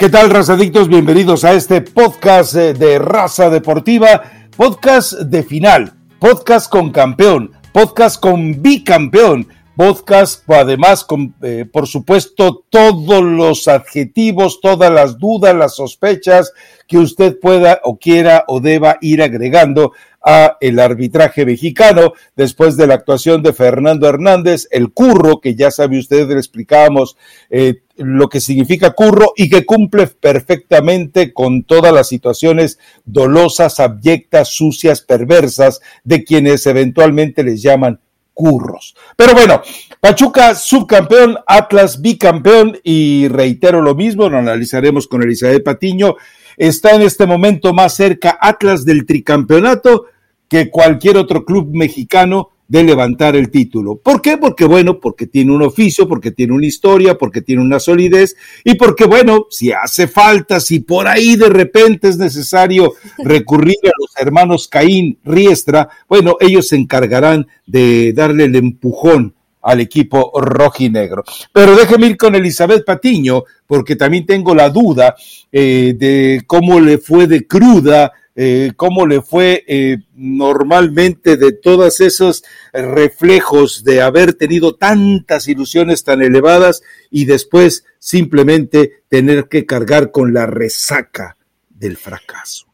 ¿Qué 0.00 0.08
tal, 0.08 0.30
razadictos? 0.30 0.88
Bienvenidos 0.88 1.44
a 1.44 1.52
este 1.52 1.82
podcast 1.82 2.54
eh, 2.54 2.72
de 2.72 2.98
Raza 2.98 3.50
Deportiva, 3.50 4.22
podcast 4.56 5.12
de 5.12 5.42
final, 5.42 5.92
podcast 6.18 6.72
con 6.72 6.90
campeón, 6.90 7.50
podcast 7.74 8.18
con 8.18 8.62
bicampeón, 8.62 9.46
podcast 9.80 10.44
además 10.50 11.04
con, 11.04 11.34
eh, 11.40 11.64
por 11.64 11.86
supuesto, 11.86 12.66
todos 12.68 13.22
los 13.22 13.66
adjetivos, 13.66 14.60
todas 14.60 14.92
las 14.92 15.18
dudas, 15.18 15.56
las 15.56 15.76
sospechas 15.76 16.52
que 16.86 16.98
usted 16.98 17.38
pueda 17.40 17.80
o 17.84 17.96
quiera 17.96 18.44
o 18.46 18.60
deba 18.60 18.98
ir 19.00 19.22
agregando 19.22 19.92
a 20.22 20.58
el 20.60 20.80
arbitraje 20.80 21.46
mexicano. 21.46 22.12
Después 22.36 22.76
de 22.76 22.88
la 22.88 22.92
actuación 22.92 23.42
de 23.42 23.54
Fernando 23.54 24.06
Hernández, 24.06 24.68
el 24.70 24.92
curro, 24.92 25.40
que 25.40 25.54
ya 25.54 25.70
sabe 25.70 25.98
usted, 25.98 26.28
le 26.28 26.34
explicábamos 26.34 27.16
eh, 27.48 27.76
lo 27.96 28.28
que 28.28 28.42
significa 28.42 28.90
curro 28.90 29.32
y 29.34 29.48
que 29.48 29.64
cumple 29.64 30.08
perfectamente 30.08 31.32
con 31.32 31.64
todas 31.64 31.94
las 31.94 32.06
situaciones 32.06 32.78
dolosas, 33.06 33.80
abyectas, 33.80 34.48
sucias, 34.48 35.00
perversas 35.00 35.80
de 36.04 36.22
quienes 36.22 36.66
eventualmente 36.66 37.42
les 37.42 37.62
llaman 37.62 37.98
curros. 38.40 38.96
Pero 39.16 39.34
bueno, 39.34 39.60
Pachuca 40.00 40.54
subcampeón, 40.54 41.38
Atlas 41.46 42.00
bicampeón 42.00 42.78
y 42.82 43.28
reitero 43.28 43.82
lo 43.82 43.94
mismo, 43.94 44.30
lo 44.30 44.38
analizaremos 44.38 45.06
con 45.06 45.22
Elizabeth 45.22 45.62
Patiño 45.62 46.16
está 46.56 46.94
en 46.94 47.02
este 47.02 47.26
momento 47.26 47.72
más 47.72 47.94
cerca 47.94 48.38
Atlas 48.40 48.84
del 48.84 49.06
tricampeonato 49.06 50.06
que 50.48 50.70
cualquier 50.70 51.16
otro 51.16 51.44
club 51.44 51.70
mexicano 51.72 52.50
de 52.70 52.84
levantar 52.84 53.34
el 53.34 53.50
título. 53.50 53.96
¿Por 53.96 54.22
qué? 54.22 54.36
Porque 54.38 54.64
bueno, 54.64 55.00
porque 55.00 55.26
tiene 55.26 55.52
un 55.52 55.62
oficio, 55.62 56.06
porque 56.06 56.30
tiene 56.30 56.52
una 56.52 56.66
historia, 56.66 57.18
porque 57.18 57.42
tiene 57.42 57.62
una 57.62 57.80
solidez 57.80 58.36
y 58.62 58.76
porque 58.76 59.06
bueno, 59.06 59.46
si 59.50 59.72
hace 59.72 60.06
falta, 60.06 60.60
si 60.60 60.78
por 60.78 61.08
ahí 61.08 61.34
de 61.34 61.48
repente 61.48 62.08
es 62.08 62.16
necesario 62.16 62.92
recurrir 63.18 63.74
a 63.86 63.90
los 63.98 64.16
hermanos 64.16 64.68
Caín 64.68 65.18
Riestra, 65.24 65.88
bueno, 66.08 66.36
ellos 66.38 66.68
se 66.68 66.76
encargarán 66.76 67.48
de 67.66 68.12
darle 68.12 68.44
el 68.44 68.54
empujón 68.54 69.34
al 69.62 69.80
equipo 69.80 70.30
rojinegro. 70.40 71.24
Pero 71.52 71.74
déjeme 71.74 72.06
ir 72.06 72.16
con 72.16 72.36
Elizabeth 72.36 72.84
Patiño, 72.84 73.42
porque 73.66 73.96
también 73.96 74.24
tengo 74.26 74.54
la 74.54 74.70
duda 74.70 75.16
eh, 75.50 75.94
de 75.98 76.42
cómo 76.46 76.78
le 76.78 76.98
fue 76.98 77.26
de 77.26 77.48
cruda, 77.48 78.12
eh, 78.42 78.72
cómo 78.74 79.06
le 79.06 79.20
fue 79.20 79.64
eh, 79.68 79.98
normalmente 80.14 81.36
de 81.36 81.52
todos 81.52 82.00
esos 82.00 82.42
reflejos 82.72 83.84
de 83.84 84.00
haber 84.00 84.32
tenido 84.32 84.76
tantas 84.76 85.46
ilusiones 85.46 86.04
tan 86.04 86.22
elevadas 86.22 86.82
y 87.10 87.26
después 87.26 87.84
simplemente 87.98 89.02
tener 89.10 89.48
que 89.48 89.66
cargar 89.66 90.10
con 90.10 90.32
la 90.32 90.46
resaca 90.46 91.36
del 91.68 91.98
fracaso. 91.98 92.66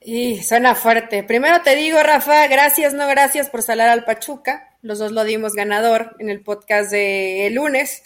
Y 0.00 0.42
suena 0.42 0.74
fuerte. 0.74 1.22
Primero 1.22 1.60
te 1.62 1.76
digo, 1.76 1.98
Rafa, 2.02 2.46
gracias, 2.46 2.94
no 2.94 3.06
gracias 3.06 3.50
por 3.50 3.60
salar 3.60 3.90
al 3.90 4.06
Pachuca. 4.06 4.70
Los 4.80 5.00
dos 5.00 5.12
lo 5.12 5.24
dimos 5.24 5.52
ganador 5.52 6.16
en 6.18 6.30
el 6.30 6.40
podcast 6.40 6.90
de 6.90 7.46
el 7.46 7.56
lunes. 7.56 8.02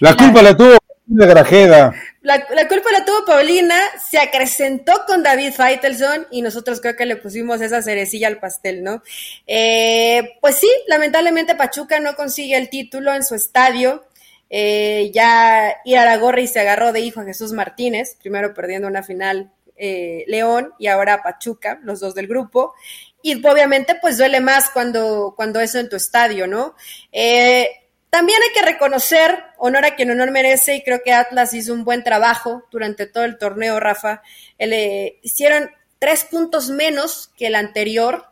La 0.00 0.14
culpa 0.18 0.42
la, 0.42 0.54
tuvo 0.54 0.76
Paulina 1.08 1.26
Grajeda. 1.26 1.94
La, 2.22 2.46
culpa 2.68 2.92
la 2.92 3.04
tuvo 3.04 3.24
Paulina, 3.24 3.76
se 4.08 4.18
acrecentó 4.18 5.04
con 5.08 5.24
David 5.24 5.52
Feitelson 5.52 6.28
y 6.30 6.40
nosotros 6.40 6.80
creo 6.80 6.94
que 6.94 7.04
le 7.04 7.16
pusimos 7.16 7.60
esa 7.60 7.82
cerecilla 7.82 8.28
al 8.28 8.38
pastel, 8.38 8.84
¿no? 8.84 9.02
Eh, 9.48 10.38
pues 10.40 10.56
sí, 10.56 10.70
lamentablemente 10.86 11.56
Pachuca 11.56 11.98
no 11.98 12.14
consigue 12.14 12.56
el 12.56 12.70
título 12.70 13.12
en 13.12 13.24
su 13.24 13.34
estadio. 13.34 14.04
Eh, 14.50 15.10
ya 15.12 15.78
Iraragorri 15.84 16.46
se 16.46 16.60
agarró 16.60 16.92
de 16.92 17.00
hijo 17.00 17.20
a 17.20 17.24
Jesús 17.24 17.52
Martínez, 17.52 18.16
primero 18.20 18.54
perdiendo 18.54 18.86
una 18.86 19.02
final 19.02 19.50
eh, 19.76 20.24
León 20.28 20.72
y 20.78 20.86
ahora 20.86 21.24
Pachuca, 21.24 21.80
los 21.82 21.98
dos 21.98 22.14
del 22.14 22.28
grupo. 22.28 22.74
Y 23.20 23.44
obviamente 23.44 23.96
pues 24.00 24.16
duele 24.16 24.40
más 24.40 24.70
cuando, 24.70 25.34
cuando 25.36 25.58
eso 25.58 25.80
en 25.80 25.88
tu 25.88 25.96
estadio, 25.96 26.46
¿no? 26.46 26.76
Eh, 27.10 27.68
también 28.12 28.42
hay 28.42 28.52
que 28.52 28.70
reconocer, 28.70 29.42
honor 29.56 29.86
a 29.86 29.94
quien 29.96 30.10
honor 30.10 30.32
merece, 30.32 30.76
y 30.76 30.82
creo 30.82 31.02
que 31.02 31.14
Atlas 31.14 31.54
hizo 31.54 31.72
un 31.72 31.82
buen 31.82 32.04
trabajo 32.04 32.62
durante 32.70 33.06
todo 33.06 33.24
el 33.24 33.38
torneo, 33.38 33.80
Rafa. 33.80 34.20
Eh, 34.58 35.18
hicieron 35.22 35.70
tres 35.98 36.24
puntos 36.24 36.68
menos 36.68 37.30
que 37.38 37.46
el 37.46 37.54
anterior. 37.54 38.26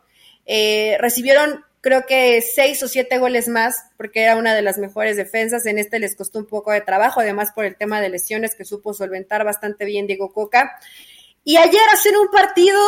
recibieron 0.99 1.65
creo 1.81 2.05
que 2.05 2.43
seis 2.43 2.83
o 2.83 2.87
siete 2.87 3.17
goles 3.17 3.47
más, 3.47 3.85
porque 3.97 4.21
era 4.21 4.37
una 4.37 4.53
de 4.53 4.61
las 4.61 4.77
mejores 4.77 5.17
defensas. 5.17 5.65
En 5.65 5.79
este 5.79 5.97
les 5.97 6.15
costó 6.15 6.37
un 6.37 6.45
poco 6.45 6.71
de 6.71 6.81
trabajo, 6.81 7.19
además 7.19 7.51
por 7.55 7.65
el 7.65 7.75
tema 7.75 7.99
de 7.99 8.09
lesiones 8.09 8.53
que 8.53 8.65
supo 8.65 8.93
solventar 8.93 9.43
bastante 9.43 9.85
bien 9.85 10.05
Diego 10.05 10.31
Coca. 10.31 10.79
Y 11.43 11.57
ayer 11.57 11.81
hacen 11.91 12.15
un 12.17 12.27
partido 12.27 12.79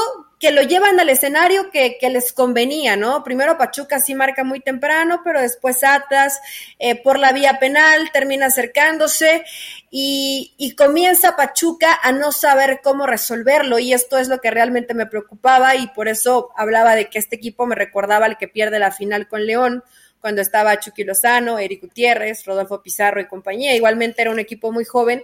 que 0.44 0.52
lo 0.52 0.62
llevan 0.62 1.00
al 1.00 1.08
escenario 1.08 1.72
que, 1.72 1.98
les 2.02 2.34
convenía, 2.34 2.98
¿no? 2.98 3.24
Primero 3.24 3.58
Pachuca 3.58 4.00
sí 4.00 4.14
marca 4.14 4.44
muy 4.44 4.60
temprano, 4.60 5.22
pero 5.24 5.40
después 5.40 5.86
Atlas 5.86 6.42
eh, 6.80 7.02
por 7.02 7.18
la 7.18 7.32
vía 7.32 7.60
penal 7.60 8.12
termina 8.12 8.48
acercándose 8.48 9.46
y, 9.90 10.76
comienza 10.78 11.38
Pachuca 11.38 11.98
a 12.04 12.12
no 12.12 12.34
saber 12.34 12.82
cómo 12.84 13.08
resolverlo 13.08 13.80
y 13.80 13.94
esto 13.94 14.18
es 14.18 14.28
lo 14.28 14.42
que 14.42 14.52
realmente 14.52 14.94
me 14.94 15.06
preocupaba 15.06 15.78
y 15.78 15.88
por 15.88 16.10
eso 16.10 16.50
hablaba 16.58 16.98
de 16.98 17.10
que 17.10 17.20
este 17.20 17.38
equipo 17.38 17.66
me 17.66 17.76
recordaba 17.76 18.26
al 18.26 18.38
que 18.38 18.50
pierde 18.50 18.80
la 18.80 18.92
final 18.92 19.30
con 19.30 19.46
León 19.46 19.82
cuando 20.20 20.42
estaba 20.42 20.78
Chucky 20.78 21.06
Lozano, 21.06 21.58
Eric 21.58 21.84
Gutiérrez, 21.84 22.46
Rodolfo 22.46 22.82
Pizarro 22.82 23.22
y 23.22 23.28
compañía. 23.28 23.76
Igualmente 23.76 24.22
era 24.22 24.32
un 24.32 24.40
equipo 24.40 24.74
muy 24.74 24.84
joven 24.84 25.24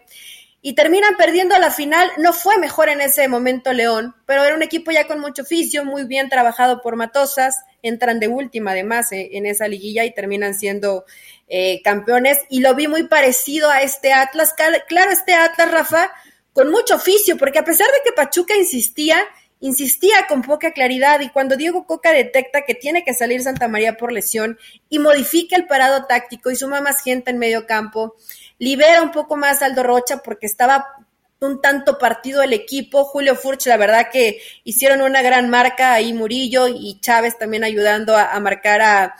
y 0.61 0.73
terminan 0.73 1.15
perdiendo 1.15 1.57
la 1.57 1.71
final. 1.71 2.09
No 2.17 2.33
fue 2.33 2.57
mejor 2.57 2.89
en 2.89 3.01
ese 3.01 3.27
momento 3.27 3.73
León, 3.73 4.15
pero 4.25 4.43
era 4.43 4.55
un 4.55 4.63
equipo 4.63 4.91
ya 4.91 5.07
con 5.07 5.19
mucho 5.19 5.43
oficio, 5.43 5.85
muy 5.85 6.03
bien 6.03 6.29
trabajado 6.29 6.81
por 6.81 6.95
Matosas, 6.95 7.55
entran 7.81 8.19
de 8.19 8.27
última 8.27 8.71
además 8.71 9.11
eh, 9.11 9.29
en 9.33 9.45
esa 9.45 9.67
liguilla 9.67 10.03
y 10.03 10.13
terminan 10.13 10.53
siendo 10.53 11.05
eh, 11.47 11.81
campeones. 11.83 12.39
Y 12.49 12.59
lo 12.59 12.75
vi 12.75 12.87
muy 12.87 13.07
parecido 13.07 13.69
a 13.69 13.81
este 13.81 14.13
Atlas. 14.13 14.53
Claro, 14.87 15.11
este 15.11 15.33
Atlas, 15.33 15.71
Rafa, 15.71 16.11
con 16.53 16.69
mucho 16.71 16.95
oficio, 16.95 17.37
porque 17.37 17.59
a 17.59 17.63
pesar 17.65 17.87
de 17.87 18.01
que 18.03 18.11
Pachuca 18.11 18.55
insistía, 18.57 19.17
insistía 19.61 20.25
con 20.27 20.41
poca 20.41 20.71
claridad 20.71 21.19
y 21.21 21.29
cuando 21.29 21.55
Diego 21.55 21.85
Coca 21.85 22.11
detecta 22.11 22.61
que 22.61 22.75
tiene 22.75 23.03
que 23.03 23.13
salir 23.13 23.41
Santa 23.41 23.67
María 23.67 23.97
por 23.97 24.11
lesión 24.11 24.57
y 24.89 24.99
modifica 24.99 25.55
el 25.55 25.67
parado 25.67 26.05
táctico 26.05 26.49
y 26.51 26.55
suma 26.55 26.81
más 26.81 27.01
gente 27.01 27.31
en 27.31 27.39
medio 27.39 27.65
campo, 27.65 28.15
libera 28.59 29.01
un 29.01 29.11
poco 29.11 29.35
más 29.35 29.61
a 29.61 29.65
Aldo 29.65 29.83
Rocha 29.83 30.17
porque 30.23 30.45
estaba 30.45 30.85
un 31.41 31.61
tanto 31.61 31.97
partido 31.97 32.43
el 32.43 32.53
equipo. 32.53 33.05
Julio 33.05 33.35
Furch, 33.35 33.67
la 33.67 33.77
verdad 33.77 34.09
que 34.11 34.41
hicieron 34.65 35.01
una 35.01 35.21
gran 35.21 35.49
marca 35.49 35.93
ahí 35.93 36.13
Murillo 36.13 36.67
y 36.67 36.99
Chávez 36.99 37.37
también 37.37 37.63
ayudando 37.63 38.15
a, 38.17 38.37
marcar 38.39 38.81
a, 38.81 39.15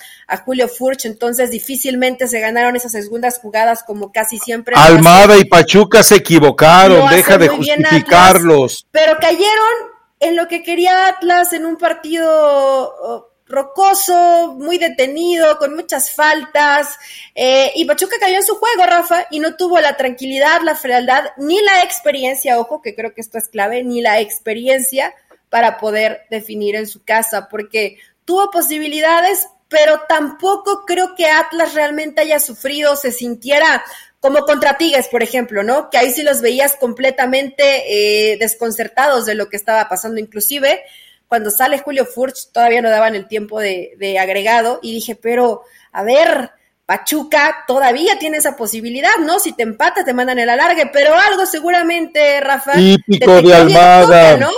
Julio 0.46 0.68
Furch. 0.68 1.06
Entonces 1.06 1.52
difícilmente 1.52 2.28
se 2.28 2.40
ganaron 2.40 2.76
esas 2.76 2.92
segundas 2.92 3.40
jugadas 3.40 3.84
como 3.84 4.12
casi 4.12 4.38
siempre. 4.38 4.76
Almada 4.78 5.38
y 5.38 5.46
Pachuca 5.46 6.04
se 6.04 6.18
equivocaron, 6.18 7.10
deja 7.10 7.38
de 7.38 7.48
justificarlos. 7.48 8.86
pero 8.92 9.18
cayeron 9.20 9.90
en 10.20 10.36
lo 10.36 10.48
que 10.50 10.62
quería 10.64 11.08
Atlas 11.08 11.54
en 11.54 11.66
un 11.66 11.78
partido 11.78 13.29
rocoso, 13.50 14.54
muy 14.56 14.78
detenido, 14.78 15.58
con 15.58 15.76
muchas 15.76 16.12
faltas. 16.12 16.98
Eh, 17.36 17.72
y 17.76 17.86
Pachuca 17.86 18.16
cayó 18.20 18.36
en 18.36 18.44
su 18.44 18.56
juego, 18.56 18.84
Rafa, 18.86 19.26
y 19.32 19.40
no 19.40 19.56
tuvo 19.56 19.80
la 19.80 19.98
tranquilidad, 19.98 20.62
la 20.64 20.76
frialdad, 20.76 21.26
ni 21.38 21.60
la 21.62 21.84
experiencia, 21.84 22.60
ojo, 22.60 22.82
que 22.82 22.96
creo 22.96 23.14
que 23.14 23.22
esto 23.22 23.38
es 23.38 23.50
clave, 23.50 23.84
ni 23.84 24.02
la 24.02 24.20
experiencia 24.22 25.14
para 25.50 25.80
poder 25.80 26.22
definir 26.30 26.76
en 26.76 26.86
su 26.86 27.04
casa, 27.04 27.50
porque 27.50 27.98
tuvo 28.24 28.52
posibilidades, 28.52 29.48
pero 29.68 30.02
tampoco 30.08 30.84
creo 30.86 31.16
que 31.16 31.26
Atlas 31.26 31.74
realmente 31.74 32.22
haya 32.22 32.40
sufrido, 32.40 32.96
se 32.96 33.12
sintiera 33.12 33.84
como 34.20 34.42
contra 34.42 34.78
Tigres, 34.78 35.08
por 35.08 35.24
ejemplo, 35.24 35.64
¿no? 35.64 35.90
Que 35.90 35.98
ahí 35.98 36.12
sí 36.12 36.22
los 36.22 36.42
veías 36.42 36.76
completamente 36.76 38.34
eh, 38.34 38.38
desconcertados 38.38 39.26
de 39.26 39.34
lo 39.34 39.50
que 39.50 39.56
estaba 39.56 39.88
pasando, 39.90 40.20
inclusive 40.20 40.84
cuando 41.30 41.52
sale 41.52 41.78
Julio 41.78 42.08
Furch 42.08 42.52
todavía 42.52 42.82
no 42.82 42.90
daban 42.90 43.14
el 43.14 43.28
tiempo 43.28 43.60
de, 43.60 44.18
agregado 44.20 44.80
y 44.82 44.94
dije, 44.94 45.16
pero 45.16 45.62
a 45.92 46.04
ver, 46.04 46.52
Pachuca 46.88 47.66
todavía 47.68 48.18
tiene 48.18 48.38
esa 48.38 48.58
posibilidad, 48.58 49.16
¿no? 49.22 49.38
Si 49.38 49.54
te 49.54 49.62
empatas 49.62 50.06
te 50.06 50.14
mandan 50.14 50.40
el 50.40 50.50
alargue, 50.50 50.88
pero 50.92 51.14
algo 51.14 51.46
seguramente, 51.46 52.42
Rafa, 52.42 52.74
típico 52.74 53.44
de 53.44 53.54
Almada, 53.54 54.38
¿no? 54.38 54.50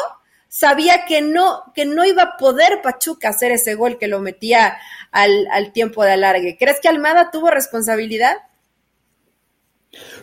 Sabía 0.47 1.05
que 1.05 1.21
no, 1.21 1.71
que 1.75 1.85
no 1.85 2.05
iba 2.05 2.23
a 2.23 2.37
poder 2.37 2.81
Pachuca 2.81 3.29
hacer 3.29 3.51
ese 3.51 3.75
gol 3.75 3.97
que 3.97 4.07
lo 4.07 4.21
metía 4.21 4.77
al, 5.11 5.47
al 5.51 5.73
tiempo 5.73 6.05
de 6.05 6.13
alargue. 6.13 6.55
¿Crees 6.57 6.79
que 6.81 6.87
Almada 6.87 7.31
tuvo 7.31 7.49
responsabilidad? 7.51 8.37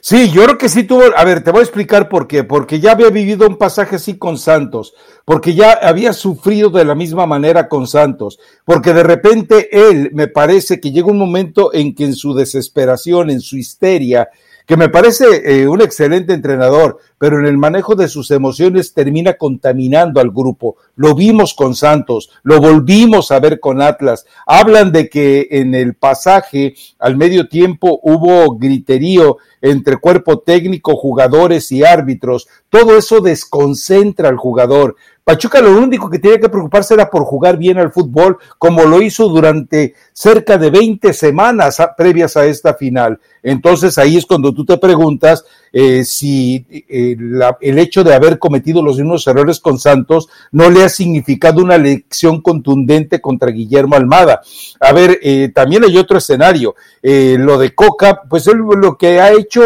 Sí, 0.01 0.31
yo 0.31 0.45
creo 0.45 0.57
que 0.57 0.69
sí 0.71 0.85
tuvo, 0.85 1.03
a 1.15 1.25
ver, 1.25 1.45
te 1.45 1.51
voy 1.51 1.61
a 1.61 1.65
explicar 1.65 2.09
por 2.09 2.27
qué, 2.27 2.43
porque 2.43 2.81
ya 2.81 2.93
había 2.93 3.11
vivido 3.11 3.47
un 3.47 3.59
pasaje 3.59 3.97
así 3.97 4.17
con 4.17 4.39
Santos, 4.39 4.95
porque 5.27 5.55
ya 5.55 5.73
había 5.73 6.15
sufrido 6.15 6.71
de 6.71 6.87
la 6.87 6.95
misma 6.95 7.27
manera 7.27 7.69
con 7.69 7.87
Santos, 7.87 8.39
porque 8.65 8.95
de 8.95 9.03
repente 9.03 9.69
él, 9.71 10.11
me 10.15 10.29
parece 10.29 10.81
que 10.81 10.91
llega 10.91 11.09
un 11.09 11.19
momento 11.19 11.75
en 11.75 11.95
que 11.95 12.05
en 12.05 12.15
su 12.15 12.33
desesperación, 12.33 13.29
en 13.29 13.43
su 13.43 13.59
histeria, 13.59 14.31
que 14.69 14.77
me 14.77 14.91
parece 14.91 15.25
eh, 15.47 15.67
un 15.67 15.81
excelente 15.81 16.35
entrenador, 16.35 16.99
pero 17.17 17.41
en 17.41 17.47
el 17.47 17.57
manejo 17.57 17.95
de 17.95 18.07
sus 18.07 18.31
emociones 18.31 18.93
termina 18.93 19.33
contaminando 19.33 20.21
al 20.21 20.31
grupo. 20.31 20.77
Lo 20.95 21.15
vimos 21.15 21.55
con 21.55 21.75
Santos, 21.75 22.29
lo 22.43 22.61
volvimos 22.61 23.31
a 23.31 23.41
ver 23.41 23.61
con 23.61 23.81
Atlas. 23.81 24.27
Hablan 24.47 24.93
de 24.93 25.09
que 25.09 25.49
en 25.53 25.75
el 25.75 25.95
pasaje 25.95 26.75
al 26.99 27.17
medio 27.17 27.49
tiempo 27.49 27.99
hubo 28.03 28.59
griterío 28.59 29.39
entre 29.63 29.97
cuerpo 29.97 30.41
técnico, 30.41 30.97
jugadores 30.97 31.73
y 31.73 31.83
árbitros. 31.83 32.47
Todo 32.69 32.99
eso 32.99 33.23
desconcentra 33.23 34.29
al 34.29 34.37
jugador. 34.37 34.97
Pachuca 35.29 35.61
lo 35.61 35.77
único 35.77 36.09
que 36.09 36.19
tenía 36.19 36.41
que 36.41 36.49
preocuparse 36.49 36.95
era 36.95 37.11
por 37.11 37.23
jugar 37.23 37.59
bien 37.59 37.77
al 37.77 37.93
fútbol, 37.93 38.39
como 38.57 38.85
lo 38.85 39.03
hizo 39.03 39.29
durante 39.29 39.93
cerca 40.11 40.57
de 40.57 40.71
20 40.71 41.13
semanas 41.13 41.83
previas 41.99 42.35
a 42.39 42.47
esta 42.47 42.73
final. 42.73 43.21
Entonces 43.43 43.99
ahí 43.99 44.17
es 44.17 44.25
cuando 44.25 44.55
tú 44.55 44.65
te 44.65 44.79
preguntas 44.79 45.45
eh, 45.71 46.03
si 46.03 46.65
eh, 46.71 47.15
el 47.61 47.79
hecho 47.79 48.05
de 48.05 48.15
haber 48.15 48.39
cometido 48.39 48.83
los 48.83 48.97
mismos 48.97 49.27
errores 49.27 49.61
con 49.61 49.79
Santos 49.79 50.31
no 50.51 50.71
le 50.71 50.83
ha 50.83 50.89
significado 50.89 51.63
una 51.63 51.77
lección 51.77 52.41
contundente 52.41 53.21
contra 53.21 53.51
Guillermo 53.51 53.97
Almada. 53.97 54.41
A 54.81 54.95
ver, 54.95 55.19
eh, 55.23 55.51
también 55.55 55.85
hay 55.85 55.99
otro 55.99 56.17
escenario. 56.17 56.75
lo 57.03 57.59
de 57.59 57.75
Coca, 57.75 58.23
pues 58.27 58.47
él 58.47 58.57
lo 58.57 58.97
que 58.97 59.21
ha 59.21 59.31
hecho, 59.33 59.63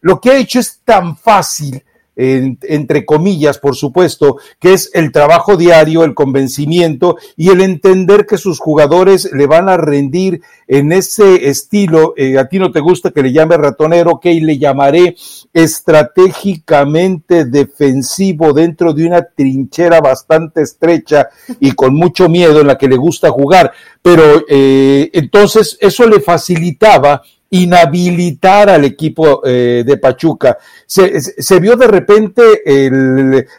lo 0.00 0.20
que 0.20 0.30
ha 0.30 0.38
hecho 0.38 0.58
es 0.58 0.80
tan 0.84 1.16
fácil 1.16 1.84
entre 2.18 3.06
comillas, 3.06 3.58
por 3.58 3.76
supuesto, 3.76 4.38
que 4.58 4.72
es 4.72 4.90
el 4.92 5.12
trabajo 5.12 5.56
diario, 5.56 6.02
el 6.02 6.14
convencimiento 6.14 7.16
y 7.36 7.50
el 7.50 7.60
entender 7.60 8.26
que 8.26 8.38
sus 8.38 8.58
jugadores 8.58 9.30
le 9.32 9.46
van 9.46 9.68
a 9.68 9.76
rendir 9.76 10.42
en 10.66 10.92
ese 10.92 11.48
estilo. 11.48 12.14
Eh, 12.16 12.36
a 12.36 12.48
ti 12.48 12.58
no 12.58 12.72
te 12.72 12.80
gusta 12.80 13.12
que 13.12 13.22
le 13.22 13.32
llame 13.32 13.56
ratonero, 13.56 14.12
ok, 14.12 14.24
le 14.42 14.58
llamaré 14.58 15.14
estratégicamente 15.52 17.44
defensivo 17.44 18.52
dentro 18.52 18.92
de 18.92 19.06
una 19.06 19.22
trinchera 19.22 20.00
bastante 20.00 20.62
estrecha 20.62 21.28
y 21.60 21.72
con 21.72 21.94
mucho 21.94 22.28
miedo 22.28 22.60
en 22.60 22.66
la 22.66 22.76
que 22.76 22.88
le 22.88 22.96
gusta 22.96 23.30
jugar. 23.30 23.72
Pero 24.02 24.44
eh, 24.48 25.10
entonces 25.12 25.78
eso 25.80 26.06
le 26.08 26.20
facilitaba 26.20 27.22
inhabilitar 27.50 28.68
al 28.68 28.84
equipo 28.84 29.42
eh, 29.44 29.82
de 29.86 29.96
Pachuca. 29.96 30.58
Se, 30.86 31.20
se, 31.20 31.60
vio 31.60 31.76
de 31.76 31.86
repente 31.86 32.42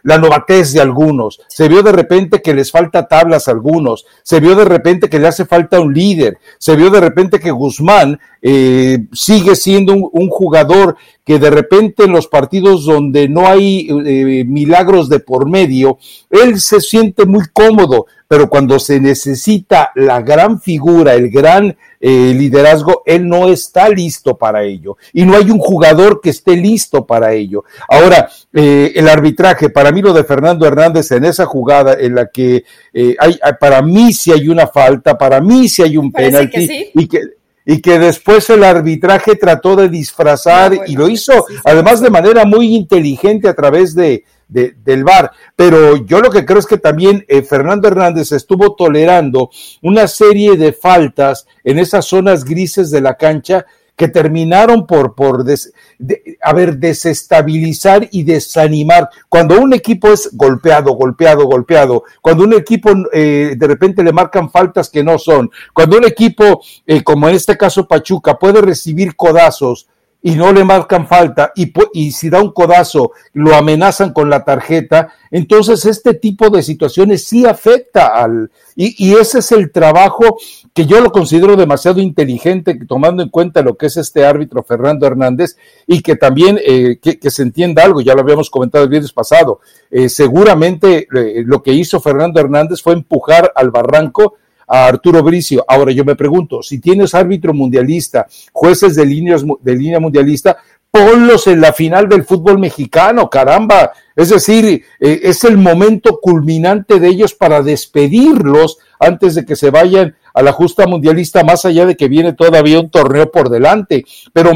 la 0.03 0.17
novatez 0.17 0.73
de 0.73 0.81
algunos, 0.81 1.41
se 1.47 1.67
vio 1.67 1.81
de 1.81 1.91
repente 1.91 2.41
que 2.41 2.53
les 2.53 2.71
falta 2.71 3.07
tablas 3.07 3.47
a 3.47 3.51
algunos, 3.51 4.05
se 4.23 4.39
vio 4.39 4.55
de 4.55 4.65
repente 4.65 5.09
que 5.09 5.19
le 5.19 5.27
hace 5.27 5.45
falta 5.45 5.79
un 5.79 5.93
líder, 5.93 6.37
se 6.57 6.75
vio 6.75 6.89
de 6.89 6.99
repente 6.99 7.39
que 7.39 7.51
Guzmán 7.51 8.19
eh, 8.41 9.05
sigue 9.11 9.55
siendo 9.55 9.93
un, 9.93 10.09
un, 10.11 10.29
jugador 10.29 10.95
que 11.25 11.39
de 11.39 11.49
repente 11.49 12.05
en 12.05 12.11
los 12.11 12.27
partidos 12.27 12.85
donde 12.85 13.27
no 13.27 13.47
hay 13.47 13.87
eh, 13.89 14.45
milagros 14.45 15.09
de 15.09 15.19
por 15.19 15.49
medio, 15.49 15.97
él 16.29 16.59
se 16.59 16.79
siente 16.79 17.25
muy 17.25 17.45
cómodo, 17.51 18.05
pero 18.29 18.47
cuando 18.47 18.79
se 18.79 18.99
necesita 18.99 19.91
la 19.95 20.21
gran 20.21 20.61
figura, 20.61 21.15
el 21.15 21.31
gran 21.31 21.75
eh, 21.99 22.33
liderazgo, 22.33 23.01
él 23.05 23.27
no 23.27 23.49
está 23.49 23.89
listo 23.89 24.37
para 24.37 24.63
ello. 24.63 24.97
Y 25.13 25.25
no 25.25 25.35
hay 25.35 25.49
un 25.49 25.57
jugador 25.57 26.21
que 26.21 26.29
esté 26.29 26.55
listo 26.55 27.07
para 27.07 27.33
ello. 27.33 27.63
Ahora, 27.89 28.29
eh, 28.53 28.93
el 28.95 29.09
arbitraje, 29.09 29.69
para 29.69 29.91
mí 29.91 30.01
lo 30.03 30.13
de 30.13 30.23
Fernando 30.23 30.67
Hernández 30.67 31.11
en 31.11 31.25
esa 31.25 31.45
jugada 31.45 31.97
en 31.99 32.15
la 32.15 32.27
que 32.27 32.63
eh, 32.93 33.15
hay, 33.19 33.37
para 33.59 33.81
mí 33.81 34.13
sí 34.13 34.31
hay 34.31 34.47
una 34.47 34.67
falta, 34.67 35.17
para 35.17 35.41
mí 35.41 35.67
sí 35.67 35.81
hay 35.81 35.97
un 35.97 36.11
penalti 36.11 36.91
y 36.93 37.07
que 37.07 37.19
y 37.65 37.81
que 37.81 37.99
después 37.99 38.49
el 38.49 38.63
arbitraje 38.63 39.35
trató 39.35 39.75
de 39.75 39.89
disfrazar 39.89 40.73
ah, 40.73 40.83
y 40.87 40.95
lo 40.95 41.07
hizo 41.07 41.45
además 41.63 42.01
de 42.01 42.09
manera 42.09 42.45
muy 42.45 42.75
inteligente 42.75 43.47
a 43.47 43.53
través 43.53 43.93
de, 43.95 44.23
del 44.47 45.03
VAR. 45.03 45.31
Pero 45.55 45.97
yo 46.05 46.21
lo 46.21 46.31
que 46.31 46.45
creo 46.45 46.59
es 46.59 46.65
que 46.65 46.77
también 46.77 47.25
eh, 47.27 47.43
Fernando 47.43 47.87
Hernández 47.87 48.31
estuvo 48.31 48.75
tolerando 48.75 49.49
una 49.81 50.07
serie 50.07 50.57
de 50.57 50.73
faltas 50.73 51.47
en 51.63 51.79
esas 51.79 52.05
zonas 52.05 52.43
grises 52.43 52.89
de 52.91 53.01
la 53.01 53.15
cancha 53.15 53.65
que 53.99 54.07
terminaron 54.07 54.87
por, 54.87 55.13
por 55.13 55.43
desestabilizar 55.43 58.07
y 58.11 58.23
desanimar. 58.23 59.09
Cuando 59.27 59.59
un 59.59 59.73
equipo 59.73 60.07
es 60.07 60.29
golpeado, 60.31 60.93
golpeado, 60.93 61.43
golpeado, 61.43 62.05
cuando 62.21 62.45
un 62.45 62.53
equipo 62.53 62.91
eh, 63.11 63.55
de 63.57 63.67
repente 63.67 64.01
le 64.01 64.13
marcan 64.13 64.49
faltas 64.49 64.89
que 64.89 65.03
no 65.03 65.19
son, 65.19 65.51
cuando 65.73 65.97
un 65.97 66.05
equipo, 66.05 66.61
eh, 66.87 67.03
como 67.03 67.27
en 67.27 67.35
este 67.35 67.57
caso 67.57 67.89
Pachuca, 67.89 68.39
puede 68.39 68.61
recibir 68.61 69.17
codazos, 69.17 69.89
y 70.21 70.35
no 70.35 70.51
le 70.51 70.65
marcan 70.65 71.07
falta 71.07 71.53
y, 71.55 71.71
y, 71.93 72.11
si 72.11 72.29
da 72.29 72.41
un 72.41 72.51
codazo 72.51 73.11
lo 73.33 73.55
amenazan 73.55 74.11
con 74.11 74.29
la 74.29 74.43
tarjeta, 74.43 75.13
entonces 75.31 75.85
este 75.85 76.13
tipo 76.13 76.49
de 76.49 76.61
situaciones 76.61 77.25
sí 77.25 77.45
afecta 77.45 78.07
al... 78.07 78.51
Y, 78.75 79.13
ese 79.13 79.39
es 79.39 79.51
el 79.51 79.71
trabajo 79.71 80.37
que 80.73 80.85
yo 80.85 81.01
lo 81.01 81.11
considero 81.11 81.57
demasiado 81.57 81.99
inteligente, 81.99 82.79
tomando 82.87 83.21
en 83.21 83.29
cuenta 83.29 83.61
lo 83.61 83.75
que 83.75 83.87
es 83.87 83.97
este 83.97 84.25
árbitro 84.25 84.63
Fernando 84.63 85.05
Hernández 85.05 85.57
y 85.85 86.01
que 86.01 86.15
también 86.15 86.59
eh, 86.65 86.97
que, 87.01 87.29
se 87.29 87.43
entienda 87.43 87.83
algo, 87.83 87.99
ya 87.99 88.13
lo 88.13 88.21
habíamos 88.21 88.49
comentado 88.49 88.85
el 88.85 88.89
viernes 88.89 89.11
pasado, 89.11 89.59
eh, 89.91 90.07
seguramente 90.07 91.07
eh, 91.13 91.43
lo 91.45 91.61
que 91.61 91.73
hizo 91.73 91.99
Fernando 91.99 92.39
Hernández 92.39 92.81
fue 92.81 92.93
empujar 92.93 93.51
al 93.55 93.69
barranco 93.69 94.35
a 94.69 94.85
Arturo 94.85 95.23
Bricio. 95.23 95.65
Ahora 95.67 95.91
yo 95.91 96.05
me 96.05 96.15
pregunto, 96.15 96.61
si 96.61 96.79
tienes 96.79 97.15
árbitro 97.15 97.53
mundialista, 97.53 98.27
jueces 98.53 98.95
de, 98.95 99.05
líneas, 99.05 99.43
de 99.61 99.75
línea 99.75 99.99
mundialista, 99.99 100.57
ponlos 100.91 101.47
en 101.47 101.61
la 101.61 101.73
final 101.73 102.07
del 102.07 102.23
fútbol 102.23 102.59
mexicano, 102.59 103.29
caramba. 103.29 103.91
Es 104.15 104.29
decir, 104.29 104.83
eh, 104.99 105.19
es 105.23 105.43
el 105.43 105.57
momento 105.57 106.19
culminante 106.21 106.99
de 106.99 107.07
ellos 107.07 107.33
para 107.33 107.61
despedirlos 107.61 108.77
antes 108.99 109.35
de 109.35 109.45
que 109.45 109.55
se 109.55 109.71
vayan 109.71 110.15
a 110.33 110.41
la 110.41 110.51
justa 110.51 110.87
mundialista, 110.87 111.43
más 111.43 111.65
allá 111.65 111.85
de 111.85 111.95
que 111.97 112.07
viene 112.07 112.33
todavía 112.33 112.79
un 112.79 112.89
torneo 112.89 113.31
por 113.31 113.49
delante. 113.49 114.05
Pero 114.33 114.51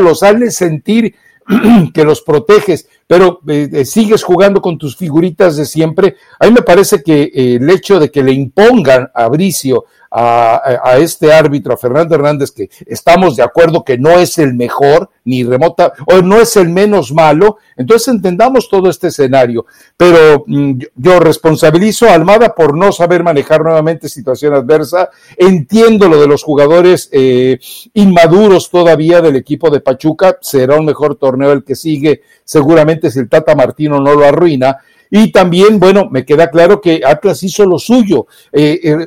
los 0.00 0.22
hazles 0.22 0.56
sentir 0.56 1.14
que 1.94 2.04
los 2.04 2.22
proteges, 2.22 2.88
pero 3.10 3.40
eh, 3.48 3.68
eh, 3.72 3.84
sigues 3.84 4.22
jugando 4.22 4.62
con 4.62 4.78
tus 4.78 4.96
figuritas 4.96 5.56
de 5.56 5.64
siempre. 5.64 6.14
A 6.38 6.46
mí 6.46 6.52
me 6.52 6.62
parece 6.62 7.02
que 7.02 7.22
eh, 7.22 7.56
el 7.56 7.68
hecho 7.68 7.98
de 7.98 8.08
que 8.08 8.22
le 8.22 8.30
impongan 8.30 9.10
a 9.12 9.26
Bricio 9.26 9.86
a, 10.10 10.96
este 10.98 11.32
árbitro, 11.32 11.74
a 11.74 11.76
Fernando 11.76 12.14
Hernández, 12.14 12.50
que 12.50 12.68
estamos 12.86 13.36
de 13.36 13.42
acuerdo 13.42 13.84
que 13.84 13.96
no 13.96 14.10
es 14.10 14.38
el 14.38 14.54
mejor, 14.54 15.10
ni 15.24 15.44
remota, 15.44 15.92
o 16.06 16.20
no 16.20 16.40
es 16.40 16.56
el 16.56 16.68
menos 16.68 17.12
malo, 17.12 17.58
entonces 17.76 18.08
entendamos 18.08 18.68
todo 18.68 18.90
este 18.90 19.08
escenario. 19.08 19.66
Pero 19.96 20.44
mm, 20.46 20.78
yo 20.96 21.20
responsabilizo 21.20 22.08
a 22.08 22.14
Almada 22.14 22.54
por 22.54 22.76
no 22.76 22.90
saber 22.90 23.22
manejar 23.22 23.62
nuevamente 23.62 24.08
situación 24.08 24.54
adversa. 24.54 25.10
Entiendo 25.36 26.08
lo 26.08 26.20
de 26.20 26.26
los 26.26 26.42
jugadores 26.42 27.08
eh, 27.12 27.58
inmaduros 27.94 28.70
todavía 28.70 29.20
del 29.20 29.36
equipo 29.36 29.70
de 29.70 29.80
Pachuca. 29.80 30.38
Será 30.40 30.76
un 30.76 30.86
mejor 30.86 31.16
torneo 31.16 31.52
el 31.52 31.64
que 31.64 31.76
sigue, 31.76 32.22
seguramente 32.44 33.10
si 33.10 33.20
el 33.20 33.28
Tata 33.28 33.54
Martino 33.54 34.00
no 34.00 34.14
lo 34.14 34.24
arruina. 34.24 34.78
Y 35.10 35.32
también, 35.32 35.80
bueno, 35.80 36.08
me 36.10 36.24
queda 36.24 36.50
claro 36.50 36.80
que 36.80 37.02
Atlas 37.04 37.42
hizo 37.42 37.66
lo 37.66 37.78
suyo. 37.78 38.26
Eh, 38.52 38.80
eh, 38.82 39.06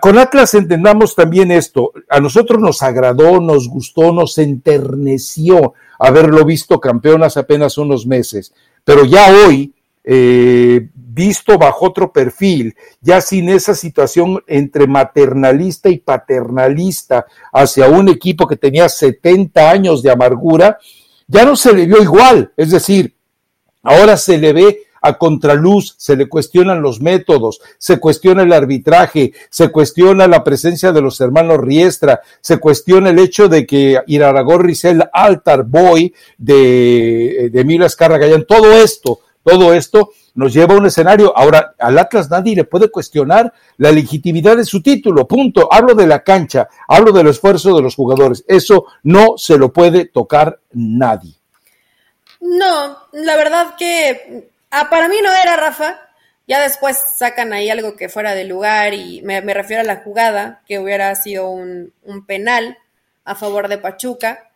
con 0.00 0.18
Atlas 0.18 0.54
entendamos 0.54 1.14
también 1.14 1.50
esto. 1.50 1.92
A 2.08 2.20
nosotros 2.20 2.60
nos 2.60 2.82
agradó, 2.82 3.40
nos 3.40 3.68
gustó, 3.68 4.12
nos 4.12 4.38
enterneció 4.38 5.74
haberlo 5.98 6.44
visto 6.44 6.80
campeón 6.80 7.22
hace 7.22 7.40
apenas 7.40 7.78
unos 7.78 8.06
meses. 8.06 8.52
Pero 8.84 9.04
ya 9.04 9.26
hoy, 9.30 9.72
eh, 10.02 10.88
visto 10.94 11.56
bajo 11.56 11.86
otro 11.86 12.12
perfil, 12.12 12.74
ya 13.00 13.20
sin 13.20 13.48
esa 13.48 13.74
situación 13.74 14.42
entre 14.46 14.86
maternalista 14.86 15.88
y 15.88 15.98
paternalista 15.98 17.26
hacia 17.52 17.88
un 17.88 18.08
equipo 18.08 18.46
que 18.46 18.56
tenía 18.56 18.88
70 18.88 19.70
años 19.70 20.02
de 20.02 20.10
amargura, 20.10 20.78
ya 21.28 21.44
no 21.44 21.56
se 21.56 21.72
le 21.72 21.86
vio 21.86 22.02
igual. 22.02 22.52
Es 22.56 22.70
decir, 22.70 23.14
ahora 23.82 24.16
se 24.16 24.36
le 24.36 24.52
ve 24.52 24.83
a 25.04 25.18
contraluz, 25.18 25.94
se 25.98 26.16
le 26.16 26.28
cuestionan 26.28 26.80
los 26.80 27.02
métodos, 27.02 27.60
se 27.76 28.00
cuestiona 28.00 28.42
el 28.42 28.52
arbitraje, 28.54 29.34
se 29.50 29.68
cuestiona 29.68 30.26
la 30.26 30.42
presencia 30.42 30.92
de 30.92 31.02
los 31.02 31.20
hermanos 31.20 31.58
Riestra, 31.58 32.22
se 32.40 32.56
cuestiona 32.56 33.10
el 33.10 33.18
hecho 33.18 33.48
de 33.48 33.66
que 33.66 34.00
Iraragorri 34.06 34.74
el 34.84 35.04
altar 35.12 35.64
boy 35.64 36.14
de, 36.38 37.50
de 37.52 37.60
Emilio 37.60 37.86
Gallán, 37.98 38.46
todo 38.48 38.72
esto, 38.72 39.20
todo 39.42 39.74
esto 39.74 40.10
nos 40.34 40.54
lleva 40.54 40.74
a 40.74 40.78
un 40.78 40.86
escenario. 40.86 41.36
Ahora, 41.36 41.74
al 41.78 41.98
Atlas 41.98 42.30
nadie 42.30 42.56
le 42.56 42.64
puede 42.64 42.90
cuestionar 42.90 43.52
la 43.76 43.92
legitimidad 43.92 44.56
de 44.56 44.64
su 44.64 44.82
título, 44.82 45.28
punto. 45.28 45.68
Hablo 45.70 45.94
de 45.94 46.06
la 46.06 46.22
cancha, 46.22 46.68
hablo 46.88 47.12
del 47.12 47.28
esfuerzo 47.28 47.76
de 47.76 47.82
los 47.82 47.94
jugadores. 47.94 48.42
Eso 48.48 48.86
no 49.02 49.34
se 49.36 49.58
lo 49.58 49.70
puede 49.70 50.06
tocar 50.06 50.60
nadie. 50.72 51.34
No, 52.40 52.98
la 53.12 53.36
verdad 53.36 53.74
que 53.76 54.53
Ah, 54.76 54.90
para 54.90 55.06
mí 55.06 55.14
no 55.22 55.32
era 55.32 55.54
Rafa. 55.54 56.00
Ya 56.48 56.60
después 56.60 56.98
sacan 57.16 57.52
ahí 57.52 57.70
algo 57.70 57.94
que 57.94 58.08
fuera 58.08 58.34
de 58.34 58.42
lugar 58.42 58.92
y 58.92 59.22
me, 59.22 59.40
refiero 59.40 59.82
a 59.82 59.86
la 59.86 60.02
jugada, 60.02 60.62
que 60.66 60.80
hubiera 60.80 61.14
sido 61.14 61.48
un, 61.48 61.92
penal 62.26 62.76
a 63.24 63.36
favor 63.36 63.68
de 63.68 63.78
Pachuca. 63.78 64.50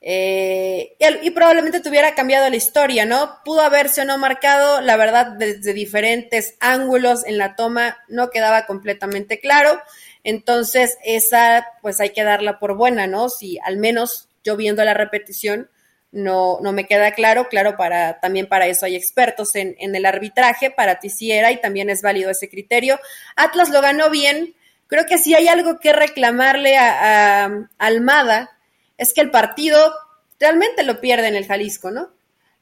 Eh, 0.00 0.96
y, 1.22 1.30
probablemente 1.32 1.80
tuviera 1.80 2.14
cambiado 2.14 2.48
la 2.48 2.54
historia, 2.54 3.04
¿no? 3.04 3.40
Pudo 3.44 3.62
haberse 3.62 4.02
o 4.02 4.04
no 4.04 4.16
marcado, 4.16 4.80
la 4.80 4.96
verdad, 4.96 5.32
desde 5.38 5.72
diferentes 5.72 6.54
ángulos 6.60 7.26
en 7.26 7.36
la 7.36 7.56
toma 7.56 7.98
no 8.06 8.30
quedaba 8.30 8.66
completamente 8.66 9.40
claro. 9.40 9.82
Entonces, 10.22 10.98
esa, 11.04 11.66
pues 11.82 11.98
hay 12.00 12.10
que 12.10 12.22
darla 12.22 12.60
por 12.60 12.76
buena, 12.76 13.08
¿no? 13.08 13.28
Si 13.28 13.58
al 13.64 13.78
menos 13.78 14.28
yo 14.44 14.56
viendo 14.56 14.84
la 14.84 14.94
repetición 14.94 15.68
no, 16.14 16.58
no 16.62 16.72
me 16.72 16.86
queda 16.86 17.12
claro, 17.12 17.48
claro, 17.48 17.76
para, 17.76 18.20
también 18.20 18.46
para 18.46 18.66
eso 18.66 18.86
hay 18.86 18.96
expertos 18.96 19.54
en, 19.56 19.74
en 19.78 19.94
el 19.94 20.06
arbitraje, 20.06 20.70
para 20.70 21.00
ti 21.00 21.10
sí 21.10 21.32
era 21.32 21.52
y 21.52 21.60
también 21.60 21.90
es 21.90 22.02
válido 22.02 22.30
ese 22.30 22.48
criterio. 22.48 22.98
Atlas 23.36 23.70
lo 23.70 23.82
ganó 23.82 24.10
bien, 24.10 24.54
creo 24.86 25.06
que 25.06 25.18
si 25.18 25.34
hay 25.34 25.48
algo 25.48 25.80
que 25.80 25.92
reclamarle 25.92 26.76
a, 26.76 27.68
Almada, 27.78 28.56
es 28.96 29.12
que 29.12 29.20
el 29.20 29.30
partido 29.30 29.92
realmente 30.38 30.84
lo 30.84 31.00
pierde 31.00 31.26
en 31.28 31.34
el 31.34 31.46
Jalisco, 31.46 31.90
¿no? 31.90 32.10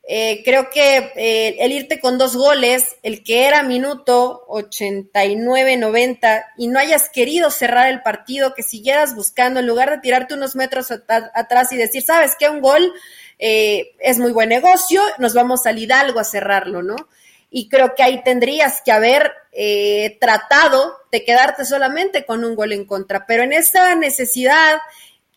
Eh, 0.05 0.43
creo 0.45 0.69
que 0.71 1.13
eh, 1.15 1.57
el 1.61 1.71
irte 1.71 2.01
con 2.01 2.19
dos 2.19 2.35
goles, 2.35 2.97
el 3.05 3.23
que 3.23 3.47
era 3.47 3.63
minuto 3.63 4.45
89-90 4.49 6.45
y 6.57 6.67
no 6.67 6.81
hayas 6.81 7.09
querido 7.09 7.51
cerrar 7.51 7.89
el 7.89 8.03
partido, 8.03 8.53
que 8.55 8.65
siguieras 8.65 9.15
buscando, 9.15 9.61
en 9.61 9.67
lugar 9.67 9.91
de 9.91 9.99
tirarte 9.99 10.35
unos 10.35 10.57
metros 10.57 10.91
atrás 10.91 11.73
y 11.73 11.77
decir, 11.77 12.03
¿sabes 12.03 12.33
qué? 12.37 12.49
Un 12.49 12.63
gol 12.63 12.93
eh, 13.45 13.97
es 13.99 14.19
muy 14.19 14.31
buen 14.31 14.49
negocio, 14.49 15.03
nos 15.19 15.35
vamos 15.35 15.67
al 15.67 15.79
Hidalgo 15.79 16.21
a 16.21 16.25
cerrarlo, 16.25 16.83
¿no? 16.83 16.97
Y 17.51 17.69
creo 17.69 17.95
que 17.95 18.03
ahí 18.03 18.23
tendrías 18.23 18.81
que 18.83 18.93
haber 18.93 19.33
tratado 20.19 20.97
de 21.11 21.25
quedarte 21.25 21.67
solamente 21.67 22.25
con 22.25 22.43
un 22.45 22.55
gol 22.55 22.73
en 22.73 22.87
contra, 22.87 23.27
pero 23.27 23.43
en 23.43 23.53
esa 23.53 23.95
necesidad 23.95 24.79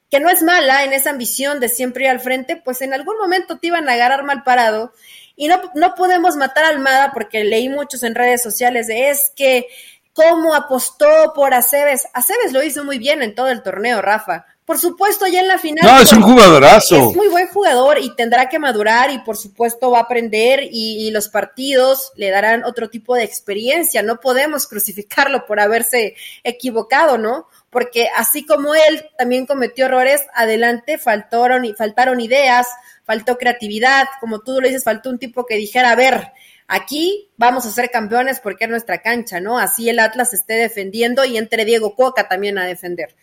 que 0.10 0.20
no 0.20 0.30
es 0.30 0.44
mala 0.44 0.84
en 0.84 0.94
esa 0.94 1.10
ambición 1.10 1.60
de 1.60 1.70
siempre 1.70 2.06
ir 2.06 2.10
al 2.10 2.20
frente, 2.20 2.56
pues 2.56 2.82
en 2.82 2.94
algún 2.94 3.18
momento 3.18 3.58
te 3.58 3.68
iban 3.68 3.90
a 3.90 3.94
agarrar 3.94 4.24
mal 4.24 4.44
parado. 4.44 4.94
Y 5.36 5.48
no, 5.48 5.62
no 5.74 5.96
podemos 5.96 6.38
matar 6.38 6.66
Almada 6.66 7.12
porque 7.14 7.44
leí 7.44 7.68
muchos 7.70 8.04
en 8.04 8.16
redes 8.16 8.42
sociales 8.42 8.88
de 8.88 9.10
es 9.10 9.34
que 9.36 9.68
cómo 10.14 10.54
apostó 10.54 11.34
por 11.36 11.54
Aceves. 11.54 12.08
Aceves 12.14 12.54
lo 12.54 12.64
hizo 12.64 12.86
muy 12.86 12.98
bien 12.98 13.22
en 13.22 13.36
todo 13.36 13.50
el 13.50 13.62
torneo, 13.64 14.02
Rafa. 14.02 14.46
Por 14.66 14.80
supuesto, 14.80 15.28
ya 15.28 15.42
en 15.42 15.48
la 15.48 15.60
final. 15.60 15.86
No, 15.86 16.02
es 16.02 16.12
un 16.12 16.24
jugadorazo. 16.24 17.10
Es 17.10 17.16
muy 17.16 17.28
buen 17.28 17.48
jugador 17.48 18.00
y 18.00 18.16
tendrá 18.16 18.50
que 18.50 18.58
madurar 18.58 19.12
y 19.12 19.20
por 19.20 19.38
supuesto 19.38 19.92
va 19.92 20.00
a 20.00 20.02
aprender 20.02 20.64
y, 20.64 21.08
y, 21.08 21.12
los 21.12 21.30
partidos 21.30 22.12
le 22.16 22.32
darán 22.32 22.64
otro 22.64 22.90
tipo 22.90 23.16
de 23.16 23.24
experiencia. 23.24 24.02
No 24.02 24.20
podemos 24.20 24.66
crucificarlo 24.66 25.46
por 25.46 25.60
haberse 25.60 26.16
equivocado, 26.44 27.20
¿no? 27.20 27.48
porque 27.76 28.08
así 28.16 28.46
como 28.46 28.74
él 28.74 29.06
también 29.18 29.46
cometió 29.46 29.88
errores, 29.88 30.22
adelante 30.34 30.98
faltaron, 30.98 31.66
faltaron 31.78 32.22
ideas, 32.22 32.68
faltó 33.04 33.38
creatividad, 33.38 34.06
como 34.22 34.40
tú 34.40 34.62
lo 34.62 34.68
dices, 34.70 34.86
faltó 34.86 35.10
un 35.10 35.20
tipo 35.20 35.46
que 35.46 35.58
dijera, 35.58 35.92
a 35.92 35.96
ver, 35.96 36.32
aquí 36.70 37.30
vamos 37.36 37.66
a 37.66 37.72
ser 37.72 37.92
campeones 37.92 38.40
porque 38.40 38.64
es 38.64 38.70
nuestra 38.70 39.02
cancha, 39.02 39.42
¿no? 39.42 39.60
Así 39.60 39.90
el 39.90 40.00
Atlas 40.00 40.34
esté 40.34 40.54
defendiendo 40.54 41.26
y 41.26 41.36
entre 41.36 41.66
Diego 41.66 41.96
Coca 41.96 42.30
también 42.30 42.58
a 42.58 42.66
defender. 42.66 43.14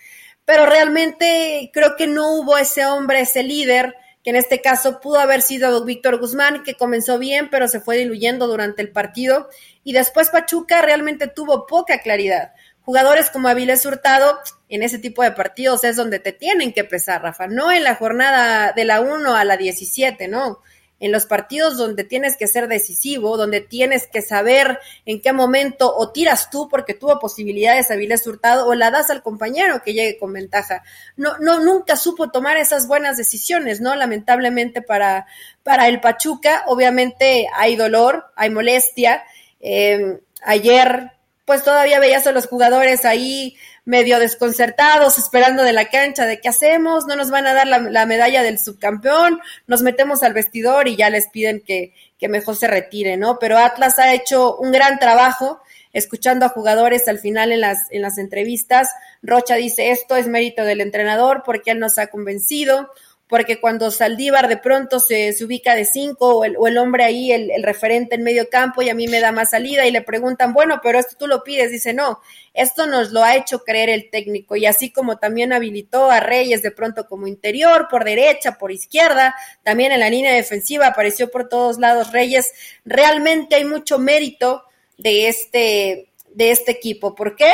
Pero 0.44 0.66
realmente 0.66 1.70
creo 1.72 1.96
que 1.96 2.06
no 2.06 2.32
hubo 2.36 2.58
ese 2.58 2.86
hombre, 2.86 3.20
ese 3.20 3.42
líder, 3.42 3.94
que 4.24 4.30
en 4.30 4.36
este 4.36 4.60
caso 4.60 5.00
pudo 5.00 5.18
haber 5.18 5.42
sido 5.42 5.84
Víctor 5.84 6.18
Guzmán, 6.18 6.62
que 6.62 6.74
comenzó 6.74 7.18
bien, 7.18 7.48
pero 7.50 7.68
se 7.68 7.80
fue 7.80 7.98
diluyendo 7.98 8.46
durante 8.46 8.82
el 8.82 8.90
partido. 8.90 9.48
Y 9.84 9.92
después 9.92 10.30
Pachuca 10.30 10.82
realmente 10.82 11.26
tuvo 11.28 11.66
poca 11.66 11.98
claridad 11.98 12.52
jugadores 12.84 13.30
como 13.30 13.48
Avilés 13.48 13.86
Hurtado, 13.86 14.38
en 14.68 14.82
ese 14.82 14.98
tipo 14.98 15.22
de 15.22 15.32
partidos 15.32 15.84
es 15.84 15.96
donde 15.96 16.18
te 16.18 16.32
tienen 16.32 16.72
que 16.72 16.84
pesar, 16.84 17.22
Rafa, 17.22 17.46
no 17.46 17.70
en 17.70 17.84
la 17.84 17.94
jornada 17.94 18.72
de 18.72 18.84
la 18.84 19.00
1 19.00 19.34
a 19.34 19.44
la 19.44 19.56
17, 19.56 20.28
no. 20.28 20.60
En 21.02 21.10
los 21.10 21.26
partidos 21.26 21.76
donde 21.76 22.04
tienes 22.04 22.36
que 22.36 22.46
ser 22.46 22.68
decisivo, 22.68 23.36
donde 23.36 23.60
tienes 23.60 24.06
que 24.06 24.22
saber 24.22 24.78
en 25.04 25.20
qué 25.20 25.32
momento 25.32 25.92
o 25.94 26.12
tiras 26.12 26.48
tú 26.48 26.68
porque 26.68 26.94
tuvo 26.94 27.18
posibilidades 27.18 27.90
Avilés 27.90 28.24
Hurtado 28.24 28.68
o 28.68 28.74
la 28.74 28.92
das 28.92 29.10
al 29.10 29.20
compañero 29.20 29.82
que 29.84 29.94
llegue 29.94 30.16
con 30.16 30.32
ventaja. 30.32 30.84
No, 31.16 31.36
no, 31.38 31.58
nunca 31.58 31.96
supo 31.96 32.30
tomar 32.30 32.56
esas 32.56 32.86
buenas 32.86 33.16
decisiones, 33.16 33.80
¿no? 33.80 33.96
Lamentablemente 33.96 34.80
para, 34.80 35.26
para 35.64 35.88
el 35.88 36.00
Pachuca, 36.00 36.62
obviamente 36.68 37.48
hay 37.52 37.74
dolor, 37.74 38.26
hay 38.36 38.50
molestia. 38.50 39.24
Eh, 39.60 40.20
ayer 40.44 41.10
pues 41.44 41.64
todavía 41.64 41.98
veías 41.98 42.26
a 42.26 42.32
los 42.32 42.46
jugadores 42.46 43.04
ahí 43.04 43.56
medio 43.84 44.18
desconcertados, 44.18 45.18
esperando 45.18 45.64
de 45.64 45.72
la 45.72 45.88
cancha 45.90 46.24
de 46.26 46.40
qué 46.40 46.48
hacemos, 46.48 47.06
no 47.06 47.16
nos 47.16 47.30
van 47.30 47.46
a 47.46 47.54
dar 47.54 47.66
la, 47.66 48.06
medalla 48.06 48.42
del 48.42 48.58
subcampeón, 48.58 49.40
nos 49.66 49.82
metemos 49.82 50.22
al 50.22 50.34
vestidor 50.34 50.86
y 50.86 50.96
ya 50.96 51.10
les 51.10 51.28
piden 51.28 51.60
que, 51.60 51.92
que 52.18 52.28
mejor 52.28 52.56
se 52.56 52.68
retire, 52.68 53.16
¿no? 53.16 53.38
Pero 53.40 53.58
Atlas 53.58 53.98
ha 53.98 54.14
hecho 54.14 54.56
un 54.56 54.70
gran 54.70 54.98
trabajo 54.98 55.60
escuchando 55.92 56.46
a 56.46 56.50
jugadores 56.50 57.08
al 57.08 57.18
final 57.18 57.52
en 57.52 57.60
las, 57.60 57.90
en 57.90 58.02
las 58.02 58.18
entrevistas. 58.18 58.88
Rocha 59.22 59.56
dice, 59.56 59.90
esto 59.90 60.16
es 60.16 60.26
mérito 60.26 60.64
del 60.64 60.80
entrenador 60.80 61.42
porque 61.44 61.72
él 61.72 61.80
nos 61.80 61.98
ha 61.98 62.06
convencido 62.06 62.90
porque 63.32 63.60
cuando 63.60 63.90
Saldívar 63.90 64.46
de 64.46 64.58
pronto 64.58 65.00
se, 65.00 65.32
se 65.32 65.42
ubica 65.46 65.74
de 65.74 65.86
cinco 65.86 66.36
o 66.36 66.44
el, 66.44 66.54
o 66.58 66.68
el 66.68 66.76
hombre 66.76 67.02
ahí, 67.02 67.32
el, 67.32 67.50
el, 67.50 67.62
referente 67.62 68.16
en 68.16 68.24
medio 68.24 68.50
campo 68.50 68.82
y 68.82 68.90
a 68.90 68.94
mí 68.94 69.08
me 69.08 69.20
da 69.20 69.32
más 69.32 69.52
salida 69.52 69.86
y 69.86 69.90
le 69.90 70.02
preguntan, 70.02 70.52
bueno, 70.52 70.80
pero 70.82 70.98
esto 70.98 71.16
tú 71.18 71.26
lo 71.26 71.42
pides, 71.42 71.70
dice, 71.70 71.94
no, 71.94 72.20
esto 72.52 72.86
nos 72.86 73.10
lo 73.10 73.24
ha 73.24 73.34
hecho 73.34 73.64
creer 73.64 73.88
el 73.88 74.10
técnico 74.10 74.54
y 74.54 74.66
así 74.66 74.92
como 74.92 75.16
también 75.16 75.54
habilitó 75.54 76.10
a 76.10 76.20
Reyes 76.20 76.60
de 76.60 76.72
pronto 76.72 77.06
como 77.08 77.26
interior, 77.26 77.88
por 77.90 78.04
derecha, 78.04 78.58
por 78.58 78.70
izquierda, 78.70 79.34
también 79.62 79.92
en 79.92 80.00
la 80.00 80.10
línea 80.10 80.34
defensiva 80.34 80.88
apareció 80.88 81.30
por 81.30 81.48
todos 81.48 81.78
lados 81.78 82.12
Reyes, 82.12 82.52
realmente 82.84 83.54
hay 83.54 83.64
mucho 83.64 83.98
mérito 83.98 84.64
de 84.98 85.28
este, 85.28 86.12
de 86.34 86.50
este 86.50 86.72
equipo. 86.72 87.14
¿Por 87.14 87.34
qué? 87.34 87.50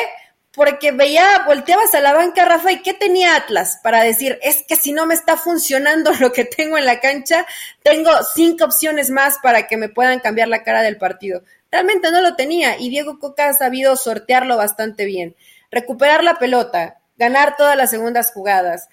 Porque 0.59 0.91
veía, 0.91 1.45
volteabas 1.47 1.95
a 1.95 2.00
la 2.00 2.15
banca, 2.15 2.45
Rafa, 2.45 2.73
y 2.73 2.83
¿qué 2.83 2.93
tenía 2.93 3.37
Atlas 3.37 3.79
para 3.81 4.03
decir? 4.03 4.41
Es 4.43 4.65
que 4.67 4.75
si 4.75 4.91
no 4.91 5.07
me 5.07 5.15
está 5.15 5.37
funcionando 5.37 6.11
lo 6.21 6.33
que 6.33 6.45
tengo 6.45 6.77
en 6.77 6.85
la 6.85 6.99
cancha, 6.99 7.47
tengo 7.85 8.11
cinco 8.35 8.65
opciones 8.65 9.09
más 9.09 9.38
para 9.41 9.69
que 9.69 9.77
me 9.77 9.88
puedan 9.88 10.19
cambiar 10.19 10.49
la 10.49 10.65
cara 10.65 10.83
del 10.83 10.99
partido. 10.99 11.45
Realmente 11.71 12.11
no 12.11 12.21
lo 12.23 12.35
tenía 12.35 12.77
y 12.77 12.91
Diego 12.91 13.21
Coca 13.21 13.49
ha 13.49 13.55
sabido 13.55 13.95
sortearlo 13.95 14.57
bastante 14.57 15.05
bien. 15.05 15.37
Recuperar 15.71 16.25
la 16.25 16.41
pelota, 16.41 16.99
ganar 17.17 17.57
todas 17.57 17.77
las 17.77 17.91
segundas 17.91 18.33
jugadas, 18.33 18.88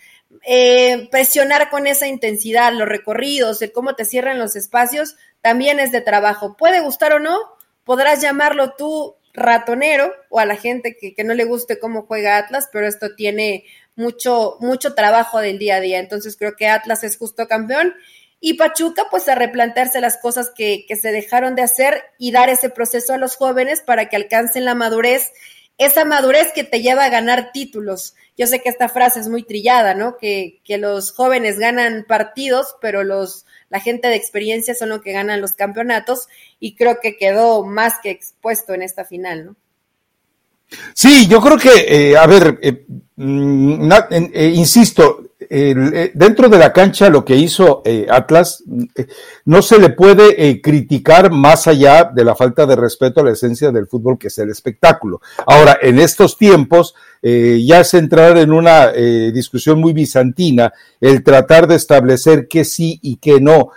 eh, 0.46 1.08
presionar 1.10 1.72
con 1.72 1.88
esa 1.88 2.06
intensidad 2.06 2.74
los 2.74 2.88
recorridos, 2.88 3.60
el 3.64 3.72
cómo 3.72 3.96
te 3.96 4.06
cierran 4.06 4.38
los 4.38 4.56
espacios, 4.56 5.16
también 5.42 5.80
es 5.80 5.92
de 5.92 6.02
trabajo. 6.02 6.56
Puede 6.58 6.82
gustar 6.82 7.14
o 7.14 7.20
no, 7.20 7.40
podrás 7.86 8.22
llamarlo 8.22 8.74
tú 8.74 9.16
ratonero 9.36 10.12
o 10.30 10.40
a 10.40 10.46
la 10.46 10.56
gente 10.56 10.98
que, 11.00 11.14
que, 11.14 11.24
no 11.24 11.34
le 11.34 11.46
guste 11.46 11.80
cómo 11.80 12.04
juega 12.04 12.38
Atlas, 12.38 12.70
pero 12.72 12.88
esto 12.88 13.16
tiene 13.16 13.66
mucho, 13.96 14.58
mucho 14.60 14.94
trabajo 14.94 15.40
del 15.40 15.60
día 15.60 15.76
a 15.78 15.82
día. 15.82 16.00
Entonces 16.00 16.36
creo 16.38 16.56
que 16.56 16.68
Atlas 16.68 17.04
es 17.04 17.18
justo 17.18 17.48
campeón 17.48 17.94
y 18.40 18.56
Pachuca 18.56 19.04
pues 19.10 19.28
a 19.28 19.36
replantearse 19.36 20.02
las 20.02 20.18
cosas 20.18 20.52
que, 20.56 20.86
que 20.88 20.96
se 20.96 21.12
dejaron 21.12 21.56
de 21.56 21.64
hacer 21.64 22.04
y 22.18 22.32
dar 22.32 22.50
ese 22.50 22.70
proceso 22.70 23.14
a 23.14 23.18
los 23.18 23.36
jóvenes 23.36 23.82
para 23.82 24.08
que 24.10 24.16
alcancen 24.16 24.66
la 24.66 24.76
madurez, 24.76 25.32
esa 25.78 26.06
madurez 26.06 26.52
que 26.54 26.64
te 26.64 26.82
lleva 26.82 27.06
a 27.06 27.10
ganar 27.10 27.52
títulos. 27.52 28.16
Yo 28.38 28.48
sé 28.48 28.62
que 28.62 28.70
esta 28.70 28.90
frase 28.90 29.20
es 29.20 29.28
muy 29.28 29.44
trillada, 29.44 29.94
¿no? 29.94 30.18
Que, 30.18 30.62
que 30.64 30.78
los 30.78 31.12
jóvenes 31.12 31.60
ganan 31.60 32.06
partidos, 32.08 32.76
pero 32.82 33.04
los 33.04 33.46
la 33.70 33.80
gente 33.80 34.08
de 34.08 34.16
experiencia 34.16 34.76
son 34.76 34.90
los 34.90 35.02
que 35.02 35.12
ganan 35.12 35.42
los 35.42 35.54
campeonatos 35.54 36.28
y 36.60 36.76
creo 36.76 37.00
que 37.02 37.18
quedó 37.18 37.66
más 37.66 37.96
que 38.02 38.12
expuesto 38.12 38.74
en 38.74 38.84
esta 38.84 39.06
final, 39.06 39.46
¿no? 39.46 39.56
Sí, 40.94 41.28
yo 41.28 41.42
creo 41.42 41.58
que, 41.58 41.86
eh, 41.88 42.18
a 42.18 42.26
ver, 42.26 42.58
eh, 42.62 42.86
mm, 43.16 43.92
eh, 44.12 44.52
insisto, 44.56 45.32
eh, 45.50 46.12
dentro 46.14 46.50
de 46.50 46.58
la 46.58 46.74
cancha 46.74 47.10
lo 47.10 47.24
que 47.24 47.36
hizo 47.36 47.82
eh, 47.86 48.06
Atlas 48.10 48.64
eh, 48.96 49.08
no 49.46 49.62
se 49.62 49.80
le 49.80 49.90
puede 49.90 50.62
criticar 50.62 51.32
más 51.32 51.68
allá 51.68 52.10
de 52.14 52.24
la 52.24 52.36
falta 52.36 52.66
de 52.66 52.76
respeto 52.76 53.22
a 53.22 53.24
la 53.24 53.32
esencia 53.32 53.72
del 53.72 53.88
fútbol 53.88 54.18
que 54.18 54.28
es 54.28 54.38
el 54.38 54.50
espectáculo. 54.50 55.22
Ahora, 55.46 55.78
en 55.82 56.00
estos 56.00 56.38
tiempos 56.38 56.96
ya 57.22 57.80
es 57.80 57.94
entrar 57.96 58.38
en 58.38 58.52
una 58.52 58.92
discusión 58.92 59.80
muy 59.80 59.94
bizantina 59.94 60.72
el 61.02 61.24
tratar 61.24 61.68
de 61.68 61.76
establecer 61.76 62.48
qué 62.48 62.64
sí 62.64 63.00
y 63.02 63.18
qué 63.18 63.42
no. 63.42 63.70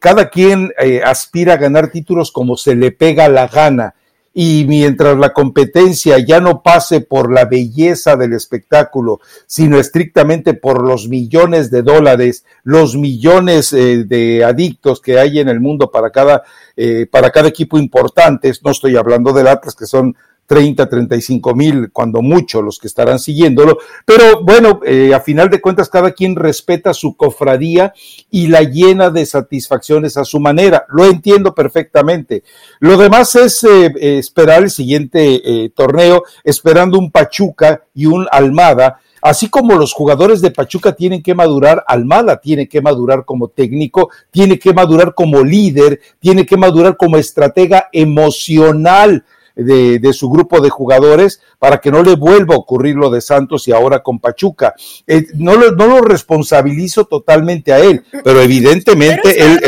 cada 0.00 0.28
quien 0.28 0.72
aspira 1.04 1.54
a 1.54 1.58
ganar 1.58 1.92
títulos 1.92 2.32
como 2.32 2.56
se 2.56 2.74
le 2.74 2.90
pega 2.90 3.28
la 3.28 3.46
gana 3.46 3.94
y 4.38 4.66
mientras 4.68 5.16
la 5.16 5.32
competencia 5.32 6.18
ya 6.18 6.40
no 6.40 6.62
pase 6.62 7.00
por 7.00 7.32
la 7.32 7.46
belleza 7.46 8.16
del 8.16 8.34
espectáculo, 8.34 9.18
sino 9.46 9.78
estrictamente 9.78 10.52
por 10.52 10.86
los 10.86 11.08
millones 11.08 11.70
de 11.70 11.80
dólares, 11.80 12.44
los 12.62 12.96
millones 12.96 13.72
eh, 13.72 14.04
de 14.04 14.44
adictos 14.44 15.00
que 15.00 15.18
hay 15.18 15.38
en 15.40 15.48
el 15.48 15.58
mundo 15.58 15.90
para 15.90 16.10
cada, 16.10 16.42
eh, 16.76 17.06
para 17.10 17.30
cada 17.30 17.48
equipo 17.48 17.78
importante, 17.78 18.52
no 18.62 18.72
estoy 18.72 18.94
hablando 18.96 19.32
del 19.32 19.46
Atlas, 19.46 19.74
que 19.74 19.86
son 19.86 20.14
30, 20.46 20.88
35 20.88 21.54
mil, 21.54 21.90
cuando 21.92 22.22
mucho, 22.22 22.62
los 22.62 22.78
que 22.78 22.86
estarán 22.86 23.18
siguiéndolo. 23.18 23.78
Pero 24.04 24.42
bueno, 24.42 24.80
eh, 24.84 25.12
a 25.14 25.20
final 25.20 25.50
de 25.50 25.60
cuentas, 25.60 25.88
cada 25.88 26.12
quien 26.12 26.36
respeta 26.36 26.94
su 26.94 27.16
cofradía 27.16 27.92
y 28.30 28.46
la 28.48 28.62
llena 28.62 29.10
de 29.10 29.26
satisfacciones 29.26 30.16
a 30.16 30.24
su 30.24 30.40
manera. 30.40 30.86
Lo 30.88 31.04
entiendo 31.04 31.54
perfectamente. 31.54 32.42
Lo 32.80 32.96
demás 32.96 33.34
es 33.34 33.64
eh, 33.64 33.92
esperar 34.18 34.62
el 34.62 34.70
siguiente 34.70 35.42
eh, 35.44 35.70
torneo, 35.70 36.22
esperando 36.44 36.98
un 36.98 37.10
Pachuca 37.10 37.82
y 37.94 38.06
un 38.06 38.26
Almada 38.30 39.00
Así 39.26 39.48
como 39.48 39.74
los 39.74 39.92
jugadores 39.92 40.40
de 40.40 40.52
Pachuca 40.52 40.92
tienen 40.94 41.20
que 41.20 41.34
madurar, 41.34 41.82
Almada 41.88 42.40
tiene 42.40 42.68
que 42.68 42.80
madurar 42.80 43.24
como 43.24 43.48
técnico, 43.48 44.10
tiene 44.30 44.56
que 44.56 44.72
madurar 44.72 45.14
como 45.14 45.42
líder, 45.42 46.00
tiene 46.20 46.46
que 46.46 46.56
madurar 46.56 46.96
como 46.96 47.16
estratega 47.16 47.88
emocional. 47.90 49.24
De, 49.56 50.12
su 50.12 50.28
grupo 50.28 50.60
de 50.60 50.68
jugadores 50.68 51.40
para 51.58 51.78
que 51.78 51.90
no 51.90 52.02
le 52.02 52.14
vuelva 52.14 52.54
a 52.54 52.58
ocurrir 52.58 52.94
lo 52.94 53.08
de 53.10 53.22
Santos 53.22 53.66
y 53.66 53.72
ahora 53.72 54.02
con 54.02 54.20
Pachuca. 54.20 54.74
Eh, 55.06 55.26
no, 55.34 55.54
lo, 55.54 55.72
no 55.72 55.86
lo 55.86 56.02
responsabilizo 56.02 57.06
totalmente 57.06 57.72
a 57.72 57.78
él, 57.78 58.04
pero 58.22 58.42
evidentemente 58.42 59.42
él, 59.42 59.58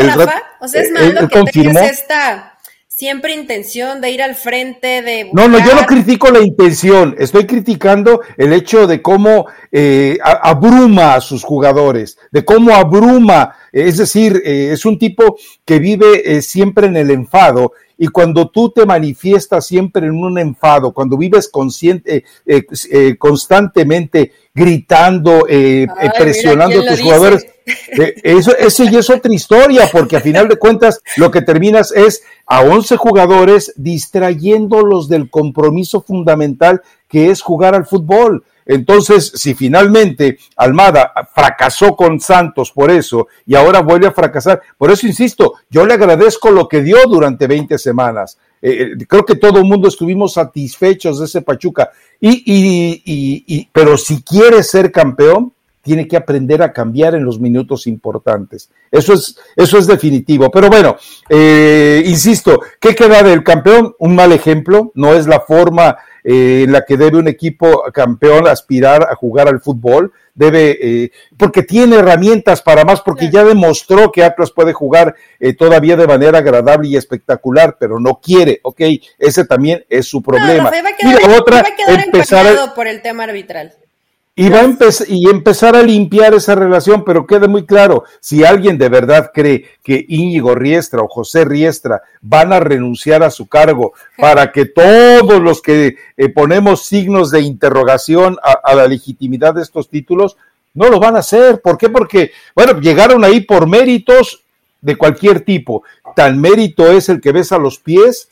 o 0.61 0.67
sea, 0.67 0.81
es 0.81 0.91
malo 0.91 1.27
que 1.27 1.39
confirmó. 1.39 1.79
esta 1.79 2.59
siempre 2.99 3.33
intención 3.33 4.01
de 4.01 4.11
ir 4.11 4.21
al 4.21 4.35
frente, 4.35 5.01
de... 5.01 5.29
No, 5.31 5.47
no, 5.47 5.57
yo 5.59 5.73
no 5.73 5.85
critico 5.85 6.31
la 6.31 6.41
intención, 6.41 7.15
estoy 7.17 7.47
criticando 7.47 8.19
el 8.35 8.51
hecho 8.51 8.87
de 8.87 9.01
cómo 9.01 9.47
eh, 9.71 10.17
abruma 10.21 11.15
a 11.15 11.21
sus 11.21 11.45
jugadores, 11.45 12.17
de 12.29 12.43
cómo 12.43 12.75
abruma, 12.75 13.55
es 13.71 13.97
decir, 13.97 14.41
eh, 14.45 14.71
es 14.71 14.85
un 14.85 14.97
tipo 14.97 15.37
que 15.65 15.79
vive 15.79 16.37
eh, 16.37 16.41
siempre 16.41 16.87
en 16.87 16.97
el 16.97 17.11
enfado 17.11 17.73
y 17.97 18.07
cuando 18.07 18.49
tú 18.49 18.71
te 18.71 18.85
manifiestas 18.85 19.67
siempre 19.67 20.07
en 20.07 20.13
un 20.13 20.39
enfado, 20.39 20.93
cuando 20.93 21.17
vives 21.17 21.49
consciente, 21.49 22.23
constantemente 23.17 24.31
gritando, 24.53 25.45
presionando 26.17 26.79
a 26.79 26.85
tus 26.85 27.01
jugadores, 27.01 27.45
eso, 28.23 28.55
eso 28.57 28.83
ya 28.85 28.99
es 28.99 29.09
otra 29.09 29.33
historia, 29.33 29.89
porque 29.91 30.15
a 30.15 30.21
final 30.21 30.47
de 30.47 30.55
cuentas 30.55 31.01
lo 31.17 31.29
que 31.29 31.41
terminas 31.41 31.91
es 31.91 32.23
a 32.45 32.61
11 32.61 32.95
jugadores 32.95 33.73
distrayéndolos 33.75 35.09
del 35.09 35.29
compromiso 35.29 36.01
fundamental 36.01 36.81
que 37.09 37.31
es 37.31 37.41
jugar 37.41 37.75
al 37.75 37.85
fútbol. 37.85 38.43
Entonces, 38.65 39.31
si 39.33 39.55
finalmente 39.55 40.37
Almada 40.55 41.11
fracasó 41.33 41.95
con 41.95 42.19
Santos 42.19 42.71
por 42.71 42.91
eso 42.91 43.27
y 43.45 43.55
ahora 43.55 43.81
vuelve 43.81 44.05
a 44.05 44.11
fracasar, 44.11 44.61
por 44.77 44.91
eso 44.91 45.07
insisto, 45.07 45.55
yo 45.71 45.87
le 45.87 45.95
agradezco 45.95 46.51
lo 46.51 46.67
que 46.67 46.83
dio 46.83 46.97
durante 47.07 47.47
20 47.47 47.79
semanas. 47.79 48.37
Eh, 48.61 48.93
eh, 48.99 49.05
creo 49.07 49.25
que 49.25 49.35
todo 49.35 49.57
el 49.57 49.65
mundo 49.65 49.87
estuvimos 49.87 50.33
satisfechos 50.33 51.19
de 51.19 51.25
ese 51.25 51.41
Pachuca. 51.41 51.89
Y, 52.19 52.43
y, 52.45 53.03
y, 53.47 53.69
pero 53.73 53.97
si 53.97 54.21
quiere 54.21 54.61
ser 54.61 54.91
campeón, 54.91 55.53
tiene 55.81 56.07
que 56.07 56.17
aprender 56.17 56.61
a 56.61 56.73
cambiar 56.73 57.15
en 57.15 57.23
los 57.23 57.39
minutos 57.39 57.87
importantes. 57.87 58.69
Eso 58.91 59.13
es, 59.13 59.39
eso 59.55 59.77
es 59.77 59.87
definitivo. 59.87 60.51
Pero 60.51 60.69
bueno, 60.69 60.97
eh, 61.29 62.03
insisto, 62.05 62.59
¿qué 62.79 62.93
queda 62.93 63.23
del 63.23 63.43
campeón? 63.43 63.95
Un 63.97 64.13
mal 64.13 64.31
ejemplo, 64.31 64.91
no 64.93 65.15
es 65.15 65.25
la 65.25 65.39
forma 65.39 65.97
eh, 66.23 66.63
en 66.65 66.71
la 66.71 66.85
que 66.85 66.97
debe 66.97 67.17
un 67.17 67.27
equipo 67.27 67.83
campeón 67.93 68.47
aspirar 68.47 69.07
a 69.09 69.15
jugar 69.15 69.47
al 69.47 69.61
fútbol. 69.61 70.11
Debe, 70.33 70.77
eh, 70.81 71.11
porque 71.37 71.63
tiene 71.63 71.97
herramientas 71.97 72.61
para 72.61 72.85
más, 72.85 73.01
porque 73.01 73.29
ya 73.29 73.43
demostró 73.43 74.09
que 74.09 74.23
Atlas 74.23 74.51
puede 74.51 74.71
jugar 74.71 75.15
todavía 75.57 75.97
de 75.97 76.07
manera 76.07 76.37
agradable 76.37 76.87
y 76.87 76.95
espectacular, 76.95 77.75
pero 77.77 77.99
no 77.99 78.21
quiere, 78.23 78.61
ok, 78.63 78.81
ese 79.17 79.43
también 79.43 79.83
es 79.89 80.07
su 80.07 80.21
problema. 80.21 80.71
y 80.99 81.27
la 81.27 81.37
otra, 81.37 81.65
empezar 81.87 82.73
por 82.73 82.87
el 82.87 83.01
tema 83.01 83.25
arbitral. 83.25 83.73
Y, 84.35 84.47
va 84.49 84.61
a 84.61 84.69
y 85.07 85.29
empezar 85.29 85.75
a 85.75 85.83
limpiar 85.83 86.33
esa 86.33 86.55
relación, 86.55 87.03
pero 87.03 87.27
quede 87.27 87.49
muy 87.49 87.65
claro, 87.65 88.05
si 88.21 88.45
alguien 88.45 88.77
de 88.77 88.87
verdad 88.87 89.31
cree 89.33 89.65
que 89.83 90.05
Íñigo 90.07 90.55
Riestra 90.55 91.01
o 91.01 91.09
José 91.09 91.43
Riestra 91.43 92.03
van 92.21 92.53
a 92.53 92.61
renunciar 92.61 93.21
a 93.21 93.31
su 93.31 93.47
cargo 93.49 93.91
para 94.17 94.53
que 94.53 94.65
todos 94.65 95.41
los 95.41 95.61
que 95.61 95.97
eh, 96.15 96.29
ponemos 96.29 96.85
signos 96.85 97.31
de 97.31 97.41
interrogación 97.41 98.37
a, 98.41 98.75
la 98.75 98.87
legitimidad 98.87 99.55
de 99.55 99.61
estos 99.61 99.89
títulos, 99.89 100.37
no 100.73 100.87
lo 100.87 101.01
van 101.01 101.17
a 101.17 101.19
hacer. 101.19 101.61
¿Por 101.61 101.77
qué? 101.77 101.89
Porque, 101.89 102.31
bueno, 102.55 102.79
llegaron 102.79 103.25
ahí 103.25 103.41
por 103.41 103.67
méritos 103.67 104.43
de 104.79 104.95
cualquier 104.95 105.41
tipo. 105.41 105.83
Tan 106.15 106.39
mérito 106.39 106.89
es 106.89 107.09
el 107.09 107.19
que 107.19 107.33
ves 107.33 107.51
a 107.51 107.57
los 107.57 107.79
pies 107.79 108.29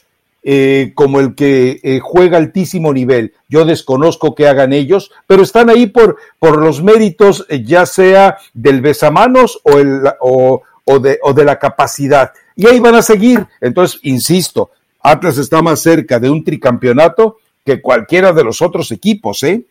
eh, 0.50 0.94
como 0.96 1.20
el 1.20 1.36
que 1.36 1.82
eh, 1.84 2.00
juega 2.02 2.38
altísimo 2.38 2.94
nivel. 2.94 3.34
Yo 3.50 3.66
desconozco 3.66 4.34
que 4.34 4.48
hagan 4.48 4.72
ellos, 4.72 5.12
pero 5.28 5.44
están 5.44 5.70
ahí 5.70 5.88
por, 5.88 6.16
por 6.40 6.62
los 6.62 6.82
méritos, 6.82 7.46
eh, 7.50 7.66
ya 7.66 7.86
sea 7.86 8.38
del 8.54 8.80
besamanos 8.80 9.60
o, 9.64 9.78
el, 9.78 10.04
o, 10.22 10.62
o, 10.86 11.00
de, 11.00 11.20
o 11.22 11.34
de 11.34 11.44
la 11.44 11.60
capacidad. 11.60 12.32
Y 12.56 12.66
ahí 12.66 12.80
van 12.80 12.96
a 12.96 13.02
seguir. 13.02 13.46
Entonces, 13.60 14.00
insisto, 14.04 14.72
Atlas 15.02 15.38
está 15.38 15.62
más 15.62 15.82
cerca 15.82 16.18
de 16.18 16.30
un 16.30 16.46
tricampeonato 16.46 17.40
que 17.66 17.82
cualquiera 17.82 18.32
de 18.32 18.46
los 18.46 18.62
otros 18.62 18.90
equipos, 18.94 19.44
¿eh? 19.44 19.66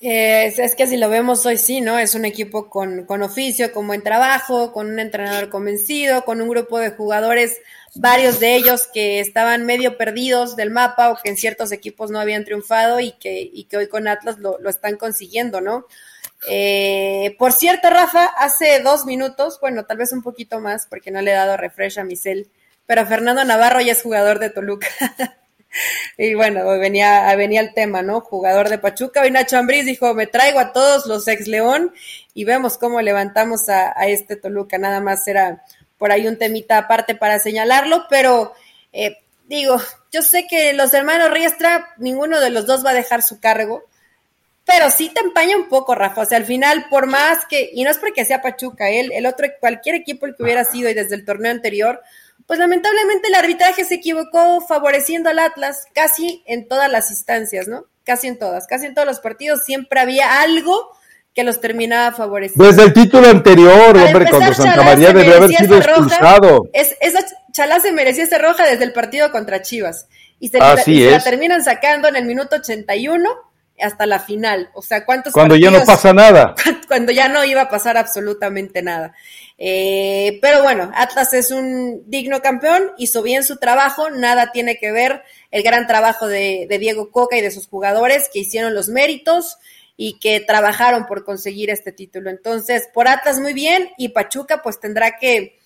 Es, 0.00 0.74
que 0.74 0.86
si 0.86 0.96
lo 0.96 1.10
vemos 1.10 1.44
hoy 1.44 1.58
sí, 1.58 1.80
¿no? 1.80 1.98
Es 1.98 2.14
un 2.14 2.24
equipo 2.24 2.70
con, 2.70 3.04
con, 3.04 3.22
oficio, 3.22 3.70
con 3.72 3.86
buen 3.86 4.02
trabajo, 4.02 4.72
con 4.72 4.88
un 4.88 4.98
entrenador 4.98 5.50
convencido, 5.50 6.24
con 6.24 6.40
un 6.40 6.48
grupo 6.48 6.78
de 6.78 6.90
jugadores 6.90 7.58
varios 7.94 8.40
de 8.40 8.54
ellos 8.56 8.88
que 8.92 9.20
estaban 9.20 9.66
medio 9.66 9.98
perdidos 9.98 10.56
del 10.56 10.70
mapa 10.70 11.10
o 11.10 11.18
que 11.22 11.28
en 11.28 11.36
ciertos 11.36 11.72
equipos 11.72 12.10
no 12.10 12.18
habían 12.18 12.44
triunfado 12.44 13.00
y 13.00 13.12
que, 13.12 13.50
y 13.52 13.64
que 13.64 13.76
hoy 13.76 13.88
con 13.88 14.08
Atlas 14.08 14.38
lo, 14.38 14.58
lo 14.58 14.70
están 14.70 14.96
consiguiendo, 14.96 15.60
¿no? 15.60 15.86
Eh, 16.48 17.36
por 17.38 17.52
cierto, 17.52 17.90
Rafa, 17.90 18.24
hace 18.24 18.80
dos 18.80 19.04
minutos, 19.04 19.58
bueno, 19.60 19.84
tal 19.84 19.98
vez 19.98 20.12
un 20.12 20.22
poquito 20.22 20.60
más, 20.60 20.86
porque 20.86 21.10
no 21.10 21.20
le 21.20 21.32
he 21.32 21.34
dado 21.34 21.56
refresh 21.56 21.98
a 21.98 22.04
Misel, 22.04 22.50
pero 22.86 23.06
Fernando 23.06 23.44
Navarro 23.44 23.80
ya 23.80 23.92
es 23.92 24.02
jugador 24.02 24.38
de 24.38 24.50
Toluca. 24.50 24.88
y 26.16 26.34
bueno, 26.34 26.66
venía, 26.78 27.34
venía 27.36 27.60
el 27.60 27.74
tema, 27.74 28.02
¿no? 28.02 28.20
Jugador 28.20 28.68
de 28.68 28.78
Pachuca. 28.78 29.22
Hoy 29.22 29.30
Nacho 29.30 29.58
Ambriz 29.58 29.84
dijo, 29.84 30.14
me 30.14 30.26
traigo 30.26 30.58
a 30.58 30.72
todos 30.72 31.06
los 31.06 31.26
ex 31.28 31.46
León 31.46 31.92
y 32.34 32.44
vemos 32.44 32.78
cómo 32.78 33.00
levantamos 33.00 33.68
a, 33.68 33.92
a 33.98 34.08
este 34.08 34.36
Toluca. 34.36 34.78
Nada 34.78 35.00
más 35.00 35.26
era 35.28 35.64
por 35.98 36.12
ahí 36.12 36.26
un 36.26 36.38
temita 36.38 36.78
aparte 36.78 37.14
para 37.14 37.38
señalarlo, 37.38 38.06
pero 38.08 38.54
eh, 38.92 39.18
digo, 39.46 39.76
yo 40.10 40.22
sé 40.22 40.46
que 40.48 40.72
los 40.72 40.94
hermanos 40.94 41.30
Riestra, 41.30 41.88
ninguno 41.98 42.40
de 42.40 42.50
los 42.50 42.66
dos 42.66 42.84
va 42.84 42.90
a 42.90 42.94
dejar 42.94 43.22
su 43.22 43.38
cargo, 43.38 43.84
pero 44.64 44.90
sí 44.90 45.10
te 45.12 45.20
empaña 45.20 45.56
un 45.56 45.68
poco, 45.68 45.94
Rafa. 45.94 46.22
O 46.22 46.24
sea, 46.24 46.38
al 46.38 46.46
final, 46.46 46.86
por 46.88 47.06
más 47.06 47.44
que, 47.46 47.70
y 47.72 47.82
no 47.84 47.90
es 47.90 47.98
porque 47.98 48.24
sea 48.24 48.40
Pachuca, 48.40 48.88
él, 48.88 49.10
el 49.12 49.26
otro, 49.26 49.46
cualquier 49.58 49.96
equipo 49.96 50.26
el 50.26 50.36
que 50.36 50.42
hubiera 50.42 50.64
sido 50.64 50.88
y 50.88 50.94
desde 50.94 51.16
el 51.16 51.24
torneo 51.24 51.50
anterior, 51.50 52.00
pues 52.50 52.58
lamentablemente 52.58 53.28
el 53.28 53.36
arbitraje 53.36 53.84
se 53.84 53.94
equivocó 53.94 54.60
favoreciendo 54.66 55.30
al 55.30 55.38
Atlas 55.38 55.84
casi 55.94 56.42
en 56.48 56.66
todas 56.66 56.90
las 56.90 57.12
instancias, 57.12 57.68
¿no? 57.68 57.84
Casi 58.02 58.26
en 58.26 58.40
todas, 58.40 58.66
casi 58.66 58.86
en 58.86 58.94
todos 58.94 59.06
los 59.06 59.20
partidos 59.20 59.60
siempre 59.64 60.00
había 60.00 60.40
algo 60.40 60.90
que 61.32 61.44
los 61.44 61.60
terminaba 61.60 62.10
favoreciendo. 62.10 62.66
Desde 62.66 62.82
el 62.82 62.92
título 62.92 63.28
anterior, 63.28 63.96
hombre, 63.96 64.26
cuando 64.28 64.52
Santa 64.52 64.82
María 64.82 65.12
debió 65.12 65.36
haber 65.36 65.50
sido 65.50 65.76
expulsado. 65.76 66.68
es, 66.72 66.96
esa 67.00 67.20
Chalá 67.52 67.78
se 67.78 67.92
merecía 67.92 68.24
esta 68.24 68.38
roja 68.38 68.66
desde 68.66 68.82
el 68.82 68.92
partido 68.92 69.30
contra 69.30 69.62
Chivas. 69.62 70.08
Y 70.40 70.48
se, 70.48 70.58
la 70.58 71.22
terminan 71.22 71.62
sacando 71.62 72.08
en 72.08 72.16
el 72.16 72.24
minuto 72.24 72.56
81 72.56 73.30
hasta 73.80 74.06
la 74.06 74.18
final. 74.18 74.70
O 74.74 74.82
sea, 74.82 75.04
¿cuántos 75.04 75.32
Cuando 75.32 75.54
ya 75.54 75.70
no 75.70 75.84
pasa 75.84 76.12
nada. 76.12 76.56
Cuando 76.88 77.12
ya 77.12 77.28
no 77.28 77.44
iba 77.44 77.62
a 77.62 77.68
pasar 77.68 77.96
absolutamente 77.96 78.82
nada. 78.82 79.14
Eh, 79.62 80.38
pero 80.40 80.62
bueno, 80.62 80.90
Atlas 80.94 81.34
es 81.34 81.50
un 81.50 82.04
digno 82.06 82.40
campeón, 82.40 82.92
hizo 82.96 83.22
bien 83.22 83.44
su 83.44 83.58
trabajo, 83.58 84.08
nada 84.08 84.52
tiene 84.52 84.78
que 84.78 84.90
ver 84.90 85.22
el 85.50 85.62
gran 85.62 85.86
trabajo 85.86 86.26
de, 86.26 86.66
de 86.66 86.78
Diego 86.78 87.10
Coca 87.10 87.36
y 87.36 87.42
de 87.42 87.50
sus 87.50 87.66
jugadores 87.66 88.30
que 88.32 88.38
hicieron 88.38 88.74
los 88.74 88.88
méritos 88.88 89.58
y 89.98 90.18
que 90.18 90.40
trabajaron 90.40 91.04
por 91.04 91.26
conseguir 91.26 91.68
este 91.68 91.92
título. 91.92 92.30
Entonces, 92.30 92.88
por 92.94 93.06
Atlas 93.06 93.38
muy 93.38 93.52
bien 93.52 93.90
y 93.98 94.08
Pachuca 94.08 94.62
pues 94.62 94.80
tendrá 94.80 95.18
que, 95.18 95.58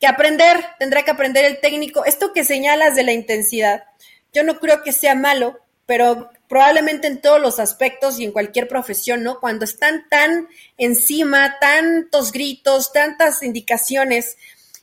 que 0.00 0.08
aprender, 0.08 0.56
tendrá 0.80 1.04
que 1.04 1.12
aprender 1.12 1.44
el 1.44 1.60
técnico. 1.60 2.04
Esto 2.04 2.32
que 2.32 2.42
señalas 2.42 2.96
de 2.96 3.04
la 3.04 3.12
intensidad, 3.12 3.84
yo 4.32 4.42
no 4.42 4.58
creo 4.58 4.82
que 4.82 4.90
sea 4.90 5.14
malo, 5.14 5.60
pero 5.86 6.30
probablemente 6.48 7.06
en 7.06 7.20
todos 7.20 7.40
los 7.40 7.58
aspectos 7.58 8.18
y 8.18 8.24
en 8.24 8.32
cualquier 8.32 8.68
profesión, 8.68 9.22
¿no? 9.22 9.40
Cuando 9.40 9.64
están 9.64 10.08
tan 10.08 10.48
encima, 10.78 11.56
tantos 11.60 12.32
gritos, 12.32 12.92
tantas 12.92 13.42
indicaciones, 13.42 14.36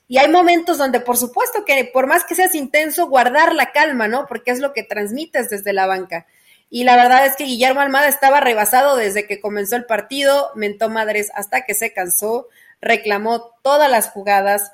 y 0.07 0.17
hay 0.17 0.27
momentos 0.27 0.77
donde, 0.77 0.99
por 0.99 1.17
supuesto, 1.17 1.65
que 1.65 1.89
por 1.91 2.07
más 2.07 2.23
que 2.25 2.35
seas 2.35 2.55
intenso, 2.55 3.07
guardar 3.07 3.55
la 3.55 3.71
calma, 3.71 4.07
¿no? 4.07 4.27
Porque 4.27 4.51
es 4.51 4.59
lo 4.59 4.73
que 4.73 4.83
transmites 4.83 5.49
desde 5.49 5.73
la 5.73 5.87
banca. 5.87 6.27
Y 6.69 6.83
la 6.83 6.95
verdad 6.95 7.25
es 7.25 7.35
que 7.35 7.45
Guillermo 7.45 7.81
Almada 7.81 8.07
estaba 8.07 8.39
rebasado 8.39 8.95
desde 8.95 9.27
que 9.27 9.39
comenzó 9.39 9.75
el 9.75 9.85
partido, 9.85 10.51
mentó 10.55 10.89
madres 10.89 11.31
hasta 11.33 11.61
que 11.61 11.73
se 11.73 11.93
cansó, 11.93 12.47
reclamó 12.81 13.53
todas 13.61 13.89
las 13.89 14.09
jugadas. 14.09 14.71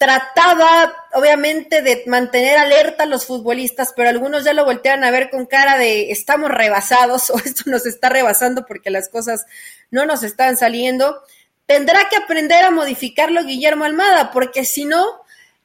Trataba 0.00 0.94
obviamente 1.12 1.82
de 1.82 2.04
mantener 2.06 2.56
alerta 2.56 3.02
a 3.02 3.06
los 3.06 3.26
futbolistas, 3.26 3.92
pero 3.94 4.08
algunos 4.08 4.44
ya 4.44 4.54
lo 4.54 4.64
voltean 4.64 5.04
a 5.04 5.10
ver 5.10 5.28
con 5.28 5.44
cara 5.44 5.76
de 5.76 6.10
estamos 6.10 6.50
rebasados 6.50 7.28
o 7.30 7.36
esto 7.36 7.64
nos 7.66 7.84
está 7.84 8.08
rebasando 8.08 8.64
porque 8.64 8.88
las 8.88 9.10
cosas 9.10 9.44
no 9.90 10.06
nos 10.06 10.22
están 10.22 10.56
saliendo. 10.56 11.20
Tendrá 11.66 12.08
que 12.08 12.16
aprender 12.16 12.64
a 12.64 12.70
modificarlo 12.70 13.44
Guillermo 13.44 13.84
Almada, 13.84 14.30
porque 14.30 14.64
si 14.64 14.86
no, 14.86 15.04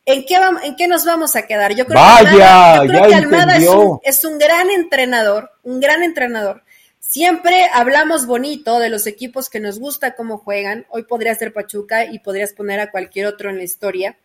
¿en 0.03 0.25
qué, 0.25 0.37
vamos, 0.37 0.63
¿en 0.65 0.75
qué 0.75 0.89
nos 0.89 1.05
vamos 1.05 1.37
a 1.37 1.47
quedar? 1.47 1.73
Yo 1.73 1.85
creo 1.85 2.01
que 3.07 3.15
Almada, 3.15 3.55
es, 3.55 3.69
un, 3.69 3.99
es 4.03 4.25
un 4.25 4.37
gran 4.37 4.69
entrenador, 4.69 5.49
un 5.63 5.79
gran 5.79 6.03
entrenador. 6.03 6.65
Siempre 6.99 7.69
hablamos 7.71 8.25
bonito 8.25 8.79
de 8.79 8.89
los 8.89 9.07
equipos 9.07 9.49
que 9.49 9.61
nos 9.61 9.79
gusta 9.79 10.13
cómo 10.13 10.37
juegan. 10.37 10.85
Hoy 10.89 11.03
podría 11.03 11.33
ser 11.35 11.53
Pachuca 11.53 12.03
y 12.03 12.19
podrías 12.19 12.51
poner 12.51 12.81
a 12.81 12.91
cualquier 12.91 13.27
otro 13.27 13.49
en 13.49 13.57
la 13.57 13.63
historia 13.63 14.17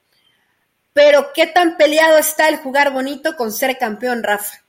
pero 0.93 1.33
¿qué 1.35 1.47
tan 1.47 1.77
peleado 1.77 2.19
está 2.19 2.49
el 2.49 2.57
jugar 2.57 2.93
bonito 2.93 3.37
con 3.37 3.53
ser 3.53 3.79
campeón, 3.79 4.23
Rafa? 4.23 4.63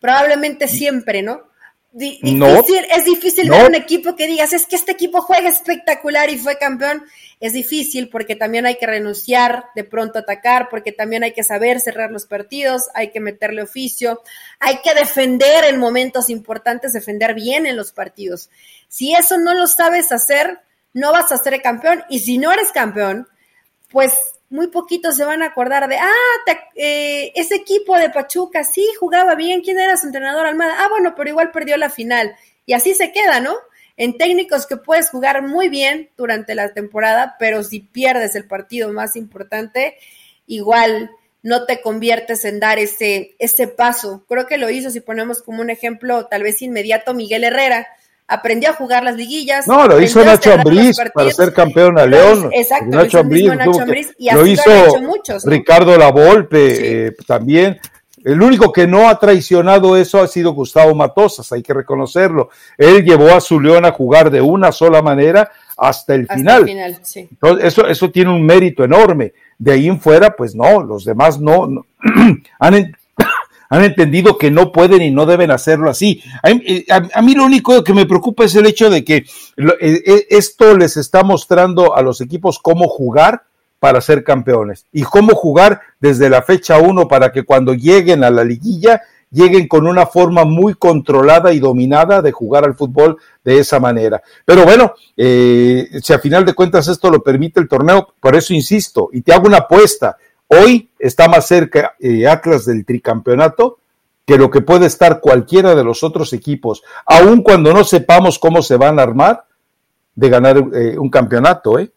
Probablemente 0.00 0.68
siempre, 0.68 1.22
¿no? 1.22 1.42
es 1.98 3.04
difícil 3.04 3.48
ver 3.48 3.64
un 3.64 3.74
equipo 3.74 4.16
que 4.16 4.26
digas, 4.26 4.52
es 4.52 4.66
que 4.66 4.76
este 4.76 4.92
equipo 4.92 5.22
juega 5.22 5.48
espectacular 5.48 6.28
y 6.28 6.38
fue 6.38 6.58
campeón. 6.58 7.04
Es 7.40 7.54
difícil 7.54 8.10
porque 8.10 8.36
también 8.36 8.66
hay 8.66 8.76
que 8.76 8.86
renunciar 8.86 9.66
de 9.74 9.84
pronto 9.84 10.18
a 10.18 10.22
atacar, 10.22 10.68
porque 10.68 10.92
también 10.92 11.22
hay 11.22 11.32
que 11.32 11.42
saber 11.42 11.80
cerrar 11.80 12.10
los 12.10 12.26
partidos, 12.26 12.88
hay 12.94 13.10
que 13.12 13.20
meterle 13.20 13.62
oficio, 13.62 14.22
hay 14.58 14.78
que 14.82 14.94
defender 14.94 15.64
en 15.64 15.78
momentos 15.78 16.28
importantes, 16.28 16.92
defender 16.92 17.34
bien 17.34 17.66
en 17.66 17.76
los 17.76 17.92
partidos. 17.92 18.50
Si 18.88 19.14
eso 19.14 19.38
no 19.38 19.54
lo 19.54 19.66
sabes 19.66 20.12
hacer, 20.12 20.60
no 20.92 21.12
vas 21.12 21.32
a 21.32 21.38
ser 21.38 21.60
campeón. 21.62 22.04
Y 22.10 22.18
si 22.18 22.36
no 22.36 22.52
eres 22.52 22.72
campeón, 22.72 23.26
pues 23.90 24.12
muy 24.48 24.68
poquitos 24.68 25.16
se 25.16 25.24
van 25.24 25.42
a 25.42 25.46
acordar 25.46 25.88
de, 25.88 25.96
ah, 25.96 26.56
eh, 26.74 27.32
ese 27.34 27.56
equipo 27.56 27.96
de 27.96 28.10
Pachuca 28.10 28.64
sí 28.64 28.86
jugaba 28.98 29.34
bien, 29.34 29.60
¿quién 29.60 29.78
era 29.78 29.96
su 29.96 30.06
entrenador 30.06 30.46
Almada? 30.46 30.76
Ah, 30.78 30.88
bueno, 30.88 31.14
pero 31.16 31.30
igual 31.30 31.50
perdió 31.50 31.76
la 31.76 31.90
final. 31.90 32.36
Y 32.64 32.72
así 32.72 32.94
se 32.94 33.12
queda, 33.12 33.40
¿no? 33.40 33.56
En 33.96 34.18
técnicos 34.18 34.66
que 34.66 34.76
puedes 34.76 35.10
jugar 35.10 35.42
muy 35.42 35.68
bien 35.68 36.10
durante 36.16 36.54
la 36.54 36.72
temporada, 36.72 37.36
pero 37.38 37.62
si 37.64 37.80
pierdes 37.80 38.34
el 38.34 38.46
partido 38.46 38.92
más 38.92 39.16
importante, 39.16 39.96
igual 40.46 41.10
no 41.42 41.64
te 41.64 41.80
conviertes 41.80 42.44
en 42.44 42.60
dar 42.60 42.78
ese, 42.78 43.36
ese 43.38 43.68
paso. 43.68 44.24
Creo 44.28 44.46
que 44.46 44.58
lo 44.58 44.68
hizo, 44.68 44.90
si 44.90 45.00
ponemos 45.00 45.42
como 45.42 45.62
un 45.62 45.70
ejemplo 45.70 46.26
tal 46.26 46.42
vez 46.42 46.60
inmediato, 46.60 47.14
Miguel 47.14 47.44
Herrera 47.44 47.86
aprendió 48.28 48.70
a 48.70 48.72
jugar 48.74 49.04
las 49.04 49.16
liguillas. 49.16 49.66
No, 49.66 49.86
lo 49.86 50.00
hizo 50.00 50.24
Nacho 50.24 50.52
Ambriz 50.52 50.96
para 51.14 51.30
ser 51.30 51.52
campeón 51.52 51.98
a 51.98 52.06
León. 52.06 52.50
Exacto, 52.52 52.86
Nacho 52.86 53.20
Ambriz, 53.20 54.14
y 54.18 54.28
así 54.28 54.38
lo 54.38 54.46
hizo 54.46 55.02
muchos, 55.02 55.44
Ricardo 55.44 55.96
Lavolpe 55.96 57.06
eh, 57.06 57.12
también. 57.26 57.78
El 58.24 58.42
único 58.42 58.72
que 58.72 58.88
no 58.88 59.08
ha 59.08 59.20
traicionado 59.20 59.96
eso 59.96 60.20
ha 60.20 60.26
sido 60.26 60.50
Gustavo 60.52 60.96
Matosas, 60.96 61.52
hay 61.52 61.62
que 61.62 61.72
reconocerlo. 61.72 62.50
Él 62.76 63.04
llevó 63.04 63.30
a 63.30 63.40
su 63.40 63.60
León 63.60 63.84
a 63.84 63.92
jugar 63.92 64.32
de 64.32 64.40
una 64.40 64.72
sola 64.72 65.00
manera 65.00 65.52
hasta 65.76 66.16
el 66.16 66.26
final. 66.26 66.62
El 66.62 66.68
final 66.68 66.98
sí. 67.02 67.28
Entonces, 67.30 67.66
eso, 67.66 67.86
eso 67.86 68.10
tiene 68.10 68.30
un 68.30 68.44
mérito 68.44 68.82
enorme. 68.82 69.32
De 69.56 69.70
ahí 69.70 69.86
en 69.86 70.00
fuera, 70.00 70.34
pues 70.34 70.56
no, 70.56 70.82
los 70.82 71.04
demás 71.04 71.40
no, 71.40 71.68
no 71.68 71.86
han, 72.58 72.96
han 73.68 73.84
entendido 73.84 74.38
que 74.38 74.50
no 74.50 74.72
pueden 74.72 75.02
y 75.02 75.10
no 75.10 75.26
deben 75.26 75.50
hacerlo 75.50 75.90
así. 75.90 76.22
Eh, 76.44 76.86
a, 76.90 77.22
mí 77.22 77.34
lo 77.34 77.44
único 77.44 77.82
que 77.82 77.94
me 77.94 78.06
preocupa 78.06 78.44
es 78.44 78.54
el 78.54 78.66
hecho 78.66 78.90
de 78.90 79.04
que 79.04 79.16
eh, 79.16 79.26
eh, 79.80 80.26
esto 80.30 80.76
les 80.76 80.96
está 80.96 81.22
mostrando 81.22 81.94
a 81.94 82.02
los 82.02 82.20
equipos 82.20 82.58
cómo 82.58 82.88
jugar 82.88 83.44
para 83.78 84.00
ser 84.00 84.24
campeones 84.24 84.86
y 84.92 85.02
cómo 85.02 85.34
jugar 85.34 85.80
desde 86.00 86.30
la 86.30 86.42
fecha 86.42 86.78
1 86.78 87.08
para 87.08 87.30
que 87.32 87.44
cuando 87.44 87.74
lleguen 87.74 88.24
a 88.24 88.30
la 88.30 88.44
liguilla 88.44 89.02
lleguen 89.30 89.68
con 89.68 89.86
una 89.86 90.06
forma 90.06 90.44
muy 90.44 90.74
controlada 90.74 91.52
y 91.52 91.58
dominada 91.58 92.22
de 92.22 92.32
jugar 92.32 92.64
al 92.64 92.74
fútbol 92.74 93.18
de 93.44 93.58
esa 93.58 93.80
manera. 93.80 94.22
Pero 94.44 94.64
bueno, 94.64 94.94
si 95.16 96.12
a 96.12 96.18
final 96.20 96.44
de 96.44 96.54
cuentas 96.54 96.88
esto 96.88 97.10
lo 97.10 97.22
permite 97.22 97.60
el 97.60 97.68
torneo, 97.68 98.14
por 98.20 98.34
eso 98.34 98.54
insisto 98.54 99.10
y 99.12 99.22
te 99.22 99.34
hago 99.34 99.46
una 99.46 99.58
apuesta, 99.58 100.16
Hoy 100.48 100.90
está 100.98 101.28
más 101.28 101.46
cerca 101.46 101.96
eh, 101.98 102.26
Atlas 102.26 102.66
del 102.66 102.84
tricampeonato 102.84 103.78
que 104.26 104.36
lo 104.36 104.50
que 104.50 104.60
puede 104.60 104.86
estar 104.86 105.20
cualquiera 105.20 105.74
de 105.74 105.84
los 105.84 106.02
otros 106.02 106.32
equipos, 106.32 106.82
aun 107.06 107.42
cuando 107.42 107.72
no 107.72 107.84
sepamos 107.84 108.40
cómo 108.40 108.60
se 108.60 108.76
van 108.76 108.98
a 108.98 109.02
armar 109.02 109.44
de 110.16 110.28
ganar 110.28 110.56
eh, 110.56 110.98
un 110.98 111.08
campeonato, 111.10 111.78
¿eh? 111.78 111.90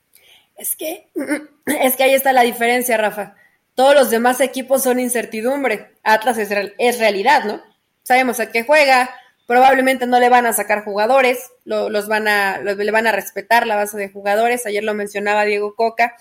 Es 0.56 0.76
que, 0.76 1.08
es 1.66 1.96
que 1.96 2.04
ahí 2.04 2.14
está 2.14 2.32
la 2.34 2.44
diferencia, 2.44 2.98
Rafa. 2.98 3.36
Todos 3.74 3.96
los 3.96 4.10
demás 4.12 4.42
equipos 4.42 4.84
son 4.84 5.00
incertidumbre. 5.00 5.94
Atlas 6.04 6.38
es, 6.38 6.50
es 6.78 7.00
realidad, 7.00 7.46
¿no? 7.46 7.62
Sabemos 8.04 8.40
a 8.40 8.52
qué 8.52 8.64
juega, 8.64 9.10
probablemente 9.48 10.06
no 10.06 10.20
le 10.20 10.30
van 10.30 10.46
a 10.46 10.54
sacar 10.54 10.84
jugadores, 10.84 11.52
los 11.66 12.08
van 12.08 12.28
a, 12.28 12.60
le 12.60 12.92
van 12.92 13.08
a 13.08 13.12
respetar 13.12 13.66
la 13.66 13.76
base 13.76 13.98
de 13.98 14.10
jugadores. 14.10 14.66
Ayer 14.66 14.84
lo 14.84 14.94
mencionaba 14.94 15.46
Diego 15.46 15.74
Coca, 15.76 16.16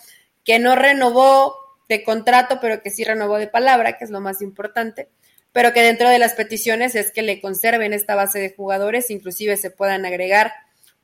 que 0.44 0.58
no 0.58 0.76
renovó 0.76 1.57
de 1.88 2.04
contrato, 2.04 2.58
pero 2.60 2.82
que 2.82 2.90
sí 2.90 3.04
renovó 3.04 3.38
de 3.38 3.46
palabra, 3.46 3.96
que 3.96 4.04
es 4.04 4.10
lo 4.10 4.20
más 4.20 4.42
importante, 4.42 5.08
pero 5.52 5.72
que 5.72 5.82
dentro 5.82 6.08
de 6.10 6.18
las 6.18 6.34
peticiones 6.34 6.94
es 6.94 7.10
que 7.10 7.22
le 7.22 7.40
conserven 7.40 7.92
esta 7.92 8.14
base 8.14 8.38
de 8.38 8.54
jugadores, 8.54 9.10
inclusive 9.10 9.56
se 9.56 9.70
puedan 9.70 10.04
agregar 10.04 10.52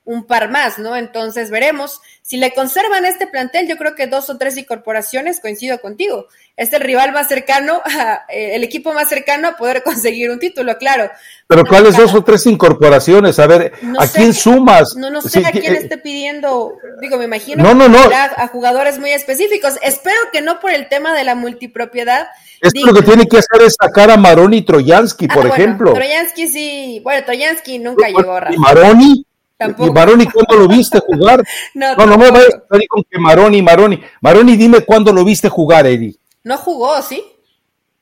un 0.05 0.27
par 0.27 0.51
más, 0.51 0.79
¿no? 0.79 0.97
Entonces 0.97 1.51
veremos. 1.51 2.01
Si 2.21 2.37
le 2.37 2.53
conservan 2.53 3.05
este 3.05 3.27
plantel, 3.27 3.69
yo 3.69 3.77
creo 3.77 3.95
que 3.95 4.07
dos 4.07 4.31
o 4.31 4.39
tres 4.39 4.57
incorporaciones, 4.57 5.41
coincido 5.41 5.79
contigo. 5.81 6.27
Es 6.57 6.73
el 6.73 6.81
rival 6.81 7.13
más 7.13 7.29
cercano, 7.29 7.83
eh, 8.29 8.55
el 8.55 8.65
equipo 8.65 8.93
más 8.93 9.09
cercano 9.09 9.49
a 9.49 9.57
poder 9.57 9.83
conseguir 9.85 10.31
un 10.31 10.39
título, 10.39 10.77
claro. 10.79 11.11
Pero 11.47 11.65
¿cuáles 11.65 11.97
dos 11.97 12.15
o 12.15 12.23
tres 12.23 12.47
incorporaciones? 12.47 13.39
A 13.39 13.47
ver, 13.47 13.73
¿a 13.99 14.07
quién 14.09 14.33
sumas? 14.33 14.95
No, 14.97 15.11
no 15.11 15.21
sé 15.23 15.45
a 15.45 15.51
quién 15.51 15.75
eh, 15.75 15.79
esté 15.79 15.99
pidiendo, 15.99 16.73
digo, 17.01 17.19
me 17.19 17.25
imagino 17.25 17.63
no, 17.63 17.75
no, 17.75 17.89
no. 17.89 17.99
A, 17.99 18.49
jugadores 18.49 18.99
muy 18.99 19.11
específicos. 19.11 19.75
Espero 19.83 20.17
que 20.33 20.43
no 20.43 20.61
por 20.61 20.71
el 20.71 20.89
tema 20.89 21.15
de 21.15 21.25
la 21.25 21.35
multipropiedad. 21.35 22.29
Esto 22.61 22.87
lo 22.87 22.95
que 22.95 23.03
tiene 23.03 23.27
que 23.27 23.39
hacer 23.39 23.63
es 23.63 23.77
sacar 23.81 24.11
a 24.11 24.17
Maroni 24.17 24.59
y 24.59 24.63
Troyansky, 24.63 25.29
por 25.29 25.47
ah, 25.47 25.49
ejemplo. 25.51 25.93
Troyansky 25.93 26.49
sí, 26.49 27.01
bueno, 27.03 27.25
Troyansky 27.25 27.79
nunca 27.79 28.09
llegó 28.09 28.37
a 28.37 28.49
¿Y 28.51 28.57
Maroni? 29.69 29.87
¿Y 29.87 29.93
Maroni 29.93 30.27
cuándo 30.27 30.57
lo 30.57 30.69
viste 30.69 31.01
jugar? 31.01 31.45
no, 31.75 31.97
no, 31.97 32.07
no 32.07 32.19
me 32.19 32.31
vayas 32.31 32.55
a 32.55 32.79
con 32.89 33.05
que 33.09 33.19
Maroni, 33.19 33.63
Maroni. 33.63 34.01
Maroni, 34.21 34.57
dime 34.57 34.81
cuándo 34.81 35.13
lo 35.13 35.25
viste 35.25 35.49
jugar, 35.49 35.87
Eddie. 35.87 36.17
No 36.43 36.57
jugó, 36.59 37.01
¿sí? 37.03 37.23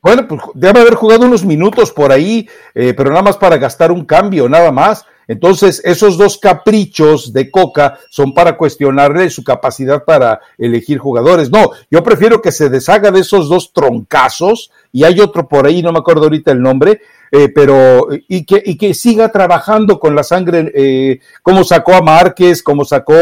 Bueno, 0.02 0.26
pues 0.26 0.40
debe 0.54 0.80
haber 0.80 0.94
jugado 0.94 1.26
unos 1.26 1.44
minutos 1.44 1.92
por 1.92 2.10
ahí, 2.10 2.48
eh, 2.74 2.92
pero 2.92 3.10
nada 3.10 3.22
más 3.22 3.36
para 3.36 3.56
gastar 3.56 3.92
un 3.92 4.04
cambio, 4.04 4.48
nada 4.48 4.72
más. 4.72 5.06
Entonces, 5.28 5.80
esos 5.84 6.18
dos 6.18 6.38
caprichos 6.38 7.32
de 7.32 7.50
Coca 7.50 7.98
son 8.10 8.34
para 8.34 8.56
cuestionarle 8.56 9.30
su 9.30 9.44
capacidad 9.44 10.04
para 10.04 10.40
elegir 10.58 10.98
jugadores. 10.98 11.50
No, 11.50 11.70
yo 11.90 12.02
prefiero 12.02 12.42
que 12.42 12.50
se 12.50 12.68
deshaga 12.68 13.12
de 13.12 13.20
esos 13.20 13.48
dos 13.48 13.72
troncazos, 13.72 14.72
y 14.92 15.04
hay 15.04 15.20
otro 15.20 15.48
por 15.48 15.66
ahí, 15.66 15.82
no 15.82 15.90
me 15.90 15.98
acuerdo 15.98 16.24
ahorita 16.24 16.52
el 16.52 16.60
nombre, 16.60 17.00
eh, 17.30 17.48
pero 17.48 18.08
y 18.28 18.44
que, 18.44 18.62
y 18.64 18.76
que 18.76 18.92
siga 18.92 19.32
trabajando 19.32 19.98
con 19.98 20.14
la 20.14 20.22
sangre, 20.22 20.70
eh, 20.74 21.20
como 21.42 21.64
sacó 21.64 21.94
a 21.94 22.02
Márquez, 22.02 22.62
como 22.62 22.84
sacó 22.84 23.16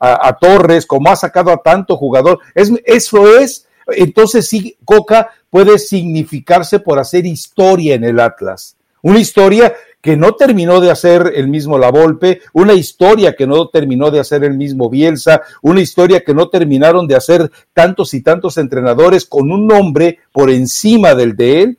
a, 0.00 0.38
Torres, 0.38 0.86
como 0.86 1.10
ha 1.10 1.16
sacado 1.16 1.50
a 1.52 1.58
tanto 1.58 1.98
jugador. 1.98 2.38
Es, 2.54 2.72
eso 2.86 3.38
es, 3.38 3.66
entonces 3.88 4.48
sí, 4.48 4.78
Coca 4.84 5.28
puede 5.50 5.78
significarse 5.78 6.78
por 6.78 6.98
hacer 6.98 7.26
historia 7.26 7.94
en 7.94 8.04
el 8.04 8.18
Atlas. 8.18 8.76
Una 9.02 9.18
historia 9.18 9.74
que 10.04 10.18
no 10.18 10.34
terminó 10.34 10.82
de 10.82 10.90
hacer 10.90 11.32
el 11.34 11.48
mismo 11.48 11.78
La 11.78 11.90
Volpe, 11.90 12.42
una 12.52 12.74
historia 12.74 13.34
que 13.34 13.46
no 13.46 13.70
terminó 13.70 14.10
de 14.10 14.20
hacer 14.20 14.44
el 14.44 14.52
mismo 14.52 14.90
Bielsa, 14.90 15.40
una 15.62 15.80
historia 15.80 16.22
que 16.22 16.34
no 16.34 16.50
terminaron 16.50 17.08
de 17.08 17.16
hacer 17.16 17.50
tantos 17.72 18.12
y 18.12 18.22
tantos 18.22 18.58
entrenadores 18.58 19.24
con 19.24 19.50
un 19.50 19.66
nombre 19.66 20.18
por 20.30 20.50
encima 20.50 21.14
del 21.14 21.34
de 21.34 21.62
él 21.62 21.78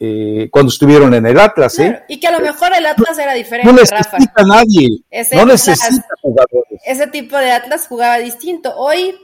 eh, 0.00 0.48
cuando 0.50 0.70
estuvieron 0.70 1.12
en 1.12 1.26
el 1.26 1.38
Atlas. 1.38 1.78
¿eh? 1.78 2.02
Y 2.08 2.18
que 2.18 2.28
a 2.28 2.30
lo 2.30 2.40
mejor 2.40 2.72
el 2.74 2.86
Atlas 2.86 3.18
era 3.18 3.34
diferente. 3.34 3.70
No 3.70 3.78
necesita 3.78 4.42
nadie, 4.46 4.88
no 5.34 5.44
necesita 5.44 6.06
jugadores. 6.22 6.80
Ese 6.86 7.06
tipo 7.08 7.36
de 7.36 7.50
Atlas 7.50 7.86
jugaba 7.86 8.16
distinto. 8.16 8.74
Hoy, 8.78 9.14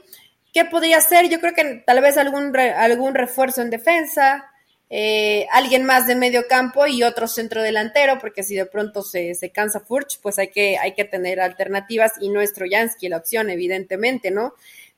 ¿qué 0.53 0.65
podría 0.65 1.01
ser? 1.01 1.29
Yo 1.29 1.39
creo 1.39 1.55
que 1.55 1.81
tal 1.83 1.99
vez 1.99 2.15
algún, 2.15 2.55
algún 2.55 3.15
refuerzo 3.15 3.63
en 3.63 3.71
defensa, 3.71 4.45
eh, 4.91 5.45
alguien 5.51 5.83
más 5.83 6.07
de 6.07 6.15
medio 6.15 6.47
campo 6.47 6.87
y 6.87 7.03
otro 7.03 7.27
centro 7.27 7.61
delantero, 7.61 8.17
porque 8.19 8.41
si 8.41 8.55
de 8.55 8.65
pronto 8.65 9.03
se, 9.03 9.35
se 9.35 9.51
cansa 9.51 9.81
Furch, 9.81 10.19
pues 10.21 10.39
hay 10.39 10.49
que, 10.49 10.79
hay 10.79 10.93
que 10.95 11.05
tener 11.05 11.39
alternativas 11.39 12.13
y 12.19 12.29
nuestro 12.29 12.65
Jansky 12.69 13.07
la 13.07 13.17
opción, 13.17 13.51
evidentemente, 13.51 14.31
¿no? 14.31 14.53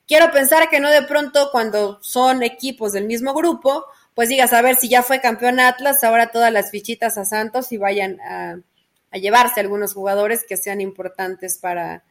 Quiero 0.07 0.31
pensar 0.31 0.69
que 0.69 0.79
no 0.79 0.89
de 0.89 1.03
pronto 1.03 1.49
cuando 1.51 1.99
son 2.01 2.41
equipos 2.41 2.93
del 2.93 3.05
mismo 3.05 3.33
grupo, 3.33 3.85
pues 4.13 4.29
digas, 4.29 4.53
a 4.53 4.61
ver 4.61 4.75
si 4.75 4.89
ya 4.89 5.03
fue 5.03 5.21
campeón 5.21 5.59
Atlas, 5.59 6.03
ahora 6.03 6.31
todas 6.31 6.51
las 6.51 6.71
fichitas 6.71 7.17
a 7.17 7.25
Santos 7.25 7.71
y 7.71 7.77
vayan 7.77 8.19
a, 8.21 8.59
llevarse 9.17 9.59
algunos 9.59 9.93
jugadores 9.93 10.45
que 10.47 10.55
sean 10.55 10.79
importantes 10.79 11.57
para, 11.57 12.03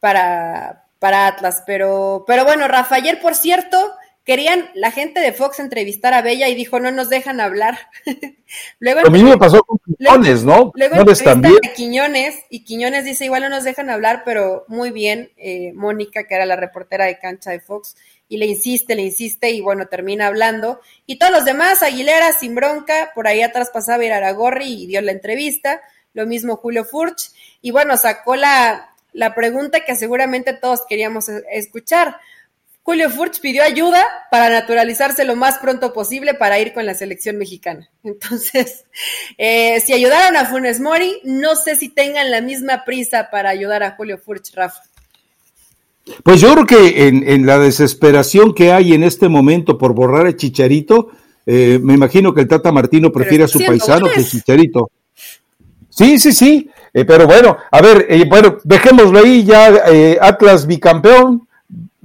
para, 0.00 0.86
para 0.98 1.28
Atlas. 1.28 1.62
Pero, 1.64 2.24
pero 2.26 2.44
bueno, 2.44 2.66
Rafa, 2.66 2.96
ayer, 2.96 3.20
por 3.20 3.36
cierto, 3.36 3.94
querían 4.24 4.70
la 4.74 4.90
gente 4.90 5.20
de 5.20 5.32
Fox 5.32 5.60
entrevistar 5.60 6.14
a 6.14 6.22
Bella 6.22 6.48
y 6.48 6.54
dijo, 6.54 6.80
no 6.80 6.90
nos 6.90 7.10
dejan 7.10 7.40
hablar. 7.40 7.78
luego, 8.78 9.02
Lo 9.02 9.10
mismo 9.10 9.38
pasó 9.38 9.62
con 9.62 9.78
Quiñones, 9.78 10.44
¿no? 10.44 10.72
Luego 10.74 10.96
a 10.96 11.74
Quiñones 11.74 12.36
y 12.48 12.64
Quiñones 12.64 13.04
dice, 13.04 13.26
igual 13.26 13.42
no 13.42 13.50
nos 13.50 13.64
dejan 13.64 13.90
hablar, 13.90 14.22
pero 14.24 14.64
muy 14.68 14.90
bien, 14.90 15.30
eh, 15.36 15.72
Mónica, 15.74 16.26
que 16.26 16.34
era 16.34 16.46
la 16.46 16.56
reportera 16.56 17.04
de 17.04 17.18
cancha 17.18 17.50
de 17.50 17.60
Fox, 17.60 17.96
y 18.26 18.38
le 18.38 18.46
insiste, 18.46 18.94
le 18.94 19.02
insiste 19.02 19.50
y 19.50 19.60
bueno, 19.60 19.86
termina 19.86 20.26
hablando. 20.26 20.80
Y 21.04 21.18
todos 21.18 21.30
los 21.30 21.44
demás, 21.44 21.82
Aguilera, 21.82 22.32
sin 22.32 22.54
bronca, 22.54 23.12
por 23.14 23.28
ahí 23.28 23.42
atrás 23.42 23.70
pasaba 23.70 24.04
Iraragorri 24.04 24.84
y 24.84 24.86
dio 24.86 25.02
la 25.02 25.12
entrevista, 25.12 25.82
lo 26.14 26.26
mismo 26.26 26.56
Julio 26.56 26.84
Furch, 26.84 27.30
y 27.60 27.70
bueno, 27.72 27.96
sacó 27.98 28.36
la, 28.36 28.94
la 29.12 29.34
pregunta 29.34 29.84
que 29.84 29.96
seguramente 29.96 30.54
todos 30.54 30.80
queríamos 30.88 31.28
e-, 31.28 31.44
escuchar. 31.52 32.16
Julio 32.84 33.08
Furch 33.08 33.40
pidió 33.40 33.62
ayuda 33.62 34.04
para 34.30 34.50
naturalizarse 34.50 35.24
lo 35.24 35.36
más 35.36 35.56
pronto 35.56 35.94
posible 35.94 36.34
para 36.34 36.60
ir 36.60 36.74
con 36.74 36.84
la 36.84 36.92
selección 36.92 37.38
mexicana. 37.38 37.88
Entonces, 38.04 38.84
eh, 39.38 39.80
si 39.80 39.94
ayudaron 39.94 40.36
a 40.36 40.44
Funes 40.44 40.80
Mori, 40.80 41.18
no 41.24 41.56
sé 41.56 41.76
si 41.76 41.88
tengan 41.88 42.30
la 42.30 42.42
misma 42.42 42.84
prisa 42.84 43.28
para 43.32 43.48
ayudar 43.48 43.82
a 43.82 43.92
Julio 43.92 44.18
Furch, 44.18 44.54
Rafa. 44.54 44.82
Pues 46.22 46.42
yo 46.42 46.52
creo 46.52 46.66
que 46.66 47.08
en, 47.08 47.46
la 47.46 47.58
desesperación 47.58 48.52
que 48.52 48.70
hay 48.70 48.92
en 48.92 49.02
este 49.02 49.30
momento 49.30 49.78
por 49.78 49.94
borrar 49.94 50.26
a 50.26 50.36
Chicharito, 50.36 51.12
eh, 51.46 51.78
me 51.82 51.94
imagino 51.94 52.34
que 52.34 52.42
el 52.42 52.48
Tata 52.48 52.70
Martino 52.70 53.10
prefiere 53.10 53.44
a 53.44 53.48
su 53.48 53.58
paisano 53.64 54.10
que 54.10 54.22
Chicharito. 54.22 54.90
Sí, 55.88 56.18
sí, 56.18 56.32
sí, 56.32 56.68
eh, 56.92 57.06
pero 57.06 57.26
bueno, 57.26 57.56
a 57.70 57.80
ver, 57.80 58.06
bueno, 58.28 58.58
dejémoslo 58.64 59.20
ahí 59.20 59.44
ya, 59.44 59.84
Atlas 60.20 60.66
bicampeón, 60.66 61.43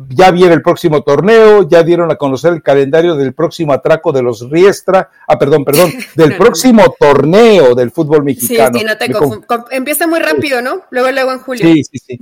ya 0.08 0.32
viene 0.32 0.54
el 0.54 0.62
próximo 0.62 1.02
torneo, 1.02 1.68
ya 1.68 1.84
dieron 1.84 2.12
a 2.12 2.16
conocer 2.16 2.54
el 2.54 2.64
calendario 2.64 3.16
del 3.16 3.34
próximo 3.34 3.74
atraco 3.74 4.12
de 4.12 4.22
los 4.22 4.50
Riestra, 4.50 5.10
ah, 5.28 5.38
perdón, 5.38 5.66
perdón, 5.66 5.92
del 6.16 6.38
próximo 6.38 6.96
torneo 6.98 7.76
del 7.76 7.92
fútbol 7.92 8.24
mexicano. 8.24 8.72
Sí, 8.74 8.80
sí, 8.80 8.86
no 8.86 8.98
te 8.98 9.76
Empieza 9.76 10.08
muy 10.08 10.20
rápido, 10.20 10.62
¿no? 10.62 10.82
Luego, 10.92 11.12
luego 11.12 11.32
en 11.34 11.40
julio. 11.40 11.66
Sí, 11.66 11.84
sí, 11.84 11.98
sí. 12.00 12.20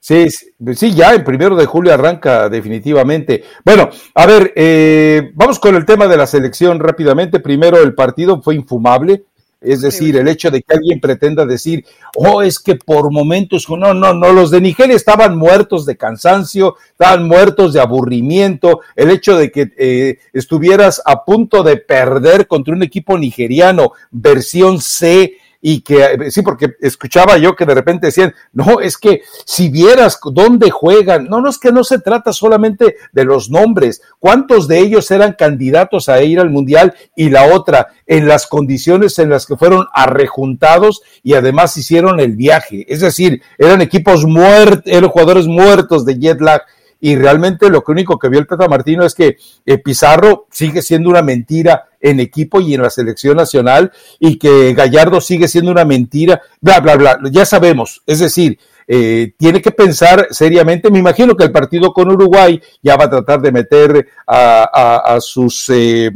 Sí, 0.00 0.28
sí, 0.74 0.94
ya 0.94 1.12
el 1.12 1.24
primero 1.24 1.56
de 1.56 1.66
julio 1.66 1.92
arranca 1.92 2.48
definitivamente. 2.48 3.42
Bueno, 3.64 3.90
a 4.14 4.26
ver, 4.26 4.52
eh, 4.54 5.32
vamos 5.34 5.58
con 5.58 5.74
el 5.74 5.84
tema 5.84 6.06
de 6.06 6.16
la 6.16 6.26
selección 6.26 6.78
rápidamente. 6.78 7.40
Primero, 7.40 7.78
el 7.82 7.94
partido 7.94 8.40
fue 8.40 8.54
infumable. 8.54 9.24
Es 9.60 9.80
decir, 9.80 10.16
el 10.16 10.28
hecho 10.28 10.52
de 10.52 10.62
que 10.62 10.74
alguien 10.74 11.00
pretenda 11.00 11.44
decir, 11.44 11.84
oh, 12.14 12.42
es 12.42 12.60
que 12.60 12.76
por 12.76 13.10
momentos, 13.10 13.68
no, 13.68 13.92
no, 13.92 14.14
no, 14.14 14.32
los 14.32 14.52
de 14.52 14.60
Nigeria 14.60 14.94
estaban 14.94 15.36
muertos 15.36 15.84
de 15.84 15.96
cansancio, 15.96 16.76
estaban 16.90 17.26
muertos 17.26 17.72
de 17.72 17.80
aburrimiento, 17.80 18.82
el 18.94 19.10
hecho 19.10 19.36
de 19.36 19.50
que 19.50 19.72
eh, 19.76 20.18
estuvieras 20.32 21.02
a 21.04 21.24
punto 21.24 21.64
de 21.64 21.76
perder 21.76 22.46
contra 22.46 22.72
un 22.72 22.84
equipo 22.84 23.18
nigeriano, 23.18 23.92
versión 24.12 24.80
C, 24.80 25.34
y 25.60 25.80
que 25.80 26.30
sí, 26.30 26.42
porque 26.42 26.74
escuchaba 26.80 27.36
yo 27.36 27.56
que 27.56 27.66
de 27.66 27.74
repente 27.74 28.06
decían, 28.06 28.34
no, 28.52 28.80
es 28.80 28.96
que 28.96 29.22
si 29.44 29.68
vieras 29.68 30.18
dónde 30.32 30.70
juegan, 30.70 31.24
no, 31.24 31.40
no 31.40 31.50
es 31.50 31.58
que 31.58 31.72
no 31.72 31.82
se 31.82 31.98
trata 31.98 32.32
solamente 32.32 32.96
de 33.12 33.24
los 33.24 33.50
nombres, 33.50 34.00
cuántos 34.18 34.68
de 34.68 34.78
ellos 34.78 35.10
eran 35.10 35.32
candidatos 35.32 36.08
a 36.08 36.22
ir 36.22 36.38
al 36.38 36.50
Mundial 36.50 36.94
y 37.16 37.30
la 37.30 37.54
otra, 37.54 37.88
en 38.06 38.28
las 38.28 38.46
condiciones 38.46 39.18
en 39.18 39.30
las 39.30 39.46
que 39.46 39.56
fueron 39.56 39.86
arrejuntados 39.92 41.02
y 41.22 41.34
además 41.34 41.76
hicieron 41.76 42.20
el 42.20 42.36
viaje, 42.36 42.86
es 42.88 43.00
decir, 43.00 43.42
eran 43.58 43.80
equipos 43.80 44.24
muertos, 44.24 44.84
eran 44.86 45.10
jugadores 45.10 45.46
muertos 45.46 46.04
de 46.04 46.18
jet 46.18 46.40
lag 46.40 46.62
y 47.00 47.16
realmente 47.16 47.70
lo 47.70 47.82
único 47.86 48.18
que 48.18 48.28
vio 48.28 48.40
el 48.40 48.46
Tata 48.46 48.68
Martino 48.68 49.04
es 49.04 49.14
que 49.14 49.36
eh, 49.64 49.78
Pizarro 49.78 50.46
sigue 50.50 50.82
siendo 50.82 51.10
una 51.10 51.22
mentira 51.22 51.88
en 52.00 52.20
equipo 52.20 52.60
y 52.60 52.74
en 52.74 52.82
la 52.82 52.90
selección 52.90 53.36
nacional 53.36 53.92
y 54.18 54.38
que 54.38 54.74
Gallardo 54.74 55.20
sigue 55.20 55.48
siendo 55.48 55.70
una 55.70 55.84
mentira, 55.84 56.42
bla, 56.60 56.80
bla, 56.80 56.96
bla, 56.96 57.18
ya 57.30 57.44
sabemos, 57.44 58.02
es 58.06 58.18
decir, 58.18 58.58
eh, 58.90 59.32
tiene 59.36 59.60
que 59.60 59.70
pensar 59.70 60.28
seriamente. 60.30 60.90
Me 60.90 60.98
imagino 60.98 61.36
que 61.36 61.44
el 61.44 61.52
partido 61.52 61.92
con 61.92 62.10
Uruguay 62.10 62.58
ya 62.82 62.96
va 62.96 63.04
a 63.04 63.10
tratar 63.10 63.42
de 63.42 63.52
meter 63.52 64.08
a, 64.26 65.18
sus 65.20 65.68
eh, 65.68 66.10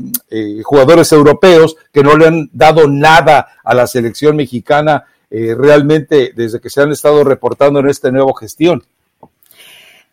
jugadores 0.64 1.12
europeos 1.12 1.76
que 1.92 2.02
no 2.02 2.16
le 2.16 2.28
han 2.28 2.50
dado 2.50 2.88
nada 2.88 3.46
a 3.62 3.74
la 3.74 3.86
selección 3.86 4.36
mexicana 4.36 5.04
realmente 5.30 6.32
desde 6.34 6.60
que 6.60 6.68
se 6.68 6.82
han 6.82 6.92
estado 6.92 7.24
reportando 7.24 7.80
en 7.80 7.88
esta 7.88 8.10
nueva 8.10 8.32
gestión. 8.38 8.82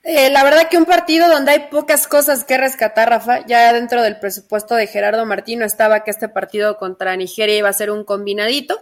Eh, 0.03 0.29
la 0.29 0.43
verdad 0.43 0.69
que 0.69 0.77
un 0.77 0.85
partido 0.85 1.27
donde 1.27 1.51
hay 1.51 1.59
pocas 1.69 2.07
cosas 2.07 2.43
que 2.43 2.57
rescatar, 2.57 3.09
Rafa, 3.09 3.45
ya 3.45 3.73
dentro 3.73 4.01
del 4.01 4.19
presupuesto 4.19 4.75
de 4.75 4.87
Gerardo 4.87 5.25
Martino 5.25 5.65
estaba 5.65 6.03
que 6.03 6.11
este 6.11 6.29
partido 6.29 6.77
contra 6.77 7.15
Nigeria 7.15 7.57
iba 7.57 7.69
a 7.69 7.73
ser 7.73 7.91
un 7.91 8.05
combinadito 8.05 8.79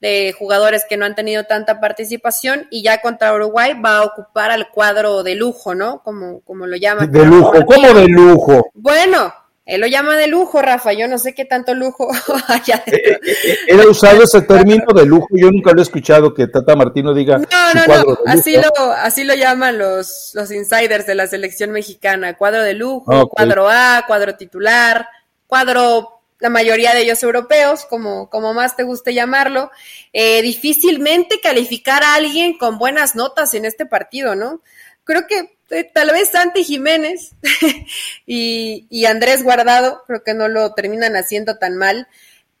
de 0.00 0.32
jugadores 0.38 0.84
que 0.88 0.96
no 0.96 1.06
han 1.06 1.14
tenido 1.14 1.44
tanta 1.44 1.80
participación 1.80 2.68
y 2.70 2.82
ya 2.82 3.00
contra 3.00 3.34
Uruguay 3.34 3.74
va 3.74 3.98
a 3.98 4.04
ocupar 4.04 4.50
al 4.50 4.70
cuadro 4.70 5.22
de 5.22 5.34
lujo, 5.34 5.74
¿no? 5.74 6.02
Como, 6.02 6.40
como 6.40 6.66
lo 6.66 6.76
llaman. 6.76 7.10
De 7.10 7.24
lujo, 7.24 7.64
¿cómo 7.64 7.92
de 7.94 8.06
lujo? 8.06 8.70
Bueno, 8.74 9.32
él 9.68 9.82
lo 9.82 9.86
llama 9.86 10.16
de 10.16 10.28
lujo, 10.28 10.62
Rafa. 10.62 10.94
Yo 10.94 11.06
no 11.08 11.18
sé 11.18 11.34
qué 11.34 11.44
tanto 11.44 11.74
lujo 11.74 12.08
haya. 12.48 12.82
Eh, 12.86 13.20
eh, 13.22 13.56
eh, 13.68 13.78
ha 13.78 13.86
usado 13.86 14.22
ese 14.22 14.40
término 14.40 14.86
de 14.94 15.04
lujo. 15.04 15.28
Yo 15.32 15.50
nunca 15.50 15.72
lo 15.72 15.80
he 15.80 15.82
escuchado 15.82 16.32
que 16.32 16.46
Tata 16.46 16.74
Martino 16.74 17.12
diga. 17.12 17.36
No, 17.36 17.74
no, 17.74 17.86
no. 17.86 18.18
Así 18.24 18.56
lo, 18.56 18.92
así 18.92 19.24
lo 19.24 19.34
llaman 19.34 19.76
los, 19.76 20.30
los 20.32 20.50
insiders 20.52 21.06
de 21.06 21.14
la 21.14 21.26
selección 21.26 21.70
mexicana. 21.70 22.38
Cuadro 22.38 22.62
de 22.62 22.72
lujo, 22.72 23.28
cuadro 23.28 23.68
A, 23.68 24.04
cuadro 24.06 24.36
titular, 24.36 25.06
cuadro, 25.46 26.22
la 26.38 26.48
mayoría 26.48 26.94
de 26.94 27.02
ellos 27.02 27.22
europeos, 27.22 27.84
como, 27.84 28.30
como 28.30 28.54
más 28.54 28.74
te 28.74 28.84
guste 28.84 29.12
llamarlo. 29.12 29.70
difícilmente 30.14 31.40
calificar 31.42 32.02
a 32.02 32.14
alguien 32.14 32.56
con 32.56 32.78
buenas 32.78 33.14
notas 33.14 33.52
en 33.52 33.66
este 33.66 33.84
partido, 33.84 34.34
¿no? 34.34 34.62
Creo 35.04 35.26
que 35.26 35.38
eh, 35.40 35.57
tal 35.92 36.10
vez 36.10 36.30
Santi 36.30 36.64
Jiménez 36.64 37.32
y, 38.26 39.04
Andrés 39.06 39.42
Guardado, 39.42 40.02
creo 40.06 40.22
que 40.22 40.34
no 40.34 40.48
lo 40.48 40.74
terminan 40.74 41.16
haciendo 41.16 41.58
tan 41.58 41.76
mal. 41.76 42.08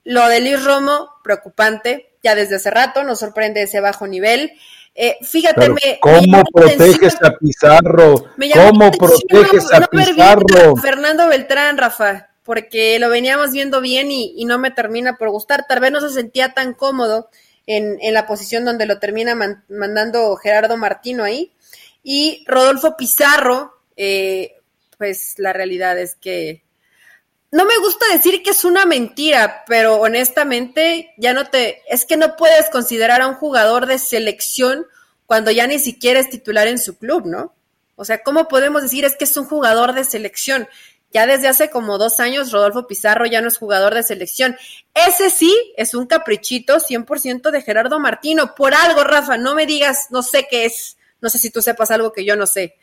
Lo 0.04 0.26
de 0.28 0.40
Luis 0.40 0.62
Romo, 0.64 1.10
preocupante, 1.22 2.12
ya 2.22 2.34
desde 2.34 2.56
hace 2.56 2.70
rato, 2.70 3.04
nos 3.04 3.18
sorprende 3.18 3.62
ese 3.62 3.80
bajo 3.80 4.06
nivel. 4.06 4.52
Eh, 4.94 5.16
fíjate, 5.22 5.68
me, 5.68 5.98
¿cómo 6.00 6.42
proteges 6.52 7.16
a 7.22 7.36
Pizarro? 7.38 8.26
¿Cómo 8.54 8.90
proteges 8.90 9.72
a 9.72 9.86
Pizarro? 9.86 10.76
Fernando 10.76 11.28
Beltrán, 11.28 11.78
Rafa, 11.78 12.30
porque 12.42 12.98
lo 12.98 13.08
veníamos 13.08 13.52
viendo 13.52 13.80
bien 13.80 14.10
y, 14.10 14.44
no 14.44 14.58
me 14.58 14.70
termina 14.70 15.16
por 15.16 15.30
gustar. 15.30 15.66
Tal 15.68 15.80
vez 15.80 15.92
no 15.92 16.00
se 16.00 16.10
sentía 16.10 16.52
tan 16.54 16.74
cómodo 16.74 17.28
en, 17.66 17.98
en 18.00 18.14
la 18.14 18.26
posición 18.26 18.64
donde 18.64 18.86
lo 18.86 18.98
termina 18.98 19.36
mandando 19.68 20.34
Gerardo 20.36 20.76
Martino 20.76 21.24
ahí. 21.24 21.52
Y 22.10 22.42
Rodolfo 22.46 22.96
Pizarro, 22.96 23.82
eh, 23.94 24.62
pues 24.96 25.34
la 25.36 25.52
realidad 25.52 25.98
es 25.98 26.14
que 26.14 26.64
no 27.50 27.66
me 27.66 27.76
gusta 27.80 28.06
decir 28.10 28.42
que 28.42 28.48
es 28.48 28.64
una 28.64 28.86
mentira, 28.86 29.62
pero 29.66 29.96
honestamente 29.96 31.12
ya 31.18 31.34
no 31.34 31.50
te, 31.50 31.82
es 31.86 32.06
que 32.06 32.16
no 32.16 32.34
puedes 32.34 32.70
considerar 32.70 33.20
a 33.20 33.26
un 33.26 33.34
jugador 33.34 33.84
de 33.84 33.98
selección 33.98 34.86
cuando 35.26 35.50
ya 35.50 35.66
ni 35.66 35.78
siquiera 35.78 36.18
es 36.18 36.30
titular 36.30 36.66
en 36.66 36.78
su 36.78 36.96
club, 36.96 37.26
¿no? 37.26 37.54
O 37.94 38.06
sea, 38.06 38.22
¿cómo 38.22 38.48
podemos 38.48 38.80
decir 38.80 39.04
es 39.04 39.14
que 39.14 39.24
es 39.24 39.36
un 39.36 39.44
jugador 39.44 39.92
de 39.92 40.04
selección? 40.04 40.66
Ya 41.12 41.26
desde 41.26 41.48
hace 41.48 41.68
como 41.68 41.98
dos 41.98 42.20
años 42.20 42.52
Rodolfo 42.52 42.86
Pizarro 42.86 43.26
ya 43.26 43.42
no 43.42 43.48
es 43.48 43.58
jugador 43.58 43.94
de 43.94 44.02
selección. 44.02 44.56
Ese 44.94 45.28
sí 45.28 45.54
es 45.76 45.92
un 45.92 46.06
caprichito 46.06 46.76
100% 46.78 47.50
de 47.50 47.60
Gerardo 47.60 48.00
Martino. 48.00 48.54
Por 48.54 48.72
algo, 48.72 49.04
Rafa, 49.04 49.36
no 49.36 49.54
me 49.54 49.66
digas, 49.66 50.06
no 50.08 50.22
sé 50.22 50.46
qué 50.50 50.64
es. 50.64 50.94
No 51.20 51.30
sé 51.30 51.38
si 51.38 51.50
tú 51.50 51.62
sepas 51.62 51.90
algo 51.90 52.12
que 52.12 52.24
yo 52.24 52.36
no 52.36 52.46
sé, 52.46 52.76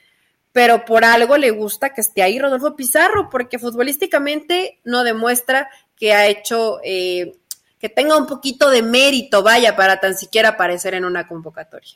pero 0.52 0.86
por 0.86 1.04
algo 1.04 1.38
le 1.38 1.52
gusta 1.52 1.93
que 1.93 2.02
esté 2.02 2.24
ahí 2.24 2.39
Rodolfo 2.39 2.76
Pizarro, 2.76 3.30
porque 3.30 3.60
futbolísticamente 3.60 4.80
no 4.86 5.04
demuestra 5.04 5.69
que 5.98 6.13
ha 6.13 6.28
hecho, 6.28 6.80
eh, 6.84 7.36
que 7.78 7.89
tenga 7.89 8.17
un 8.17 8.26
poquito 8.26 8.69
de 8.69 8.82
mérito, 8.82 9.43
vaya, 9.43 9.76
para 9.76 10.00
tan 10.00 10.15
siquiera 10.15 10.50
aparecer 10.50 10.93
en 10.93 11.06
una 11.06 11.28
convocatoria. 11.28 11.95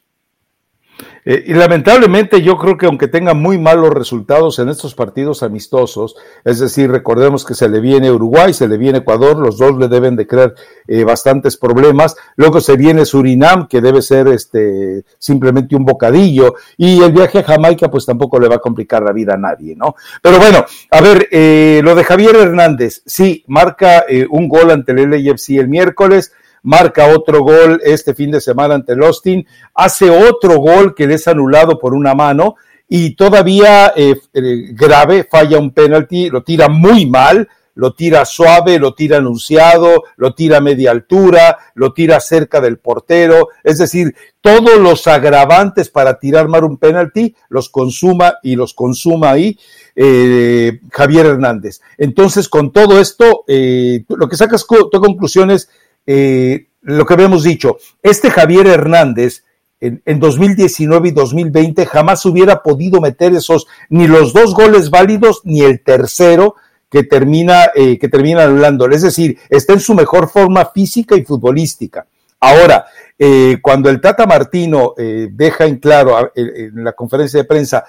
Eh, 1.25 1.43
y 1.47 1.53
lamentablemente 1.53 2.41
yo 2.41 2.57
creo 2.57 2.77
que 2.77 2.85
aunque 2.85 3.07
tenga 3.07 3.33
muy 3.33 3.57
malos 3.57 3.93
resultados 3.93 4.59
en 4.59 4.69
estos 4.69 4.95
partidos 4.95 5.43
amistosos, 5.43 6.15
es 6.43 6.59
decir, 6.59 6.89
recordemos 6.89 7.45
que 7.45 7.53
se 7.53 7.69
le 7.69 7.79
viene 7.79 8.11
Uruguay, 8.11 8.53
se 8.53 8.67
le 8.67 8.77
viene 8.77 8.99
Ecuador, 8.99 9.37
los 9.37 9.57
dos 9.57 9.77
le 9.77 9.87
deben 9.87 10.15
de 10.15 10.27
crear 10.27 10.55
eh, 10.87 11.03
bastantes 11.03 11.57
problemas, 11.57 12.15
luego 12.35 12.61
se 12.61 12.77
viene 12.77 13.05
Surinam, 13.05 13.67
que 13.67 13.81
debe 13.81 14.01
ser 14.01 14.27
este 14.29 15.03
simplemente 15.17 15.75
un 15.75 15.85
bocadillo, 15.85 16.55
y 16.77 17.01
el 17.01 17.11
viaje 17.11 17.39
a 17.39 17.43
Jamaica 17.43 17.91
pues 17.91 18.05
tampoco 18.05 18.39
le 18.39 18.47
va 18.47 18.55
a 18.55 18.59
complicar 18.59 19.03
la 19.03 19.11
vida 19.11 19.35
a 19.35 19.37
nadie, 19.37 19.75
¿no? 19.75 19.95
Pero 20.21 20.39
bueno, 20.39 20.65
a 20.91 21.01
ver, 21.01 21.27
eh, 21.31 21.81
lo 21.83 21.95
de 21.95 22.03
Javier 22.03 22.35
Hernández, 22.35 23.01
sí, 23.05 23.43
marca 23.47 24.05
un 24.29 24.47
gol 24.47 24.71
ante 24.71 24.93
el 24.93 25.09
LAFC 25.09 25.59
el 25.59 25.67
miércoles, 25.67 26.33
marca 26.63 27.07
otro 27.07 27.41
gol 27.41 27.81
este 27.83 28.13
fin 28.13 28.31
de 28.31 28.41
semana 28.41 28.75
ante 28.75 28.93
el 28.93 29.03
Austin, 29.03 29.45
hace 29.73 30.09
otro 30.09 30.57
gol 30.57 30.95
que 30.95 31.05
es 31.05 31.27
anulado 31.27 31.79
por 31.79 31.93
una 31.93 32.13
mano 32.13 32.55
y 32.87 33.15
todavía 33.15 33.93
eh, 33.95 34.15
grave, 34.33 35.27
falla 35.29 35.59
un 35.59 35.71
penalti, 35.71 36.29
lo 36.29 36.43
tira 36.43 36.69
muy 36.69 37.05
mal, 37.05 37.47
lo 37.79 37.93
tira 37.93 38.25
suave, 38.25 38.77
lo 38.77 38.93
tira 38.93 39.17
anunciado, 39.17 40.03
lo 40.17 40.33
tira 40.33 40.57
a 40.57 40.61
media 40.61 40.91
altura, 40.91 41.57
lo 41.75 41.93
tira 41.93 42.19
cerca 42.19 42.59
del 42.59 42.77
portero, 42.77 43.47
es 43.63 43.77
decir, 43.77 44.13
todos 44.41 44.77
los 44.79 45.07
agravantes 45.07 45.89
para 45.89 46.19
tirar 46.19 46.49
mal 46.49 46.65
un 46.65 46.77
penalti 46.77 47.35
los 47.47 47.69
consuma 47.69 48.35
y 48.43 48.57
los 48.57 48.73
consuma 48.73 49.31
ahí 49.31 49.57
eh, 49.95 50.81
Javier 50.91 51.27
Hernández. 51.27 51.79
Entonces, 51.97 52.49
con 52.49 52.73
todo 52.73 52.99
esto, 52.99 53.45
eh, 53.47 54.03
lo 54.09 54.27
que 54.27 54.35
sacas 54.35 54.65
tu 54.67 54.99
conclusión 54.99 55.49
es 55.49 55.69
eh, 56.05 56.67
lo 56.81 57.05
que 57.05 57.13
habíamos 57.13 57.43
dicho, 57.43 57.77
este 58.01 58.31
Javier 58.31 58.67
Hernández 58.67 59.43
en, 59.79 60.01
en, 60.05 60.19
2019 60.19 61.09
y 61.09 61.11
2020 61.11 61.85
jamás 61.85 62.25
hubiera 62.25 62.61
podido 62.61 62.99
meter 62.99 63.33
esos 63.33 63.67
ni 63.89 64.07
los 64.07 64.33
dos 64.33 64.53
goles 64.53 64.89
válidos 64.89 65.41
ni 65.45 65.61
el 65.61 65.81
tercero 65.81 66.55
que 66.89 67.03
termina, 67.03 67.69
eh, 67.75 67.97
que 67.99 68.09
termina 68.09 68.43
anulándole. 68.43 68.95
Es 68.95 69.03
decir, 69.03 69.37
está 69.49 69.73
en 69.73 69.79
su 69.79 69.93
mejor 69.93 70.29
forma 70.29 70.65
física 70.65 71.15
y 71.15 71.23
futbolística. 71.23 72.05
Ahora, 72.39 72.85
eh, 73.17 73.57
cuando 73.61 73.89
el 73.89 74.01
Tata 74.01 74.25
Martino 74.25 74.93
eh, 74.97 75.27
deja 75.31 75.65
en 75.65 75.77
claro 75.77 76.31
en 76.35 76.83
la 76.83 76.93
conferencia 76.93 77.41
de 77.41 77.47
prensa 77.47 77.85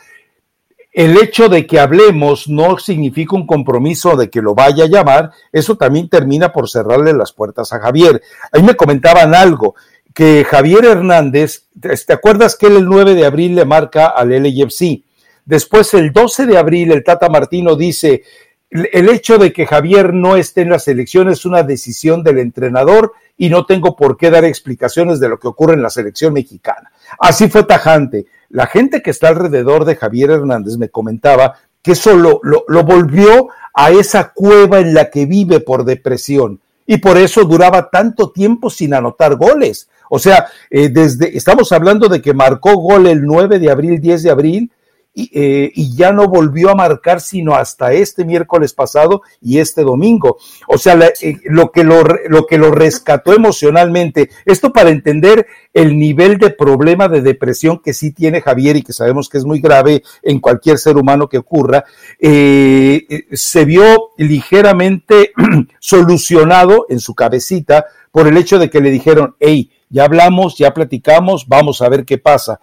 el 0.92 1.16
hecho 1.18 1.48
de 1.48 1.66
que 1.66 1.79
hablemos 1.79 2.48
no 2.48 2.79
significa 2.79 3.37
un 3.37 3.46
compromiso 3.46 4.16
de 4.16 4.29
que 4.29 4.42
lo 4.42 4.55
vaya 4.55 4.85
a 4.85 4.88
llamar, 4.88 5.31
eso 5.53 5.76
también 5.76 6.09
termina 6.09 6.53
por 6.53 6.68
cerrarle 6.68 7.12
las 7.12 7.33
puertas 7.33 7.72
a 7.72 7.81
Javier. 7.81 8.20
Ahí 8.53 8.62
me 8.62 8.74
comentaban 8.74 9.35
algo, 9.35 9.76
que 10.12 10.44
Javier 10.44 10.85
Hernández, 10.85 11.66
¿te 11.81 12.12
acuerdas 12.12 12.57
que 12.57 12.66
él 12.66 12.76
el 12.76 12.87
9 12.87 13.14
de 13.14 13.24
abril 13.24 13.55
le 13.55 13.64
marca 13.64 14.07
al 14.07 14.31
LAFC? 14.31 15.05
Después 15.44 15.94
el 15.94 16.12
12 16.12 16.46
de 16.46 16.59
abril 16.59 16.92
el 16.92 17.05
Tata 17.05 17.29
Martino 17.29 17.76
dice, 17.76 18.24
el 18.70 19.09
hecho 19.09 19.38
de 19.38 19.53
que 19.53 19.66
Javier 19.66 20.12
no 20.12 20.37
esté 20.37 20.62
en 20.62 20.70
la 20.70 20.79
selección 20.79 21.29
es 21.29 21.44
una 21.44 21.62
decisión 21.62 22.22
del 22.22 22.38
entrenador 22.38 23.12
y 23.37 23.48
no 23.48 23.66
tengo 23.66 23.96
por 23.96 24.16
qué 24.16 24.31
dar 24.31 24.44
explicaciones 24.44 25.18
de 25.18 25.29
lo 25.29 25.38
que 25.38 25.48
ocurre 25.48 25.74
en 25.74 25.83
la 25.83 25.90
selección 25.90 26.33
mexicana. 26.33 26.92
Así 27.18 27.49
fue 27.49 27.64
tajante. 27.64 28.27
La 28.49 28.66
gente 28.66 29.03
que 29.03 29.11
está 29.11 29.29
alrededor 29.29 29.85
de 29.85 29.96
Javier 29.96 30.31
Hernández 30.31 30.77
me 30.77 30.88
comentaba 30.88 31.55
que 31.83 31.92
eso 31.92 32.14
lo, 32.16 32.40
volvió 32.85 33.49
a 33.75 33.90
esa 33.90 34.33
cueva 34.33 34.81
en 34.81 34.94
la 34.94 35.11
que 35.11 35.27
vive 35.27 35.61
por 35.61 35.85
depresión 35.85 36.61
y 36.87 36.99
por 36.99 37.16
eso 37.16 37.44
duraba 37.44 37.88
tanto 37.88 38.31
tiempo 38.31 38.68
sin 38.68 38.94
anotar 38.94 39.37
goles. 39.37 39.88
O 40.09 40.18
sea, 40.18 40.46
eh, 40.68 40.88
desde, 40.88 41.37
estamos 41.37 41.70
hablando 41.70 42.09
de 42.09 42.20
que 42.20 42.35
marcó 42.35 42.75
gol 42.75 43.07
el 43.07 43.23
9 43.23 43.61
de 43.61 43.70
abril, 43.70 44.01
10 44.01 44.25
de 44.25 44.31
abril, 44.31 44.73
eh, 45.12 45.73
y, 45.75 45.96
ya 45.96 46.12
no 46.12 46.29
volvió 46.29 46.70
a 46.70 46.77
marcar 46.77 47.20
sino 47.20 47.57
hasta 47.57 47.92
este 47.92 48.25
miércoles 48.25 48.73
pasado 48.73 49.23
y 49.40 49.59
este 49.59 49.83
domingo. 49.83 50.38
O 50.68 50.79
sea, 50.79 50.96
eh, 51.20 51.37
lo, 51.44 51.73
que 51.73 51.83
lo, 51.83 52.05
lo 52.29 52.46
que 52.46 52.59
lo 52.59 52.70
rescató 52.70 53.35
emocionalmente, 53.35 54.31
esto 54.44 54.73
para 54.73 54.90
entender 54.90 55.46
el 55.75 55.99
nivel 55.99 56.38
de 56.38 56.51
problema 56.51 57.09
de 57.09 57.23
depresión 57.23 57.81
que 57.81 57.92
sí 57.92 58.12
tiene 58.12 58.40
Javier 58.40 58.77
y 58.77 58.83
que 58.83 58.92
sabemos 58.92 59.29
que 59.29 59.38
es 59.38 59.44
muy 59.44 59.61
grave 59.61 60.05
en 60.23 60.38
cualquier 60.38 60.79
ser 60.79 60.96
humano 60.96 61.29
que 61.29 61.38
ocurra, 61.38 61.85
eh, 62.20 63.27
se 63.33 63.64
vio 63.64 64.11
ligeramente 64.16 65.33
solucionado 65.81 66.87
en 66.88 67.01
su 67.01 67.14
cabecita 67.14 67.87
por 68.12 68.29
el 68.29 68.37
hecho 68.37 68.59
de 68.59 68.70
que 68.70 68.81
le 68.81 68.90
dijeron, 68.90 69.35
hey, 69.40 69.70
ya 69.90 70.05
hablamos, 70.05 70.57
ya 70.57 70.72
platicamos, 70.72 71.46
vamos 71.46 71.83
a 71.83 71.88
ver 71.88 72.05
qué 72.05 72.16
pasa. 72.16 72.61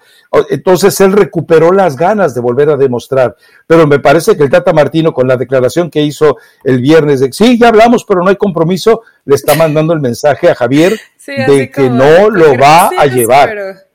Entonces 0.49 0.99
él 1.01 1.11
recuperó 1.11 1.71
las 1.71 1.97
ganas 1.97 2.33
de 2.33 2.41
volver 2.41 2.69
a 2.69 2.77
demostrar, 2.77 3.35
pero 3.67 3.85
me 3.85 3.99
parece 3.99 4.35
que 4.35 4.43
el 4.43 4.49
Tata 4.49 4.71
Martino 4.73 5.13
con 5.13 5.27
la 5.27 5.35
declaración 5.35 5.91
que 5.91 6.01
hizo 6.01 6.37
el 6.63 6.81
viernes 6.81 7.19
de 7.19 7.31
sí, 7.33 7.59
ya 7.59 7.67
hablamos, 7.67 8.05
pero 8.05 8.23
no 8.23 8.29
hay 8.29 8.37
compromiso, 8.37 9.01
le 9.25 9.35
está 9.35 9.55
mandando 9.55 9.93
el 9.93 9.99
mensaje 9.99 10.49
a 10.49 10.55
Javier 10.55 10.97
de 11.27 11.69
que 11.69 11.89
no 11.89 12.29
lo 12.29 12.57
va 12.57 12.89
a 12.97 13.05
llevar. 13.05 13.87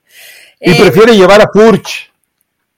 Y 0.61 0.73
eh, 0.73 0.77
prefiere 0.79 1.17
llevar 1.17 1.41
a 1.41 1.51
Furch. 1.53 2.13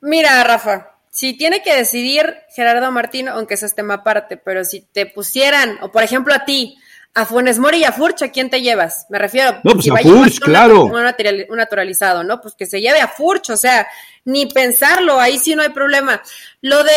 Mira, 0.00 0.42
Rafa, 0.44 0.94
si 1.10 1.36
tiene 1.36 1.62
que 1.62 1.74
decidir 1.74 2.34
Gerardo 2.54 2.90
Martino, 2.92 3.32
aunque 3.32 3.54
eso 3.54 3.66
es 3.66 3.74
tema 3.74 3.94
aparte, 3.94 4.36
pero 4.36 4.64
si 4.64 4.82
te 4.82 5.06
pusieran, 5.06 5.78
o 5.82 5.90
por 5.90 6.02
ejemplo 6.02 6.32
a 6.32 6.44
ti, 6.44 6.76
a 7.14 7.24
Funes 7.24 7.60
Mori 7.60 7.78
y 7.78 7.84
a 7.84 7.92
Furch, 7.92 8.22
¿a 8.22 8.32
quién 8.32 8.50
te 8.50 8.60
llevas? 8.60 9.06
Me 9.08 9.18
refiero. 9.20 9.60
No, 9.62 9.72
pues 9.74 9.88
a 9.88 9.96
Furch, 9.98 10.40
claro. 10.40 10.86
Un, 10.86 11.56
naturalizado, 11.56 12.24
¿no? 12.24 12.40
Pues 12.40 12.54
que 12.54 12.66
se 12.66 12.80
lleve 12.80 13.00
a 13.00 13.08
Furch, 13.08 13.50
o 13.50 13.56
sea, 13.56 13.86
ni 14.24 14.46
pensarlo, 14.46 15.20
ahí 15.20 15.38
sí 15.38 15.54
no 15.54 15.62
hay 15.62 15.68
problema. 15.68 16.20
Lo 16.60 16.82
de 16.82 16.92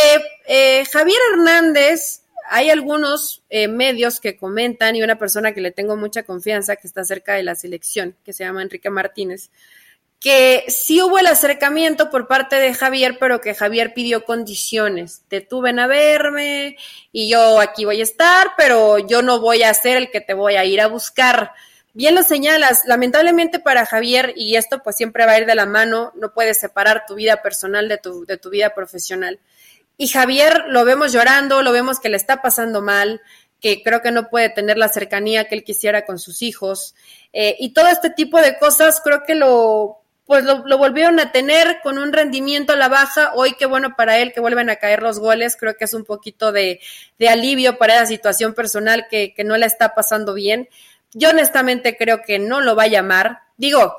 eh, 0.47 0.85
Javier 0.91 1.19
Hernández, 1.33 2.23
hay 2.49 2.71
algunos 2.71 3.43
eh, 3.49 3.67
medios 3.67 4.19
que 4.19 4.37
comentan 4.37 4.95
y 4.95 5.03
una 5.03 5.19
persona 5.19 5.53
que 5.53 5.61
le 5.61 5.71
tengo 5.71 5.95
mucha 5.95 6.23
confianza, 6.23 6.77
que 6.77 6.87
está 6.87 7.03
cerca 7.03 7.33
de 7.33 7.43
la 7.43 7.53
selección, 7.53 8.15
que 8.25 8.33
se 8.33 8.43
llama 8.43 8.63
Enrique 8.63 8.89
Martínez, 8.89 9.51
que 10.19 10.65
sí 10.67 11.01
hubo 11.01 11.19
el 11.19 11.27
acercamiento 11.27 12.09
por 12.09 12.27
parte 12.27 12.55
de 12.55 12.73
Javier, 12.73 13.17
pero 13.19 13.39
que 13.39 13.53
Javier 13.53 13.93
pidió 13.93 14.25
condiciones. 14.25 15.21
Te 15.27 15.41
tuve 15.41 15.69
a 15.79 15.87
verme 15.87 16.77
y 17.11 17.29
yo 17.29 17.59
aquí 17.59 17.85
voy 17.85 17.99
a 17.99 18.03
estar, 18.03 18.51
pero 18.57 18.97
yo 18.97 19.21
no 19.21 19.39
voy 19.39 19.63
a 19.63 19.73
ser 19.73 19.97
el 19.97 20.09
que 20.09 20.21
te 20.21 20.33
voy 20.33 20.55
a 20.55 20.65
ir 20.65 20.81
a 20.81 20.87
buscar. 20.87 21.51
Bien 21.93 22.15
lo 22.15 22.23
señalas, 22.23 22.83
lamentablemente 22.85 23.59
para 23.59 23.85
Javier, 23.85 24.33
y 24.35 24.55
esto 24.55 24.81
pues 24.83 24.95
siempre 24.95 25.25
va 25.25 25.33
a 25.33 25.39
ir 25.39 25.45
de 25.45 25.55
la 25.55 25.65
mano, 25.65 26.11
no 26.15 26.33
puedes 26.33 26.59
separar 26.59 27.05
tu 27.07 27.15
vida 27.15 27.41
personal 27.41 27.87
de 27.87 27.97
tu, 27.97 28.25
de 28.25 28.37
tu 28.37 28.49
vida 28.49 28.73
profesional. 28.73 29.39
Y 29.97 30.07
Javier 30.07 30.65
lo 30.67 30.85
vemos 30.85 31.11
llorando, 31.11 31.63
lo 31.63 31.71
vemos 31.71 31.99
que 31.99 32.09
le 32.09 32.17
está 32.17 32.41
pasando 32.41 32.81
mal, 32.81 33.21
que 33.59 33.81
creo 33.81 34.01
que 34.01 34.11
no 34.11 34.29
puede 34.29 34.49
tener 34.49 34.77
la 34.77 34.89
cercanía 34.89 35.47
que 35.47 35.55
él 35.55 35.63
quisiera 35.63 36.05
con 36.05 36.19
sus 36.19 36.41
hijos. 36.43 36.95
Eh, 37.33 37.55
y 37.59 37.73
todo 37.73 37.87
este 37.87 38.11
tipo 38.11 38.39
de 38.41 38.59
cosas 38.59 39.01
creo 39.03 39.23
que 39.25 39.33
lo, 39.33 40.03
pues 40.27 40.43
lo, 40.43 40.77
volvieron 40.77 41.19
a 41.21 41.31
tener 41.31 41.79
con 41.81 41.97
un 41.97 42.11
rendimiento 42.11 42.73
a 42.73 42.75
la 42.75 42.89
baja. 42.89 43.31
Hoy 43.33 43.55
qué 43.57 43.65
bueno 43.65 43.95
para 43.95 44.17
él 44.17 44.33
que 44.33 44.41
vuelven 44.41 44.69
a 44.69 44.75
caer 44.75 45.01
los 45.01 45.19
goles. 45.19 45.55
Creo 45.57 45.77
que 45.77 45.85
es 45.85 45.93
un 45.93 46.03
poquito 46.03 46.51
de, 46.51 46.81
alivio 47.27 47.77
para 47.77 47.95
esa 47.95 48.05
situación 48.05 48.53
personal 48.53 49.07
que, 49.09 49.33
que, 49.33 49.45
no 49.45 49.55
la 49.55 49.65
está 49.65 49.95
pasando 49.95 50.33
bien. 50.33 50.67
Yo 51.13 51.29
honestamente 51.29 51.95
creo 51.95 52.21
que 52.23 52.39
no 52.39 52.59
lo 52.59 52.75
va 52.75 52.83
a 52.83 52.87
llamar. 52.87 53.39
Digo, 53.55 53.95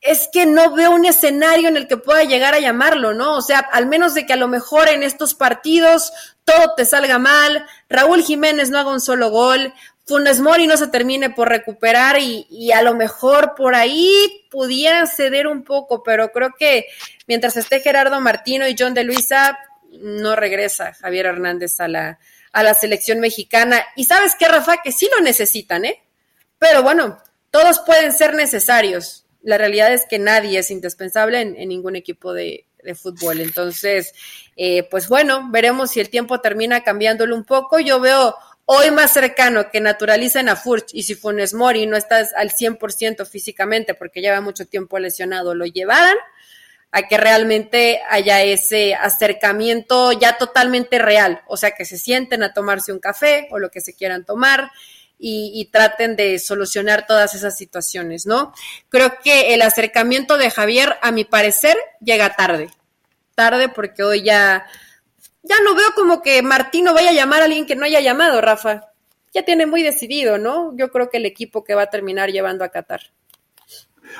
es 0.00 0.28
que 0.32 0.46
no 0.46 0.74
veo 0.74 0.90
un 0.90 1.04
escenario 1.04 1.68
en 1.68 1.76
el 1.76 1.86
que 1.86 1.98
pueda 1.98 2.24
llegar 2.24 2.54
a 2.54 2.58
llamarlo, 2.58 3.12
¿no? 3.12 3.36
O 3.36 3.42
sea, 3.42 3.58
al 3.58 3.86
menos 3.86 4.14
de 4.14 4.24
que 4.26 4.32
a 4.32 4.36
lo 4.36 4.48
mejor 4.48 4.88
en 4.88 5.02
estos 5.02 5.34
partidos 5.34 6.12
todo 6.44 6.74
te 6.76 6.84
salga 6.84 7.18
mal, 7.18 7.66
Raúl 7.88 8.22
Jiménez 8.22 8.70
no 8.70 8.78
haga 8.78 8.90
un 8.90 9.00
solo 9.00 9.30
gol, 9.30 9.72
Funes 10.06 10.40
Mori 10.40 10.66
no 10.66 10.76
se 10.76 10.88
termine 10.88 11.30
por 11.30 11.48
recuperar 11.48 12.18
y, 12.20 12.72
a 12.72 12.82
lo 12.82 12.94
mejor 12.94 13.54
por 13.56 13.74
ahí 13.74 14.46
pudieran 14.50 15.06
ceder 15.06 15.46
un 15.46 15.64
poco, 15.64 16.02
pero 16.02 16.30
creo 16.30 16.50
que 16.58 16.86
mientras 17.26 17.56
esté 17.56 17.80
Gerardo 17.80 18.20
Martino 18.20 18.68
y 18.68 18.76
John 18.78 18.92
de 18.92 19.04
Luisa, 19.04 19.58
no 19.92 20.36
regresa 20.36 20.92
Javier 20.92 21.26
Hernández 21.26 21.80
a 21.80 21.88
la, 21.88 22.18
a 22.52 22.62
la 22.62 22.74
selección 22.74 23.20
mexicana. 23.20 23.82
Y 23.96 24.04
sabes 24.04 24.34
qué, 24.38 24.46
Rafa, 24.46 24.82
que 24.82 24.92
sí 24.92 25.08
lo 25.14 25.22
necesitan, 25.22 25.86
¿eh? 25.86 26.02
Pero 26.58 26.82
bueno, 26.82 27.18
todos 27.50 27.80
pueden 27.80 28.12
ser 28.12 28.34
necesarios. 28.34 29.24
La 29.42 29.58
realidad 29.58 29.92
es 29.92 30.06
que 30.06 30.18
nadie 30.18 30.58
es 30.58 30.70
indispensable 30.70 31.40
en, 31.40 31.68
ningún 31.68 31.96
equipo 31.96 32.32
de, 32.32 32.66
fútbol. 32.94 33.40
Entonces, 33.40 34.12
eh, 34.56 34.82
pues 34.90 35.08
bueno, 35.08 35.48
veremos 35.50 35.92
si 35.92 36.00
el 36.00 36.10
tiempo 36.10 36.40
termina 36.40 36.82
cambiándolo 36.82 37.34
un 37.34 37.44
poco. 37.44 37.80
Yo 37.80 37.98
veo 37.98 38.36
Hoy 38.66 38.90
más 38.90 39.12
cercano 39.12 39.70
que 39.70 39.80
naturalicen 39.80 40.48
a 40.48 40.56
Furch 40.56 40.94
y 40.94 41.02
si 41.02 41.14
Funes 41.14 41.52
Mori 41.52 41.86
no 41.86 41.98
está 41.98 42.26
al 42.36 42.50
100% 42.50 43.26
físicamente 43.26 43.92
porque 43.92 44.22
lleva 44.22 44.40
mucho 44.40 44.66
tiempo 44.66 44.98
lesionado, 44.98 45.54
lo 45.54 45.66
llevaran 45.66 46.16
a 46.90 47.02
que 47.02 47.18
realmente 47.18 48.00
haya 48.08 48.40
ese 48.42 48.94
acercamiento 48.94 50.12
ya 50.12 50.38
totalmente 50.38 50.98
real, 50.98 51.42
o 51.46 51.58
sea, 51.58 51.72
que 51.72 51.84
se 51.84 51.98
sienten 51.98 52.42
a 52.42 52.54
tomarse 52.54 52.92
un 52.92 53.00
café 53.00 53.48
o 53.50 53.58
lo 53.58 53.68
que 53.68 53.82
se 53.82 53.94
quieran 53.94 54.24
tomar 54.24 54.70
y, 55.18 55.52
y 55.54 55.66
traten 55.66 56.16
de 56.16 56.38
solucionar 56.38 57.06
todas 57.06 57.34
esas 57.34 57.58
situaciones, 57.58 58.24
¿no? 58.24 58.54
Creo 58.88 59.18
que 59.22 59.54
el 59.54 59.62
acercamiento 59.62 60.38
de 60.38 60.50
Javier, 60.50 60.96
a 61.02 61.10
mi 61.10 61.24
parecer, 61.24 61.76
llega 62.00 62.34
tarde, 62.36 62.70
tarde 63.34 63.68
porque 63.68 64.04
hoy 64.04 64.22
ya 64.22 64.64
ya 65.44 65.56
no 65.62 65.74
veo 65.74 65.88
como 65.94 66.22
que 66.22 66.42
Martino 66.42 66.94
vaya 66.94 67.10
a 67.10 67.14
llamar 67.14 67.42
a 67.42 67.44
alguien 67.44 67.66
que 67.66 67.76
no 67.76 67.84
haya 67.84 68.00
llamado, 68.00 68.40
Rafa. 68.40 68.88
Ya 69.32 69.44
tiene 69.44 69.66
muy 69.66 69.82
decidido, 69.82 70.38
¿no? 70.38 70.76
Yo 70.76 70.90
creo 70.90 71.10
que 71.10 71.18
el 71.18 71.26
equipo 71.26 71.64
que 71.64 71.74
va 71.74 71.82
a 71.82 71.90
terminar 71.90 72.30
llevando 72.30 72.64
a 72.64 72.68
Qatar. 72.68 73.00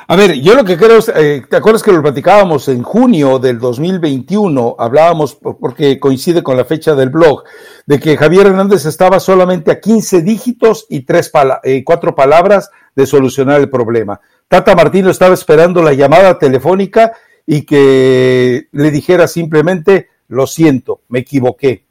A 0.08 0.16
ver, 0.16 0.34
yo 0.40 0.54
lo 0.54 0.64
que 0.64 0.76
creo 0.76 0.98
es, 0.98 1.08
eh, 1.08 1.44
¿te 1.48 1.56
acuerdas 1.56 1.82
que 1.82 1.92
lo 1.92 2.02
platicábamos 2.02 2.68
en 2.68 2.82
junio 2.82 3.38
del 3.38 3.58
2021? 3.58 4.76
Hablábamos, 4.78 5.36
porque 5.36 6.00
coincide 6.00 6.42
con 6.42 6.56
la 6.56 6.64
fecha 6.64 6.94
del 6.94 7.10
blog, 7.10 7.44
de 7.86 8.00
que 8.00 8.16
Javier 8.16 8.46
Hernández 8.46 8.86
estaba 8.86 9.20
solamente 9.20 9.70
a 9.70 9.80
15 9.80 10.22
dígitos 10.22 10.86
y 10.88 11.02
tres 11.02 11.30
eh, 11.62 11.84
cuatro 11.84 12.14
palabras 12.14 12.70
de 12.94 13.06
solucionar 13.06 13.60
el 13.60 13.70
problema. 13.70 14.20
Tata 14.48 14.74
Martino 14.74 15.10
estaba 15.10 15.34
esperando 15.34 15.82
la 15.82 15.92
llamada 15.92 16.38
telefónica 16.38 17.12
y 17.46 17.64
que 17.64 18.68
le 18.72 18.90
dijera 18.90 19.26
simplemente, 19.26 20.08
lo 20.28 20.46
siento, 20.46 21.00
me 21.08 21.20
equivoqué. 21.20 21.84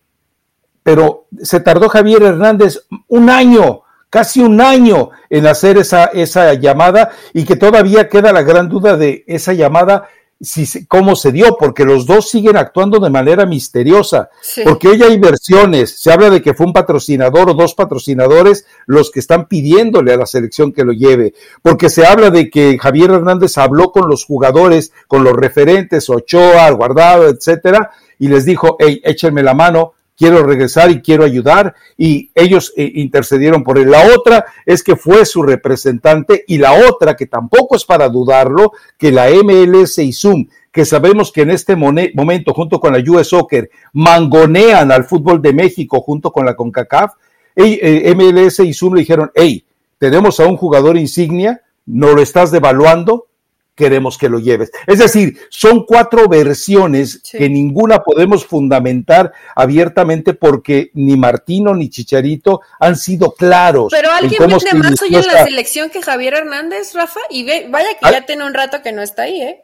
Pero 0.84 1.28
se 1.42 1.60
tardó 1.60 1.90
Javier 1.90 2.24
Hernández 2.24 2.86
un 3.08 3.30
año, 3.30 3.84
casi 4.10 4.42
un 4.42 4.60
año 4.62 5.12
en 5.30 5.48
hacer 5.48 5.78
esa, 5.78 6.06
esa 6.06 6.54
llamada 6.54 7.12
y 7.34 7.46
que 7.46 7.56
todavía 7.56 8.10
queda 8.10 8.34
la 8.34 8.44
gran 8.44 8.70
duda 8.70 8.98
de 8.98 9.24
esa 9.28 9.54
llamada 9.54 10.08
si, 10.44 10.86
cómo 10.88 11.16
se 11.16 11.32
dio, 11.32 11.58
porque 11.58 11.86
los 11.86 12.06
dos 12.06 12.30
siguen 12.30 12.58
actuando 12.58 13.00
de 13.00 13.10
manera 13.10 13.46
misteriosa, 13.46 14.30
porque 14.64 14.90
hoy 14.90 15.02
hay 15.02 15.18
versiones, 15.18 16.02
se 16.02 16.12
habla 16.12 16.30
de 16.30 16.42
que 16.42 16.54
fue 16.54 16.66
un 16.66 16.74
patrocinador 16.74 17.50
o 17.50 17.54
dos 17.54 17.74
patrocinadores 17.74 18.66
los 18.86 19.10
que 19.10 19.20
están 19.20 19.48
pidiéndole 19.48 20.14
a 20.14 20.18
la 20.18 20.26
selección 20.26 20.74
que 20.74 20.84
lo 20.84 20.92
lleve, 20.92 21.34
porque 21.62 21.90
se 21.90 22.06
habla 22.06 22.30
de 22.30 22.50
que 22.50 22.78
Javier 22.78 23.12
Hernández 23.12 23.58
habló 23.58 23.92
con 23.92 24.10
los 24.10 24.26
jugadores, 24.26 24.92
con 25.08 25.24
los 25.24 25.34
referentes, 25.34 26.10
Ochoa, 26.10 26.70
Guardado, 26.72 27.30
etcétera, 27.30 27.92
y 28.24 28.30
les 28.30 28.46
dijo, 28.46 28.78
hey, 28.80 29.02
échenme 29.04 29.44
la 29.44 29.54
mano, 29.54 29.96
quiero 30.18 30.44
regresar 30.44 30.90
y 30.90 31.02
quiero 31.02 31.26
ayudar 31.26 31.76
y 31.98 32.32
ellos 32.36 32.72
eh, 32.78 32.90
intercedieron 32.96 33.66
por 33.66 33.78
él. 33.78 33.92
La 33.92 34.16
otra 34.16 34.46
es 34.66 34.82
que 34.82 34.96
fue 34.96 35.26
su 35.26 35.44
representante 35.44 36.46
y 36.48 36.58
la 36.58 36.72
otra, 36.88 37.18
que 37.18 37.26
tampoco 37.26 37.76
es 37.76 37.84
para 37.84 38.08
dudarlo, 38.08 38.72
que 38.98 39.12
la 39.12 39.28
MLS 39.30 39.98
y 39.98 40.14
Zoom, 40.14 40.48
que 40.72 40.86
sabemos 40.86 41.34
que 41.34 41.42
en 41.42 41.52
este 41.52 41.76
momento 41.76 42.54
junto 42.54 42.80
con 42.80 42.94
la 42.94 43.04
US 43.12 43.28
Soccer 43.28 43.70
mangonean 43.92 44.94
al 44.94 45.04
fútbol 45.04 45.42
de 45.42 45.52
México 45.52 46.00
junto 46.00 46.32
con 46.32 46.46
la 46.46 46.56
CONCACAF, 46.56 47.16
eh, 47.58 48.16
MLS 48.16 48.62
y 48.62 48.74
Zoom 48.74 48.94
le 48.94 49.02
dijeron, 49.02 49.32
hey, 49.36 49.66
tenemos 49.98 50.40
a 50.40 50.48
un 50.48 50.56
jugador 50.56 50.96
insignia, 50.96 51.62
no 51.88 52.14
lo 52.14 52.22
estás 52.22 52.52
devaluando, 52.52 53.28
queremos 53.76 54.18
que 54.18 54.30
lo 54.30 54.40
lleves. 54.40 54.72
Es 54.88 55.00
decir, 55.00 55.40
son 55.50 55.86
cuatro 55.86 56.28
versiones 56.28 57.22
que 57.32 57.50
ninguna 57.50 58.04
podemos 58.04 58.46
fundamentar 58.46 59.34
abiertamente 59.56 60.34
porque 60.34 60.92
ni 60.94 61.18
Martino 61.18 61.74
ni 61.74 61.90
Chicharito 61.90 62.62
han 62.80 62.96
sido 62.96 63.32
claros. 63.32 63.88
Pero 63.92 64.12
alguien 64.12 64.40
vende 64.40 64.74
más 64.74 65.02
hoy 65.02 65.16
en 65.16 65.28
la 65.28 65.46
selección 65.46 65.90
que 65.90 66.02
Javier 66.02 66.36
Hernández, 66.36 66.94
Rafa, 66.94 67.20
y 67.30 67.44
ve, 67.44 67.68
vaya 67.70 67.90
que 68.00 68.12
ya 68.12 68.26
tiene 68.26 68.46
un 68.46 68.54
rato 68.54 68.82
que 68.82 68.92
no 68.92 69.02
está 69.02 69.24
ahí, 69.24 69.42
¿eh? 69.42 69.64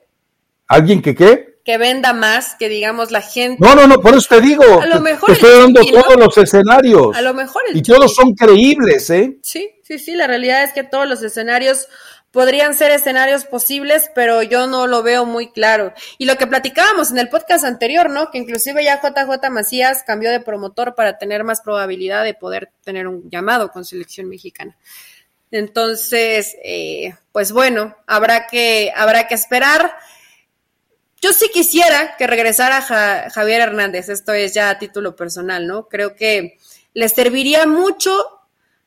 ¿Alguien 0.68 1.01
que 1.01 1.16
qué? 1.16 1.60
Que 1.66 1.78
venda 1.78 2.14
más, 2.14 2.55
que 2.57 2.70
digamos 2.70 3.12
la 3.12 3.22
gente. 3.22 3.57
No, 3.60 3.76
no, 3.76 3.88
no, 3.88 3.99
por 3.99 4.16
eso 4.16 4.28
te 4.30 4.41
digo. 4.41 4.82
A 4.82 4.86
lo 4.86 5.01
mejor. 5.01 5.28
Te 5.28 5.34
estoy 5.34 5.60
dando 5.60 5.82
todos 5.84 6.16
los 6.16 6.38
escenarios. 6.38 7.16
A 7.16 7.22
lo 7.22 7.34
mejor 7.34 7.62
Y 7.74 7.82
todos 7.82 8.14
son 8.14 8.34
creíbles, 8.34 9.10
¿eh? 9.10 9.38
Sí, 9.41 9.70
sí, 9.84 9.99
sí. 9.99 10.16
La 10.16 10.28
realidad 10.28 10.64
es 10.64 10.74
que 10.74 10.84
todos 10.84 11.07
los 11.07 11.22
escenarios 11.22 11.88
podrían 12.32 12.75
ser 12.75 12.91
escenarios 12.91 13.45
posibles, 13.45 14.11
pero 14.13 14.43
yo 14.43 14.67
no 14.67 14.88
lo 14.88 15.01
veo 15.01 15.25
muy 15.25 15.51
claro. 15.51 15.93
Y 16.17 16.25
lo 16.25 16.38
que 16.38 16.47
platicábamos 16.47 17.11
en 17.11 17.17
el 17.17 17.30
podcast 17.30 17.65
anterior, 17.65 18.09
¿no? 18.09 18.30
Que 18.32 18.38
inclusive 18.38 18.84
ya 18.84 19.01
JJ 19.01 19.49
Macías 19.49 20.03
cambió 20.03 20.30
de 20.32 20.39
promotor 20.39 20.95
para 20.95 21.17
tener 21.17 21.43
más 21.43 21.61
probabilidad 21.61 22.23
de 22.23 22.34
poder 22.34 22.71
tener 22.84 23.07
un 23.07 23.30
llamado 23.30 23.71
con 23.71 23.86
selección 23.86 24.30
mexicana. 24.30 24.77
Entonces, 25.51 26.55
eh, 26.63 27.15
pues 27.32 27.51
bueno, 27.51 27.95
habrá 28.05 28.45
que, 28.47 28.93
habrá 28.95 29.27
que 29.27 29.36
esperar. 29.36 29.91
Yo 31.21 31.34
sí 31.34 31.49
quisiera 31.51 32.15
que 32.17 32.27
regresara 32.27 32.82
Javier 33.32 33.61
Hernández, 33.61 34.09
esto 34.09 34.32
es 34.34 34.53
ya 34.53 34.69
a 34.69 34.80
título 34.80 35.15
personal, 35.15 35.67
¿no? 35.67 35.88
Creo 35.89 36.15
que 36.15 36.57
le 36.93 37.09
serviría 37.09 37.65
mucho 37.65 38.38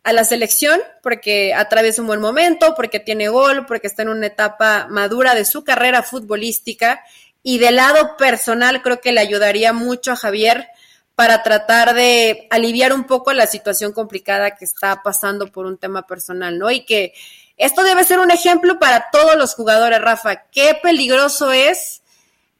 a 0.04 0.12
la 0.12 0.24
selección 0.24 0.80
porque 1.02 1.54
atraviesa 1.54 2.00
un 2.00 2.08
buen 2.08 2.20
momento, 2.20 2.74
porque 2.74 3.00
tiene 3.00 3.28
gol, 3.28 3.66
porque 3.66 3.86
está 3.86 4.02
en 4.02 4.08
una 4.08 4.26
etapa 4.26 4.86
madura 4.90 5.34
de 5.34 5.44
su 5.44 5.64
carrera 5.64 6.02
futbolística 6.02 7.02
y 7.42 7.58
del 7.58 7.76
lado 7.76 8.16
personal 8.16 8.82
creo 8.82 9.00
que 9.00 9.12
le 9.12 9.20
ayudaría 9.20 9.72
mucho 9.72 10.12
a 10.12 10.16
Javier 10.16 10.68
para 11.14 11.42
tratar 11.42 11.94
de 11.94 12.46
aliviar 12.50 12.92
un 12.92 13.04
poco 13.04 13.32
la 13.32 13.46
situación 13.46 13.92
complicada 13.92 14.56
que 14.56 14.64
está 14.64 15.02
pasando 15.02 15.46
por 15.48 15.66
un 15.66 15.78
tema 15.78 16.06
personal, 16.06 16.58
¿no? 16.58 16.70
Y 16.70 16.84
que 16.84 17.12
esto 17.56 17.84
debe 17.84 18.04
ser 18.04 18.18
un 18.18 18.30
ejemplo 18.30 18.78
para 18.78 19.08
todos 19.12 19.36
los 19.36 19.54
jugadores, 19.54 20.00
Rafa. 20.00 20.44
Qué 20.50 20.78
peligroso 20.82 21.52
es 21.52 22.02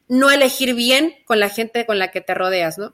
no 0.07 0.29
elegir 0.29 0.75
bien 0.75 1.15
con 1.25 1.39
la 1.39 1.49
gente 1.49 1.85
con 1.85 1.97
la 1.97 2.11
que 2.11 2.21
te 2.21 2.33
rodeas, 2.33 2.77
¿no? 2.77 2.91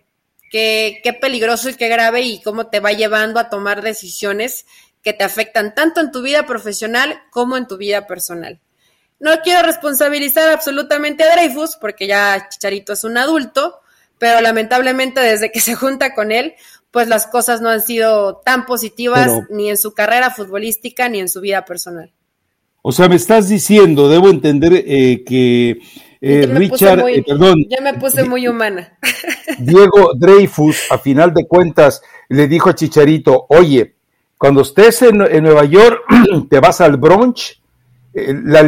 Qué, 0.49 0.99
qué 1.03 1.13
peligroso 1.13 1.69
y 1.69 1.75
qué 1.75 1.87
grave 1.87 2.21
y 2.21 2.41
cómo 2.41 2.67
te 2.67 2.79
va 2.79 2.91
llevando 2.91 3.39
a 3.39 3.49
tomar 3.49 3.81
decisiones 3.81 4.65
que 5.01 5.13
te 5.13 5.23
afectan 5.23 5.73
tanto 5.73 6.01
en 6.01 6.11
tu 6.11 6.21
vida 6.21 6.45
profesional 6.45 7.21
como 7.31 7.57
en 7.57 7.67
tu 7.67 7.77
vida 7.77 8.07
personal. 8.07 8.59
No 9.19 9.31
quiero 9.43 9.65
responsabilizar 9.65 10.49
absolutamente 10.49 11.23
a 11.23 11.31
Dreyfus 11.33 11.77
porque 11.79 12.07
ya 12.07 12.47
Chicharito 12.49 12.93
es 12.93 13.03
un 13.03 13.17
adulto, 13.17 13.79
pero 14.17 14.41
lamentablemente 14.41 15.19
desde 15.19 15.51
que 15.51 15.59
se 15.59 15.75
junta 15.75 16.13
con 16.13 16.31
él, 16.31 16.55
pues 16.91 17.07
las 17.07 17.27
cosas 17.27 17.61
no 17.61 17.69
han 17.69 17.81
sido 17.81 18.37
tan 18.37 18.65
positivas 18.65 19.31
ni 19.49 19.69
en 19.69 19.77
su 19.77 19.93
carrera 19.93 20.31
futbolística 20.31 21.09
ni 21.09 21.19
en 21.19 21.29
su 21.29 21.41
vida 21.41 21.65
personal. 21.65 22.11
O 22.81 22.91
sea, 22.91 23.09
me 23.09 23.15
estás 23.15 23.49
diciendo, 23.49 24.07
debo 24.07 24.29
entender 24.29 24.73
eh, 24.73 25.23
que 25.25 25.79
eh, 26.21 26.45
Richard, 26.47 27.07
eh, 27.07 27.23
perdón. 27.25 27.65
Ya 27.69 27.81
me 27.81 27.93
puse 27.93 28.23
muy 28.23 28.47
humana. 28.47 28.97
Diego 29.59 30.13
Dreyfus, 30.15 30.91
a 30.91 30.97
final 30.97 31.33
de 31.33 31.47
cuentas, 31.47 32.01
le 32.27 32.47
dijo 32.47 32.69
a 32.69 32.75
Chicharito, 32.75 33.45
oye, 33.49 33.95
cuando 34.37 34.61
estés 34.61 35.01
en, 35.01 35.17
Nueva 35.17 35.65
York, 35.65 36.01
te 36.49 36.59
vas 36.59 36.81
al 36.81 36.97
brunch, 36.97 37.61
eh, 38.13 38.33
la, 38.43 38.63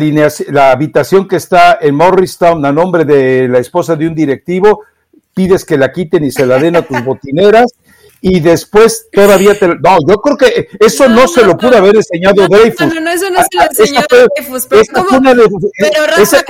la 0.49 0.71
habitación 0.71 1.27
que 1.27 1.37
está 1.37 1.77
en 1.81 1.95
Morristown 1.95 2.65
a 2.65 2.71
nombre 2.71 3.05
de 3.05 3.47
la 3.47 3.59
esposa 3.59 3.95
de 3.95 4.07
un 4.07 4.15
directivo, 4.15 4.83
pides 5.33 5.65
que 5.65 5.77
la 5.77 5.91
quiten 5.91 6.23
y 6.23 6.31
se 6.31 6.45
la 6.45 6.57
den 6.57 6.75
a 6.75 6.81
tus 6.81 7.03
botineras 7.03 7.73
y 8.21 8.39
después 8.39 9.07
todavía 9.11 9.57
te... 9.57 9.67
No, 9.67 9.97
yo 10.07 10.21
creo 10.21 10.37
que 10.37 10.67
eso 10.79 11.09
no, 11.09 11.27
se 11.27 11.43
lo 11.43 11.57
pudo 11.57 11.75
haber 11.75 11.95
enseñado 11.95 12.47
Dreyfus. 12.47 12.93
No, 12.93 13.01
no, 13.01 13.11
eso 13.11 13.29
no 13.31 13.39
se 13.39 13.57
lo 13.57 13.63
enseñó 13.63 14.01
Dreyfus, 14.09 14.67
pero, 14.67 14.81
¿cómo? 14.93 15.21
pero 15.77 16.05
Rafa, 16.05 16.43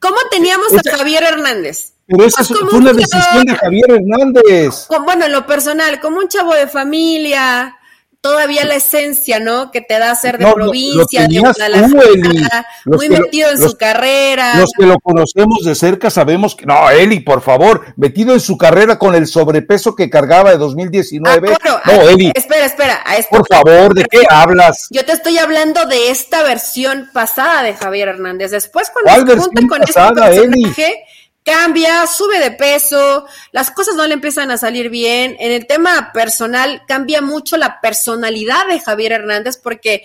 ¿Cómo 0.00 0.16
teníamos 0.30 0.68
a 0.74 0.96
Javier 0.96 1.24
Hernández? 1.24 1.94
Pero 2.06 2.24
esa 2.24 2.44
fue 2.44 2.78
una 2.78 2.92
decisión 2.92 3.44
de 3.44 3.54
Javier 3.54 3.90
Hernández. 3.90 4.86
bueno, 5.04 5.26
en 5.26 5.32
lo 5.32 5.46
personal, 5.46 6.00
como 6.00 6.18
un 6.18 6.28
chavo 6.28 6.54
de 6.54 6.66
familia, 6.66 7.77
todavía 8.20 8.64
la 8.64 8.74
esencia, 8.74 9.38
¿no? 9.38 9.70
Que 9.70 9.80
te 9.80 9.98
da 9.98 10.14
ser 10.14 10.38
de 10.38 10.52
provincia, 10.52 11.26
de 11.28 11.38
Guadalajara, 11.38 12.66
muy 12.84 13.08
metido 13.08 13.50
en 13.50 13.58
su 13.58 13.76
carrera. 13.76 14.56
Los 14.56 14.70
que 14.76 14.86
lo 14.86 14.98
conocemos 15.00 15.64
de 15.64 15.74
cerca 15.74 16.10
sabemos 16.10 16.54
que, 16.54 16.66
no, 16.66 16.90
Eli, 16.90 17.20
por 17.20 17.42
favor, 17.42 17.94
metido 17.96 18.34
en 18.34 18.40
su 18.40 18.58
carrera 18.58 18.98
con 18.98 19.14
el 19.14 19.26
sobrepeso 19.26 19.94
que 19.94 20.10
cargaba 20.10 20.50
de 20.50 20.58
2019. 20.58 21.56
Ah, 21.64 21.82
no, 21.86 22.08
Eli. 22.08 22.32
Espera, 22.34 22.66
espera. 22.66 23.04
por 23.30 23.46
favor, 23.46 23.94
¿de 23.94 24.04
qué 24.04 24.22
hablas? 24.28 24.88
Yo 24.90 25.04
te 25.04 25.12
estoy 25.12 25.38
hablando 25.38 25.84
de 25.86 26.10
esta 26.10 26.42
versión 26.42 27.10
pasada 27.12 27.62
de 27.62 27.74
Javier 27.74 28.08
Hernández. 28.08 28.50
Después, 28.50 28.90
cuando 28.90 29.32
se 29.32 29.38
junta 29.38 29.62
con 29.68 29.82
este 29.82 30.00
personaje, 30.00 31.04
cambia, 31.48 32.06
sube 32.06 32.38
de 32.38 32.50
peso, 32.50 33.26
las 33.52 33.70
cosas 33.70 33.94
no 33.94 34.06
le 34.06 34.14
empiezan 34.14 34.50
a 34.50 34.58
salir 34.58 34.90
bien. 34.90 35.36
En 35.38 35.50
el 35.52 35.66
tema 35.66 36.12
personal 36.12 36.82
cambia 36.86 37.22
mucho 37.22 37.56
la 37.56 37.80
personalidad 37.80 38.66
de 38.66 38.80
Javier 38.80 39.12
Hernández 39.12 39.56
porque 39.56 40.02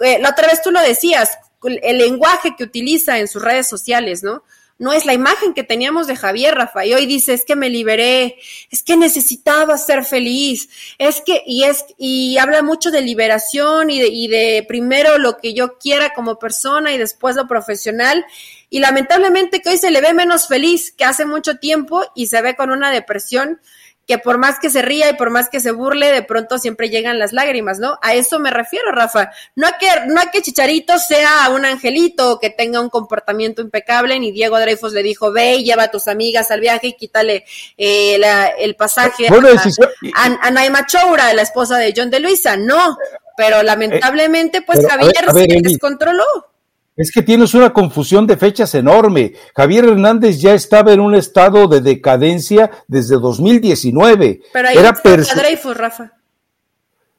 eh, 0.00 0.18
la 0.20 0.30
otra 0.30 0.46
vez 0.46 0.62
tú 0.62 0.70
lo 0.70 0.80
decías, 0.80 1.38
el 1.62 1.98
lenguaje 1.98 2.54
que 2.56 2.64
utiliza 2.64 3.18
en 3.18 3.28
sus 3.28 3.42
redes 3.42 3.68
sociales, 3.68 4.22
¿no? 4.22 4.42
no 4.78 4.92
es 4.92 5.06
la 5.06 5.14
imagen 5.14 5.54
que 5.54 5.64
teníamos 5.64 6.06
de 6.06 6.16
Javier 6.16 6.54
Rafa. 6.54 6.84
Y 6.84 6.92
hoy 6.94 7.06
dice, 7.06 7.32
es 7.32 7.44
que 7.44 7.56
me 7.56 7.70
liberé, 7.70 8.36
es 8.70 8.82
que 8.82 8.96
necesitaba 8.96 9.78
ser 9.78 10.04
feliz, 10.04 10.68
es 10.98 11.22
que, 11.24 11.42
y 11.46 11.64
es, 11.64 11.84
y 11.96 12.36
habla 12.38 12.62
mucho 12.62 12.90
de 12.90 13.00
liberación 13.00 13.90
y 13.90 14.00
de, 14.00 14.08
y 14.08 14.28
de 14.28 14.64
primero 14.68 15.18
lo 15.18 15.38
que 15.38 15.54
yo 15.54 15.78
quiera 15.78 16.12
como 16.14 16.38
persona 16.38 16.92
y 16.92 16.98
después 16.98 17.36
lo 17.36 17.46
profesional. 17.46 18.24
Y 18.68 18.80
lamentablemente 18.80 19.60
que 19.60 19.70
hoy 19.70 19.78
se 19.78 19.90
le 19.90 20.00
ve 20.00 20.12
menos 20.12 20.48
feliz 20.48 20.92
que 20.92 21.04
hace 21.04 21.24
mucho 21.24 21.56
tiempo 21.56 22.02
y 22.14 22.26
se 22.26 22.42
ve 22.42 22.56
con 22.56 22.70
una 22.70 22.90
depresión 22.90 23.60
que 24.06 24.18
por 24.18 24.38
más 24.38 24.58
que 24.60 24.70
se 24.70 24.82
ría 24.82 25.10
y 25.10 25.14
por 25.14 25.30
más 25.30 25.48
que 25.48 25.58
se 25.58 25.72
burle, 25.72 26.12
de 26.12 26.22
pronto 26.22 26.58
siempre 26.58 26.90
llegan 26.90 27.18
las 27.18 27.32
lágrimas, 27.32 27.80
¿no? 27.80 27.98
A 28.02 28.14
eso 28.14 28.38
me 28.38 28.50
refiero, 28.50 28.92
Rafa. 28.92 29.32
No 29.56 29.66
a 29.66 29.78
que, 29.78 29.88
no 30.06 30.20
a 30.20 30.30
que 30.30 30.42
Chicharito 30.42 30.96
sea 30.98 31.50
un 31.50 31.64
angelito 31.64 32.32
o 32.32 32.38
que 32.38 32.50
tenga 32.50 32.80
un 32.80 32.88
comportamiento 32.88 33.62
impecable, 33.62 34.18
ni 34.20 34.30
Diego 34.30 34.60
Dreyfus 34.60 34.92
le 34.92 35.02
dijo, 35.02 35.32
ve 35.32 35.56
y 35.56 35.64
lleva 35.64 35.84
a 35.84 35.90
tus 35.90 36.06
amigas 36.06 36.50
al 36.52 36.60
viaje 36.60 36.88
y 36.88 36.92
quítale 36.96 37.44
eh, 37.76 38.20
el 38.58 38.76
pasaje 38.76 39.26
a, 40.14 40.50
Naima 40.50 40.86
Choura, 40.86 41.32
la 41.34 41.42
esposa 41.42 41.76
de 41.78 41.92
John 41.96 42.10
de 42.10 42.20
Luisa. 42.20 42.56
No, 42.56 42.96
pero 43.36 43.64
lamentablemente, 43.64 44.62
pues 44.62 44.86
Javier 44.86 45.14
se 45.32 45.46
descontroló. 45.62 46.24
Es 46.96 47.12
que 47.12 47.22
tienes 47.22 47.52
una 47.54 47.72
confusión 47.74 48.26
de 48.26 48.38
fechas 48.38 48.74
enorme. 48.74 49.34
Javier 49.54 49.84
Hernández 49.84 50.40
ya 50.40 50.54
estaba 50.54 50.92
en 50.92 51.00
un 51.00 51.14
estado 51.14 51.68
de 51.68 51.82
decadencia 51.82 52.70
desde 52.88 53.16
2019. 53.16 54.40
Pero 54.52 54.68
ahí 54.68 54.78
Era 54.78 54.92
Dreyfus, 54.92 55.76
Rafa. 55.76 56.12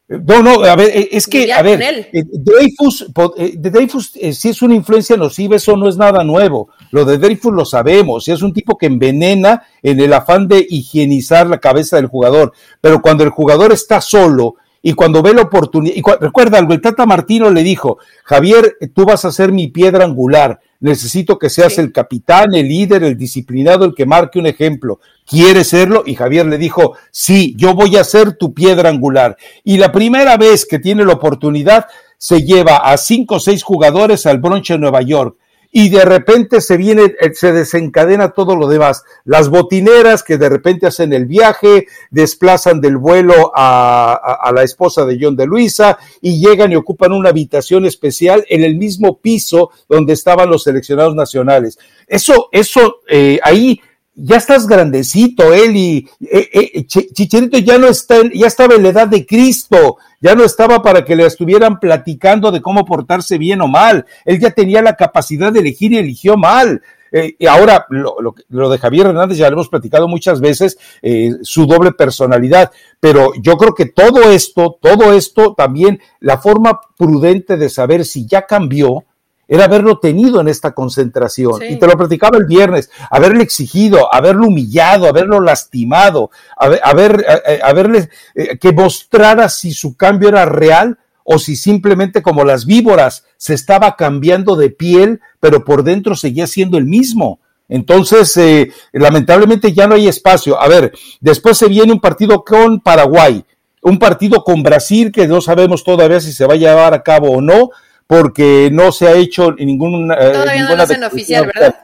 No, 0.09 0.41
no, 0.41 0.63
a 0.63 0.75
ver, 0.77 0.89
eh, 0.97 1.09
es 1.11 1.27
que, 1.27 1.51
a 1.51 1.61
ver, 1.61 1.81
eh, 2.13 2.23
Dreyfus, 2.31 3.07
eh, 3.35 3.55
Dreyfus, 3.57 4.13
si 4.31 4.49
es 4.49 4.61
una 4.61 4.73
influencia 4.73 5.17
nociva, 5.17 5.57
eso 5.57 5.75
no 5.75 5.89
es 5.89 5.97
nada 5.97 6.23
nuevo. 6.23 6.69
Lo 6.91 7.03
de 7.03 7.17
Dreyfus 7.17 7.53
lo 7.53 7.65
sabemos, 7.65 8.25
es 8.29 8.41
un 8.41 8.53
tipo 8.53 8.77
que 8.77 8.85
envenena 8.85 9.63
en 9.83 9.99
el 9.99 10.13
afán 10.13 10.47
de 10.47 10.65
higienizar 10.67 11.47
la 11.47 11.59
cabeza 11.59 11.97
del 11.97 12.07
jugador. 12.07 12.53
Pero 12.79 13.01
cuando 13.01 13.25
el 13.25 13.31
jugador 13.31 13.73
está 13.73 13.99
solo 13.99 14.55
y 14.81 14.93
cuando 14.93 15.21
ve 15.21 15.33
la 15.33 15.43
oportunidad, 15.43 15.95
y 15.95 16.03
recuerda, 16.21 16.59
el 16.59 16.81
Tata 16.81 17.05
Martino 17.05 17.49
le 17.49 17.63
dijo, 17.63 17.97
Javier, 18.23 18.77
tú 18.93 19.05
vas 19.05 19.25
a 19.25 19.31
ser 19.31 19.51
mi 19.51 19.67
piedra 19.67 20.05
angular, 20.05 20.59
necesito 20.79 21.39
que 21.39 21.49
seas 21.49 21.77
el 21.77 21.91
capitán, 21.91 22.53
el 22.53 22.67
líder, 22.67 23.03
el 23.03 23.17
disciplinado, 23.17 23.85
el 23.85 23.95
que 23.95 24.05
marque 24.05 24.39
un 24.39 24.45
ejemplo. 24.45 24.99
¿Quiere 25.25 25.63
serlo? 25.63 26.03
Y 26.05 26.15
Javier 26.15 26.45
le 26.45 26.57
dijo, 26.57 26.93
sí, 27.11 27.53
yo 27.57 27.73
voy 27.73 27.97
a 27.97 28.03
ser 28.03 28.37
tu 28.37 28.53
piedra 28.53 28.89
angular. 28.89 29.35
Y 29.63 29.77
la 29.77 29.91
primera 29.91 30.37
vez 30.37 30.65
que 30.65 30.79
tiene 30.79 31.03
la 31.03 31.13
oportunidad, 31.13 31.87
se 32.17 32.43
lleva 32.43 32.77
a 32.77 32.97
cinco 32.97 33.35
o 33.35 33.39
seis 33.39 33.63
jugadores 33.63 34.25
al 34.25 34.39
bronche 34.39 34.73
de 34.73 34.79
Nueva 34.79 35.01
York 35.01 35.37
y 35.71 35.89
de 35.89 36.05
repente 36.05 36.61
se 36.61 36.77
viene, 36.77 37.15
eh, 37.19 37.33
se 37.33 37.51
desencadena 37.51 38.31
todo 38.31 38.55
lo 38.55 38.67
demás. 38.67 39.03
Las 39.25 39.49
botineras 39.49 40.23
que 40.23 40.37
de 40.37 40.49
repente 40.49 40.87
hacen 40.87 41.13
el 41.13 41.25
viaje, 41.25 41.87
desplazan 42.09 42.81
del 42.81 42.97
vuelo 42.97 43.51
a, 43.55 44.51
la 44.53 44.63
esposa 44.63 45.05
de 45.05 45.17
John 45.21 45.35
de 45.35 45.45
Luisa 45.45 45.97
y 46.21 46.39
llegan 46.39 46.71
y 46.71 46.75
ocupan 46.75 47.11
una 47.11 47.29
habitación 47.29 47.85
especial 47.85 48.45
en 48.49 48.63
el 48.63 48.75
mismo 48.75 49.19
piso 49.19 49.71
donde 49.89 50.13
estaban 50.13 50.49
los 50.49 50.63
seleccionados 50.63 51.15
nacionales. 51.15 51.77
Eso, 52.07 52.49
eso, 52.51 53.01
eh, 53.09 53.39
ahí 53.43 53.81
ya 54.19 54.37
estás 54.37 54.67
grandecito, 54.67 55.55
y 55.55 56.09
eh, 56.21 56.49
eh 56.51 56.85
Chicharito 56.87 57.59
ya 57.59 57.77
no 57.77 57.87
está, 57.87 58.15
ya 58.33 58.47
estaba 58.47 58.73
en 58.73 58.83
la 58.83 58.89
edad 58.89 59.07
de 59.07 59.25
Cristo, 59.27 59.97
ya 60.19 60.33
no 60.33 60.43
estaba 60.43 60.81
para 60.81 61.05
que 61.05 61.15
le 61.15 61.25
estuvieran 61.25 61.79
platicando 61.79 62.51
de 62.51 62.61
cómo 62.61 62.83
portarse 62.83 63.37
bien 63.37 63.61
o 63.61 63.67
mal, 63.67 64.05
él 64.25 64.39
ya 64.39 64.49
tenía 64.49 64.81
la 64.81 64.95
capacidad 64.95 65.53
de 65.53 65.59
elegir 65.59 65.93
y 65.93 65.97
eligió 65.97 66.35
mal. 66.35 66.81
Eh, 67.11 67.35
y 67.39 67.45
ahora, 67.45 67.85
lo, 67.89 68.17
lo, 68.49 68.69
de 68.69 68.77
Javier 68.79 69.07
Hernández 69.07 69.37
ya 69.37 69.49
lo 69.49 69.53
hemos 69.53 69.69
platicado 69.69 70.07
muchas 70.07 70.41
veces, 70.41 70.77
eh, 71.01 71.31
su 71.41 71.65
doble 71.65 71.93
personalidad, 71.93 72.71
pero 72.99 73.31
yo 73.41 73.55
creo 73.55 73.73
que 73.73 73.85
todo 73.85 74.29
esto, 74.31 74.77
todo 74.81 75.13
esto 75.13 75.53
también, 75.53 76.01
la 76.19 76.37
forma 76.39 76.81
prudente 76.97 77.55
de 77.55 77.69
saber 77.69 78.03
si 78.03 78.25
ya 78.25 78.41
cambió, 78.41 79.05
era 79.47 79.65
haberlo 79.65 79.99
tenido 79.99 80.41
en 80.41 80.47
esta 80.47 80.73
concentración. 80.73 81.61
Y 81.69 81.77
te 81.77 81.87
lo 81.87 81.97
platicaba 81.97 82.37
el 82.37 82.45
viernes, 82.45 82.89
haberle 83.09 83.43
exigido, 83.43 84.13
haberlo 84.13 84.47
humillado, 84.47 85.07
haberlo 85.07 85.39
lastimado, 85.39 86.31
haber, 86.57 87.25
haberle 87.63 88.09
eh, 88.35 88.57
que 88.57 88.71
mostrara 88.71 89.49
si 89.49 89.71
su 89.71 89.95
cambio 89.95 90.29
era 90.29 90.45
real 90.45 90.97
o 91.23 91.39
si 91.39 91.55
simplemente 91.55 92.21
como 92.21 92.45
las 92.45 92.65
víboras 92.65 93.25
se 93.35 93.53
estaba 93.53 93.95
cambiando 93.95 94.55
de 94.55 94.69
piel, 94.69 95.21
pero 95.39 95.65
por 95.65 95.83
dentro 95.83 96.15
seguía 96.15 96.47
siendo 96.47 96.77
el 96.77 96.85
mismo. 96.85 97.39
Entonces, 97.69 98.35
eh, 98.37 98.71
lamentablemente 98.93 99.73
ya 99.73 99.87
no 99.87 99.95
hay 99.95 100.07
espacio. 100.07 100.59
A 100.61 100.67
ver, 100.67 100.93
después 101.19 101.57
se 101.57 101.67
viene 101.67 101.91
un 101.91 101.99
partido 101.99 102.43
con 102.45 102.79
Paraguay, 102.79 103.43
un 103.81 103.99
partido 103.99 104.43
con 104.43 104.63
Brasil 104.63 105.11
que 105.11 105.27
no 105.27 105.41
sabemos 105.41 105.83
todavía 105.83 106.21
si 106.21 106.31
se 106.31 106.45
va 106.45 106.53
a 106.53 106.57
llevar 106.57 106.93
a 106.93 107.03
cabo 107.03 107.31
o 107.31 107.41
no, 107.41 107.71
porque 108.07 108.69
no 108.71 108.91
se 108.91 109.07
ha 109.07 109.13
hecho 109.13 109.51
ningún, 109.51 110.11
eh, 110.11 110.31
todavía 110.33 110.63
no 110.63 110.75
lo 110.75 110.83
hacen 110.83 111.03
oficial, 111.03 111.45
¿verdad? 111.45 111.75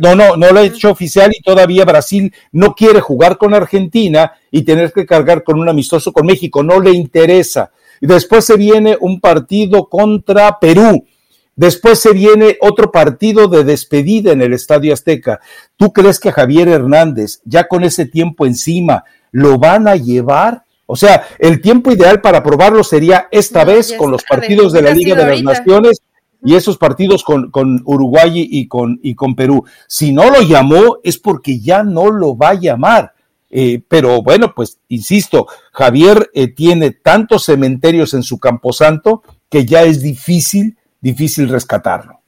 no, 0.00 0.14
no, 0.14 0.36
no 0.36 0.52
lo 0.52 0.60
ha 0.60 0.64
hecho 0.64 0.90
oficial 0.90 1.30
y 1.36 1.42
todavía 1.42 1.84
Brasil 1.84 2.32
no 2.52 2.74
quiere 2.74 3.00
jugar 3.00 3.38
con 3.38 3.54
Argentina 3.54 4.32
y 4.50 4.62
tener 4.62 4.92
que 4.92 5.06
cargar 5.06 5.42
con 5.42 5.58
un 5.58 5.68
amistoso 5.68 6.12
con 6.12 6.26
México, 6.26 6.62
no 6.62 6.80
le 6.80 6.90
interesa. 6.90 7.70
Y 8.00 8.06
después 8.06 8.44
se 8.44 8.56
viene 8.56 8.96
un 9.00 9.20
partido 9.20 9.88
contra 9.88 10.58
Perú. 10.58 11.06
Después 11.54 11.98
se 11.98 12.12
viene 12.12 12.58
otro 12.60 12.92
partido 12.92 13.48
de 13.48 13.64
despedida 13.64 14.32
en 14.32 14.42
el 14.42 14.52
Estadio 14.52 14.92
Azteca. 14.92 15.40
¿Tú 15.76 15.90
crees 15.92 16.20
que 16.20 16.30
Javier 16.30 16.68
Hernández, 16.68 17.40
ya 17.44 17.66
con 17.66 17.82
ese 17.82 18.04
tiempo 18.04 18.44
encima, 18.44 19.04
lo 19.30 19.58
van 19.58 19.88
a 19.88 19.96
llevar? 19.96 20.64
O 20.86 20.94
sea, 20.94 21.26
el 21.38 21.60
tiempo 21.60 21.90
ideal 21.90 22.20
para 22.20 22.42
probarlo 22.42 22.84
sería 22.84 23.28
esta 23.30 23.64
vez 23.64 23.92
con 23.92 24.10
los 24.10 24.22
partidos 24.22 24.72
de 24.72 24.82
la 24.82 24.92
Liga 24.92 25.16
de 25.16 25.26
las 25.26 25.42
Naciones 25.42 26.00
y 26.44 26.54
esos 26.54 26.78
partidos 26.78 27.24
con, 27.24 27.50
Uruguay 27.84 28.46
y 28.48 28.68
con, 28.68 29.00
y 29.02 29.16
con 29.16 29.34
Perú. 29.34 29.64
Si 29.88 30.12
no 30.12 30.30
lo 30.30 30.42
llamó 30.42 30.98
es 31.02 31.18
porque 31.18 31.58
ya 31.58 31.82
no 31.82 32.10
lo 32.10 32.36
va 32.36 32.50
a 32.50 32.60
llamar. 32.60 33.12
Eh, 33.50 33.82
pero 33.88 34.22
bueno, 34.22 34.52
pues 34.54 34.78
insisto, 34.88 35.46
Javier 35.72 36.30
eh, 36.34 36.48
tiene 36.48 36.92
tantos 36.92 37.44
cementerios 37.44 38.14
en 38.14 38.22
su 38.22 38.38
camposanto 38.38 39.22
que 39.48 39.64
ya 39.64 39.82
es 39.82 40.02
difícil, 40.02 40.76
difícil 41.00 41.48
rescatarlo. 41.48 42.20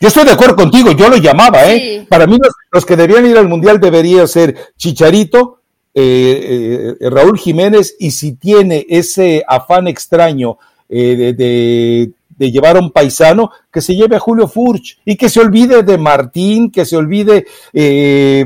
Yo 0.00 0.08
estoy 0.08 0.24
de 0.24 0.32
acuerdo 0.32 0.56
contigo, 0.56 0.92
yo 0.92 1.08
lo 1.10 1.18
llamaba, 1.18 1.70
¿eh? 1.70 2.06
Para 2.08 2.26
mí 2.26 2.38
los, 2.40 2.52
los, 2.72 2.86
que 2.86 2.96
debían 2.96 3.26
ir 3.26 3.36
al 3.36 3.48
Mundial 3.48 3.78
deberían 3.78 4.26
ser 4.26 4.72
Chicharito, 4.78 5.59
eh, 6.00 6.96
eh, 7.00 7.10
Raúl 7.10 7.38
Jiménez 7.38 7.96
y 7.98 8.10
si 8.10 8.32
tiene 8.32 8.86
ese 8.88 9.44
afán 9.46 9.88
extraño 9.88 10.58
eh, 10.88 11.34
de, 11.36 12.12
llevar 12.38 12.76
a 12.76 12.80
un 12.80 12.90
paisano, 12.90 13.50
que 13.70 13.82
se 13.82 13.94
lleve 13.94 14.16
a 14.16 14.20
Julio 14.20 14.48
Furch 14.48 14.98
y 15.04 15.16
que 15.16 15.28
se 15.28 15.40
olvide 15.40 15.82
de 15.82 15.98
Martín, 15.98 16.70
que 16.70 16.86
se 16.86 16.96
olvide, 16.96 17.46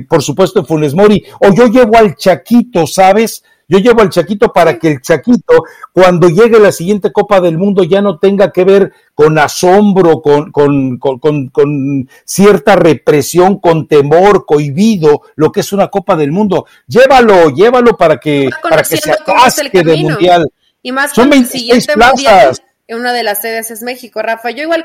por 0.08 0.20
supuesto, 0.20 0.60
de 0.60 0.66
Funes 0.66 0.94
Mori, 0.94 1.22
o 1.40 1.54
yo 1.54 1.68
llevo 1.68 1.96
al 1.96 2.16
Chaquito, 2.16 2.88
¿sabes? 2.88 3.44
Yo 3.68 3.78
llevo 3.78 4.02
al 4.02 4.10
Chaquito 4.10 4.52
para 4.52 4.78
que 4.78 4.88
el 4.88 5.00
Chaquito, 5.00 5.64
cuando 5.92 6.28
llegue 6.28 6.58
la 6.58 6.72
siguiente 6.72 7.12
Copa 7.12 7.40
del 7.40 7.56
Mundo, 7.56 7.82
ya 7.84 8.00
no 8.02 8.18
tenga 8.18 8.52
que 8.52 8.64
ver 8.64 8.92
con 9.14 9.38
asombro, 9.38 10.20
con, 10.20 10.52
con, 10.52 10.98
con, 10.98 11.48
con, 11.48 12.08
cierta 12.24 12.76
represión, 12.76 13.58
con 13.58 13.88
temor, 13.88 14.44
cohibido, 14.46 15.22
lo 15.36 15.50
que 15.52 15.60
es 15.60 15.72
una 15.72 15.88
Copa 15.88 16.16
del 16.16 16.32
Mundo. 16.32 16.66
Llévalo, 16.86 17.50
llévalo 17.50 17.96
para 17.96 18.18
que, 18.18 18.50
para 18.62 18.82
que 18.82 18.96
se 18.96 19.12
atasque 19.12 19.82
de 19.82 19.96
Mundial. 19.96 20.50
Y 20.82 20.92
más 20.92 21.14
Son 21.14 21.30
26 21.30 21.86
plazas. 21.86 22.62
una 22.88 23.12
de 23.12 23.22
las 23.22 23.40
sedes 23.40 23.70
es 23.70 23.82
México, 23.82 24.20
Rafa. 24.20 24.50
Yo 24.50 24.62
igual 24.62 24.84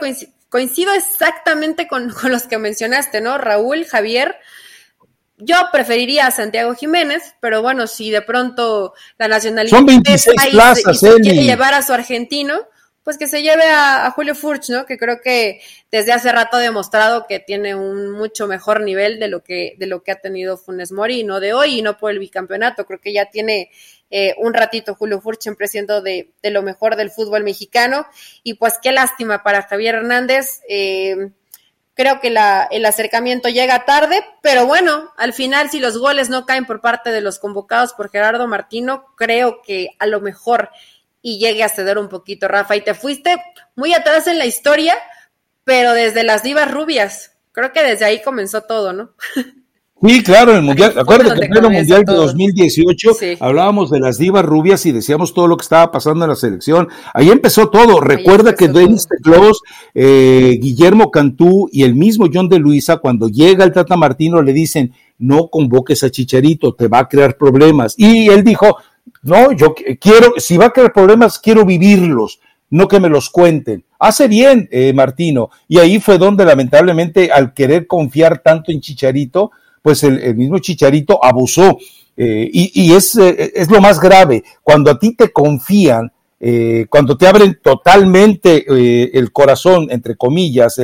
coincido, 0.50 0.94
exactamente 0.94 1.88
con, 1.88 2.10
con 2.22 2.32
los 2.32 2.44
que 2.44 2.58
mencionaste, 2.58 3.20
¿no? 3.20 3.38
Raúl, 3.38 3.86
Javier 3.86 4.38
yo 5.40 5.56
preferiría 5.72 6.28
a 6.28 6.32
Santiago 6.32 6.76
Jiménez, 6.76 7.36
pero 7.40 7.62
bueno, 7.62 7.88
si 7.88 8.12
de 8.12 8.22
pronto 8.22 8.94
la 9.18 9.28
nacionalidad 9.28 9.78
Son 9.78 9.86
26 9.86 10.36
plazas, 10.52 11.04
y 11.04 11.22
quiere 11.22 11.44
llevar 11.44 11.74
a 11.74 11.82
su 11.82 11.94
argentino, 11.94 12.68
pues 13.04 13.18
que 13.18 13.28
se 13.28 13.42
lleve 13.42 13.64
a, 13.64 14.12
Julio 14.12 14.36
Furch, 14.36 14.70
¿no? 14.70 14.86
Que 14.86 14.98
creo 14.98 15.22
que 15.22 15.62
desde 15.92 16.12
hace 16.12 16.32
rato 16.32 16.58
ha 16.58 16.60
demostrado 16.60 17.26
que 17.28 17.40
tiene 17.40 17.74
un 17.74 18.12
mucho 18.12 18.48
mejor 18.48 18.82
nivel 18.82 19.20
de 19.20 19.30
lo 19.30 19.42
que, 19.44 19.76
de 19.80 19.88
lo 19.88 20.04
que 20.04 20.12
ha 20.12 20.20
tenido 20.20 20.58
Funes 20.58 20.92
Mori, 20.92 21.24
no 21.24 21.40
de 21.40 21.54
hoy 21.54 21.80
y 21.80 21.82
no 21.82 21.98
por 21.98 22.12
el 22.12 22.20
bicampeonato. 22.20 22.86
Creo 22.86 23.00
que 23.00 23.14
ya 23.14 23.26
tiene 23.32 23.72
eh, 24.12 24.36
un 24.38 24.54
ratito 24.54 24.94
Julio 24.94 25.22
Furch 25.22 25.42
siempre 25.42 25.68
siendo 25.68 26.02
de, 26.02 26.34
de, 26.44 26.52
lo 26.52 26.62
mejor 26.62 26.98
del 26.98 27.10
fútbol 27.10 27.44
mexicano. 27.44 28.06
Y 28.44 28.56
pues 28.56 28.76
qué 28.82 28.92
lástima 28.92 29.42
para 29.42 29.64
Javier 29.64 29.96
Hernández. 29.96 30.62
Eh, 30.70 31.32
Creo 32.00 32.22
que 32.22 32.30
la, 32.30 32.66
el 32.72 32.86
acercamiento 32.86 33.50
llega 33.50 33.84
tarde, 33.84 34.24
pero 34.42 34.66
bueno, 34.66 35.12
al 35.18 35.34
final 35.34 35.70
si 35.70 35.82
los 35.82 35.98
goles 35.98 36.30
no 36.30 36.46
caen 36.46 36.66
por 36.66 36.80
parte 36.80 37.12
de 37.12 37.20
los 37.20 37.40
convocados 37.40 37.92
por 37.92 38.10
Gerardo 38.10 38.48
Martino, 38.48 39.04
creo 39.18 39.62
que 39.62 39.90
a 40.00 40.06
lo 40.06 40.22
mejor 40.22 40.70
y 41.22 41.40
llegue 41.40 41.62
a 41.62 41.68
ceder 41.68 41.98
un 41.98 42.08
poquito, 42.08 42.48
Rafa. 42.48 42.78
Y 42.78 42.86
te 42.86 42.94
fuiste 42.94 43.36
muy 43.76 43.94
atrás 43.94 44.28
en 44.28 44.38
la 44.38 44.46
historia, 44.46 44.96
pero 45.66 45.92
desde 45.92 46.24
las 46.24 46.42
divas 46.42 46.72
rubias. 46.72 47.36
Creo 47.52 47.74
que 47.74 47.84
desde 47.84 48.06
ahí 48.06 48.22
comenzó 48.22 48.62
todo, 48.62 48.94
¿no? 48.94 49.14
Sí, 50.02 50.24
claro, 50.24 50.56
el 50.56 50.62
Mundial, 50.62 50.94
acuérdate 50.98 51.42
que 51.42 51.46
en 51.48 51.66
el 51.66 51.72
Mundial 51.72 52.06
de 52.06 52.14
2018 52.14 53.12
hablábamos 53.42 53.90
de 53.90 54.00
las 54.00 54.18
divas 54.18 54.46
rubias 54.46 54.86
y 54.86 54.94
decíamos 54.94 55.34
todo 55.34 55.48
lo 55.48 55.58
que 55.58 55.64
estaba 55.64 55.92
pasando 55.92 56.24
en 56.24 56.30
la 56.30 56.38
selección. 56.38 56.88
Ahí 57.14 57.30
empezó 57.30 57.70
todo. 57.70 58.00
Recuerda 58.00 58.56
que 58.56 58.70
Denis 58.70 59.08
Teclos, 59.08 59.62
eh, 59.94 60.58
Guillermo 60.62 61.12
Cantú 61.12 61.68
y 61.72 61.84
el 61.84 61.96
mismo 61.96 62.28
John 62.34 62.48
de 62.48 62.60
Luisa, 62.60 62.98
cuando 62.98 63.28
llega 63.28 63.66
el 63.66 63.74
Tata 63.74 63.98
Martino, 63.98 64.42
le 64.42 64.54
dicen, 64.54 64.94
no 65.18 65.50
convoques 65.50 66.02
a 66.04 66.10
Chicharito, 66.10 66.74
te 66.74 66.88
va 66.88 67.00
a 67.00 67.10
crear 67.10 67.38
problemas. 67.38 67.96
Y 67.98 68.30
él 68.30 68.46
dijo, 68.46 68.78
no, 69.24 69.52
yo 69.52 69.76
quiero, 70.00 70.36
si 70.38 70.56
va 70.56 70.68
a 70.68 70.72
crear 70.72 70.94
problemas, 70.94 71.40
quiero 71.40 71.66
vivirlos 71.66 72.40
no 72.72 72.88
que 72.88 73.00
me 73.00 73.10
los 73.10 73.30
cuenten. 73.30 73.84
Hace 73.98 74.28
bien, 74.28 74.70
eh, 74.72 74.94
Martino. 74.94 75.50
Y 75.68 75.80
ahí 75.80 76.00
fue 76.00 76.18
donde 76.18 76.46
lamentablemente 76.46 77.32
al 77.32 77.54
querer 77.54 77.88
confiar 77.88 78.40
tanto 78.40 78.72
en 78.72 78.80
Chicharito, 78.80 79.52
pues 79.82 80.04
el, 80.04 80.36
mismo 80.36 80.60
Chicharito 80.60 81.24
abusó. 81.24 81.78
Eh, 82.18 82.50
y, 82.52 82.94
es, 82.94 83.16
eh, 83.16 83.54
es, 83.56 83.72
lo 83.72 83.80
más 83.80 84.00
grave, 84.00 84.44
cuando 84.62 84.92
a 84.92 85.00
ti 85.00 85.16
te 85.16 85.32
confían, 85.32 86.12
eh, 86.42 86.86
cuando 86.90 87.18
te 87.18 87.26
abren 87.26 87.58
totalmente 87.64 88.66
el 89.18 89.32
corazón, 89.32 89.88
entre 89.90 90.18
comillas, 90.18 90.82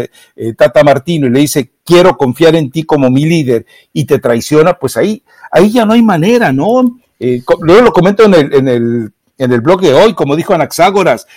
Tata 0.57 0.83
Martino, 0.83 1.27
y 1.27 1.31
le 1.31 1.41
dice, 1.41 1.71
quiero 1.83 2.15
confiar 2.15 2.55
en 2.55 2.71
ti 2.71 2.83
como 2.83 3.09
mi 3.09 3.25
líder, 3.25 3.65
y 3.91 4.05
te 4.05 4.19
traiciona, 4.19 4.75
pues 4.75 4.95
ahí, 4.95 5.23
ahí 5.51 5.71
ya 5.71 5.85
no 5.85 5.91
hay 5.91 6.03
manera, 6.03 6.53
¿no? 6.53 6.99
luego 7.19 7.81
lo 7.81 7.91
comento 7.91 8.23
en 8.25 8.33
el, 8.33 8.53
en 8.53 8.67
el 8.67 9.11
en 9.37 9.51
el 9.51 9.61
blog 9.61 9.81
de 9.81 9.93
hoy, 9.93 10.13
como 10.13 10.35
dijo 10.35 10.53
Anaxágoras, 10.53 11.27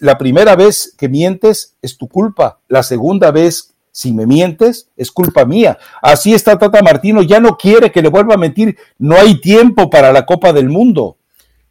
la 0.00 0.16
primera 0.16 0.54
vez 0.56 0.94
que 0.96 1.08
mientes 1.08 1.74
es 1.82 1.96
tu 1.96 2.08
culpa, 2.08 2.60
la 2.68 2.82
segunda 2.82 3.30
vez 3.30 3.71
si 3.92 4.12
me 4.12 4.26
mientes, 4.26 4.88
es 4.96 5.12
culpa 5.12 5.44
mía. 5.44 5.78
Así 6.00 6.34
está 6.34 6.58
Tata 6.58 6.82
Martino, 6.82 7.22
ya 7.22 7.38
no 7.38 7.56
quiere 7.56 7.92
que 7.92 8.02
le 8.02 8.08
vuelva 8.08 8.34
a 8.34 8.38
mentir, 8.38 8.76
no 8.98 9.16
hay 9.16 9.40
tiempo 9.40 9.88
para 9.90 10.12
la 10.12 10.26
Copa 10.26 10.52
del 10.52 10.68
Mundo. 10.68 11.18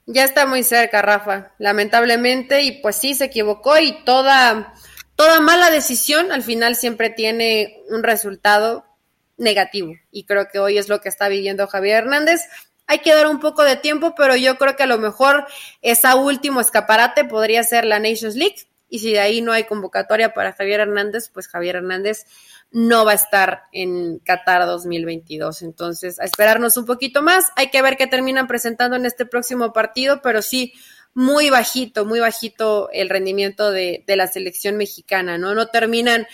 Ya 0.05 0.23
está 0.23 0.45
muy 0.45 0.63
cerca, 0.63 1.01
Rafa, 1.01 1.51
lamentablemente, 1.57 2.61
y 2.61 2.81
pues 2.81 2.95
sí, 2.95 3.15
se 3.15 3.25
equivocó 3.25 3.77
y 3.79 4.03
toda, 4.03 4.73
toda 5.15 5.41
mala 5.41 5.71
decisión 5.71 6.31
al 6.31 6.43
final 6.43 6.75
siempre 6.75 7.09
tiene 7.09 7.81
un 7.89 8.03
resultado 8.03 8.85
negativo. 9.37 9.93
Y 10.11 10.25
creo 10.25 10.47
que 10.51 10.59
hoy 10.59 10.77
es 10.77 10.89
lo 10.89 11.01
que 11.01 11.09
está 11.09 11.27
viviendo 11.27 11.67
Javier 11.67 12.03
Hernández. 12.03 12.41
Hay 12.87 12.99
que 12.99 13.13
dar 13.13 13.27
un 13.27 13.39
poco 13.39 13.63
de 13.63 13.77
tiempo, 13.77 14.13
pero 14.15 14.35
yo 14.35 14.57
creo 14.57 14.75
que 14.75 14.83
a 14.83 14.87
lo 14.87 14.97
mejor 14.97 15.45
esa 15.81 16.15
último 16.15 16.61
escaparate 16.61 17.23
podría 17.23 17.63
ser 17.63 17.85
la 17.85 17.99
Nations 17.99 18.35
League. 18.35 18.67
Y 18.91 18.99
si 18.99 19.13
de 19.13 19.21
ahí 19.21 19.41
no 19.41 19.53
hay 19.53 19.63
convocatoria 19.63 20.33
para 20.33 20.51
Javier 20.51 20.81
Hernández, 20.81 21.29
pues 21.33 21.47
Javier 21.47 21.77
Hernández 21.77 22.25
no 22.71 23.05
va 23.05 23.13
a 23.13 23.15
estar 23.15 23.63
en 23.71 24.19
Qatar 24.19 24.65
2022. 24.65 25.61
Entonces, 25.61 26.19
a 26.19 26.25
esperarnos 26.25 26.75
un 26.75 26.85
poquito 26.85 27.21
más. 27.21 27.45
Hay 27.55 27.69
que 27.71 27.81
ver 27.81 27.95
qué 27.95 28.05
terminan 28.05 28.47
presentando 28.47 28.97
en 28.97 29.05
este 29.05 29.25
próximo 29.25 29.71
partido, 29.71 30.21
pero 30.21 30.41
sí, 30.41 30.73
muy 31.13 31.49
bajito, 31.49 32.05
muy 32.05 32.19
bajito 32.19 32.89
el 32.91 33.09
rendimiento 33.09 33.71
de, 33.71 34.03
de 34.05 34.15
la 34.17 34.27
selección 34.27 34.75
mexicana, 34.75 35.37
¿no? 35.37 35.55
No 35.55 35.67
terminan 35.67 36.27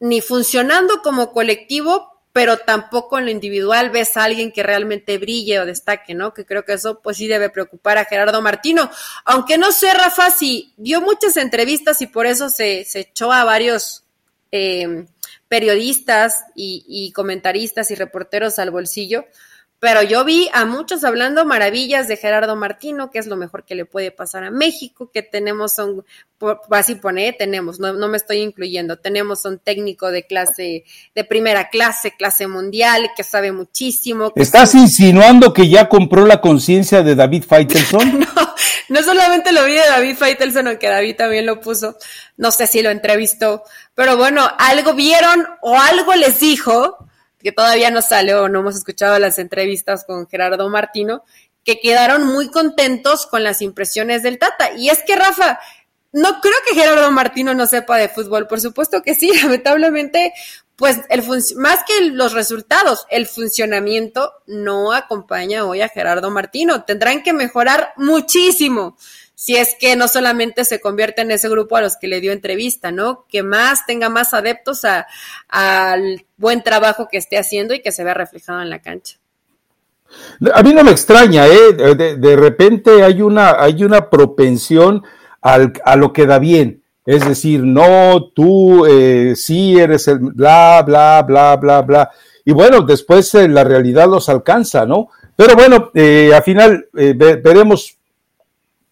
ni 0.00 0.22
funcionando 0.22 1.02
como 1.02 1.32
colectivo, 1.32 2.17
pero 2.38 2.56
tampoco 2.56 3.18
en 3.18 3.24
lo 3.24 3.32
individual 3.32 3.90
ves 3.90 4.16
a 4.16 4.22
alguien 4.22 4.52
que 4.52 4.62
realmente 4.62 5.18
brille 5.18 5.58
o 5.58 5.66
destaque, 5.66 6.14
¿no? 6.14 6.32
Que 6.32 6.46
creo 6.46 6.64
que 6.64 6.74
eso 6.74 7.00
pues 7.00 7.16
sí 7.16 7.26
debe 7.26 7.50
preocupar 7.50 7.98
a 7.98 8.04
Gerardo 8.04 8.40
Martino. 8.40 8.88
Aunque 9.24 9.58
no 9.58 9.72
sé, 9.72 9.92
Rafa, 9.92 10.30
si 10.30 10.72
dio 10.76 11.00
muchas 11.00 11.36
entrevistas 11.36 12.00
y 12.00 12.06
por 12.06 12.26
eso 12.26 12.48
se, 12.48 12.86
echó 12.94 13.32
a 13.32 13.42
varios 13.42 14.04
eh, 14.52 15.06
periodistas 15.48 16.44
y 16.54 17.10
comentaristas 17.10 17.90
y 17.90 17.96
reporteros 17.96 18.60
al 18.60 18.70
bolsillo, 18.70 19.24
pero 19.80 20.02
yo 20.02 20.24
vi 20.24 20.48
a 20.52 20.64
muchos 20.64 21.04
hablando 21.04 21.44
maravillas 21.44 22.08
de 22.08 22.16
Gerardo 22.16 22.56
Martino, 22.56 23.10
que 23.10 23.20
es 23.20 23.28
lo 23.28 23.36
mejor 23.36 23.64
que 23.64 23.76
le 23.76 23.84
puede 23.84 24.10
pasar 24.10 24.42
a 24.42 24.50
México, 24.50 25.10
que 25.12 25.22
tenemos 25.22 25.78
un, 25.78 26.04
así 26.70 26.96
pone, 26.96 27.32
tenemos, 27.32 27.78
no, 27.78 27.92
no 27.92 28.08
me 28.08 28.16
estoy 28.16 28.38
incluyendo, 28.38 28.98
tenemos 28.98 29.44
un 29.44 29.58
técnico 29.58 30.10
de 30.10 30.26
clase, 30.26 30.84
de 31.14 31.24
primera 31.24 31.68
clase, 31.68 32.16
clase 32.16 32.48
mundial, 32.48 33.10
que 33.16 33.22
sabe 33.22 33.52
muchísimo. 33.52 34.32
¿Estás 34.34 34.74
insinuando 34.74 35.52
que 35.52 35.68
ya 35.68 35.88
compró 35.88 36.26
la 36.26 36.40
conciencia 36.40 37.04
de 37.04 37.14
David 37.14 37.44
Faitelson? 37.44 38.18
no, 38.36 38.54
no 38.88 39.02
solamente 39.04 39.52
lo 39.52 39.64
vi 39.64 39.74
de 39.74 39.86
David 39.86 40.16
Faitelson, 40.16 40.66
aunque 40.66 40.88
David 40.88 41.14
también 41.14 41.46
lo 41.46 41.60
puso, 41.60 41.96
no 42.36 42.50
sé 42.50 42.66
si 42.66 42.82
lo 42.82 42.90
entrevistó, 42.90 43.62
pero 43.94 44.16
bueno, 44.16 44.48
algo 44.58 44.94
vieron 44.94 45.46
o 45.62 45.78
algo 45.78 46.16
les 46.16 46.40
dijo 46.40 47.07
que 47.38 47.52
todavía 47.52 47.90
no 47.90 48.02
sale 48.02 48.34
o 48.34 48.48
no 48.48 48.60
hemos 48.60 48.76
escuchado 48.76 49.18
las 49.18 49.38
entrevistas 49.38 50.04
con 50.04 50.28
Gerardo 50.28 50.68
Martino, 50.68 51.24
que 51.64 51.80
quedaron 51.80 52.26
muy 52.26 52.50
contentos 52.50 53.26
con 53.26 53.44
las 53.44 53.62
impresiones 53.62 54.22
del 54.22 54.38
Tata. 54.38 54.72
Y 54.72 54.88
es 54.88 55.02
que, 55.02 55.16
Rafa, 55.16 55.58
no 56.12 56.40
creo 56.40 56.54
que 56.66 56.74
Gerardo 56.74 57.10
Martino 57.10 57.54
no 57.54 57.66
sepa 57.66 57.98
de 57.98 58.08
fútbol, 58.08 58.46
por 58.46 58.60
supuesto 58.60 59.02
que 59.02 59.14
sí, 59.14 59.30
lamentablemente, 59.42 60.32
pues 60.76 61.00
el 61.10 61.22
más 61.56 61.80
que 61.84 62.06
los 62.06 62.32
resultados, 62.32 63.06
el 63.10 63.26
funcionamiento 63.26 64.32
no 64.46 64.92
acompaña 64.92 65.64
hoy 65.64 65.82
a 65.82 65.88
Gerardo 65.88 66.30
Martino. 66.30 66.84
Tendrán 66.84 67.22
que 67.22 67.32
mejorar 67.32 67.92
muchísimo 67.96 68.96
si 69.38 69.54
es 69.54 69.76
que 69.78 69.94
no 69.94 70.08
solamente 70.08 70.64
se 70.64 70.80
convierte 70.80 71.22
en 71.22 71.30
ese 71.30 71.48
grupo 71.48 71.76
a 71.76 71.80
los 71.80 71.96
que 71.96 72.08
le 72.08 72.20
dio 72.20 72.32
entrevista, 72.32 72.90
¿no? 72.90 73.24
Que 73.28 73.44
más 73.44 73.86
tenga 73.86 74.08
más 74.08 74.34
adeptos 74.34 74.82
al 75.48 76.26
buen 76.36 76.64
trabajo 76.64 77.06
que 77.08 77.18
esté 77.18 77.38
haciendo 77.38 77.72
y 77.72 77.80
que 77.80 77.92
se 77.92 78.02
vea 78.02 78.14
reflejado 78.14 78.60
en 78.62 78.68
la 78.68 78.82
cancha. 78.82 79.14
A 80.52 80.60
mí 80.64 80.74
no 80.74 80.82
me 80.82 80.90
extraña, 80.90 81.46
¿eh? 81.46 81.72
De, 81.72 82.36
repente 82.36 83.04
hay 83.04 83.22
una, 83.22 83.62
hay 83.62 83.84
una 83.84 84.10
propensión 84.10 85.04
al, 85.40 85.72
a 85.84 85.94
lo 85.94 86.12
que 86.12 86.26
da 86.26 86.40
bien. 86.40 86.82
Es 87.06 87.24
decir, 87.24 87.62
no, 87.62 88.32
tú 88.34 88.86
eh, 88.86 89.34
sí 89.36 89.78
eres 89.78 90.08
el 90.08 90.18
bla, 90.18 90.82
bla, 90.84 91.22
bla, 91.22 91.54
bla, 91.54 91.82
bla. 91.82 92.10
Y 92.44 92.50
bueno, 92.50 92.80
después 92.80 93.32
eh, 93.36 93.46
la 93.46 93.62
realidad 93.62 94.08
los 94.08 94.28
alcanza, 94.28 94.84
¿no? 94.84 95.10
Pero 95.36 95.54
bueno, 95.54 95.92
eh, 95.94 96.32
al 96.34 96.42
final 96.42 96.88
eh, 96.96 97.14
veremos 97.16 97.97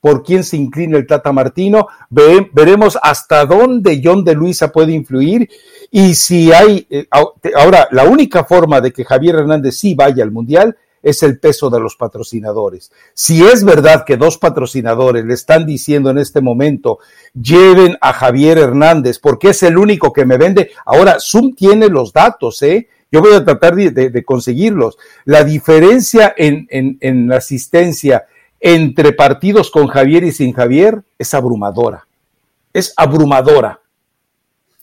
por 0.07 0.23
quién 0.23 0.45
se 0.45 0.57
inclina 0.57 0.99
el 0.99 1.05
Tata 1.09 1.33
Martino, 1.33 1.89
veremos 2.11 2.97
hasta 3.03 3.45
dónde 3.45 4.01
John 4.05 4.23
de 4.23 4.37
Luisa 4.37 4.71
puede 4.71 4.93
influir 4.93 5.51
y 5.91 6.15
si 6.15 6.53
hay, 6.53 6.87
eh, 6.89 7.09
ahora, 7.57 7.89
la 7.91 8.05
única 8.05 8.45
forma 8.45 8.81
de 8.81 8.93
que 8.93 9.05
Javier 9.05 9.35
Hernández 9.35 9.77
sí 9.79 9.97
vaya 9.97 10.23
al 10.23 10.31
Mundial 10.31 10.77
es 11.03 11.25
el 11.25 11.41
peso 11.41 11.71
de 11.71 11.81
los 11.81 11.97
patrocinadores. 11.97 12.93
Si 13.15 13.45
es 13.45 13.65
verdad 13.65 14.05
que 14.05 14.17
dos 14.17 14.39
patrocinadores 14.39 15.25
le 15.25 15.35
están 15.35 15.67
diciendo 15.67 16.11
en 16.11 16.19
este 16.19 16.41
momento, 16.41 17.01
lleven 17.35 17.99
a 18.01 18.13
Javier 18.13 18.59
Hernández 18.59 19.19
porque 19.19 19.49
es 19.49 19.65
el 19.65 19.77
único 19.77 20.13
que 20.13 20.25
me 20.25 20.39
vende, 20.39 20.71
ahora 20.85 21.17
Zoom 21.19 21.57
tiene 21.57 21.89
los 21.89 22.13
datos, 22.13 22.63
¿eh? 22.63 22.87
Yo 23.11 23.21
voy 23.23 23.35
a 23.35 23.45
tratar 23.45 23.75
de, 23.75 24.25
conseguirlos. 24.25 24.99
La 25.25 25.43
diferencia 25.43 26.33
en, 26.37 26.69
en, 26.71 26.97
en 27.01 27.33
asistencia 27.33 28.27
entre 28.61 29.13
partidos 29.13 29.71
con 29.71 29.87
Javier 29.87 30.25
y 30.25 30.33
sin 30.33 30.53
Javier 30.53 31.03
es 31.19 31.35
abrumadora. 31.35 32.07
Es 32.73 32.93
abrumadora. 32.97 33.81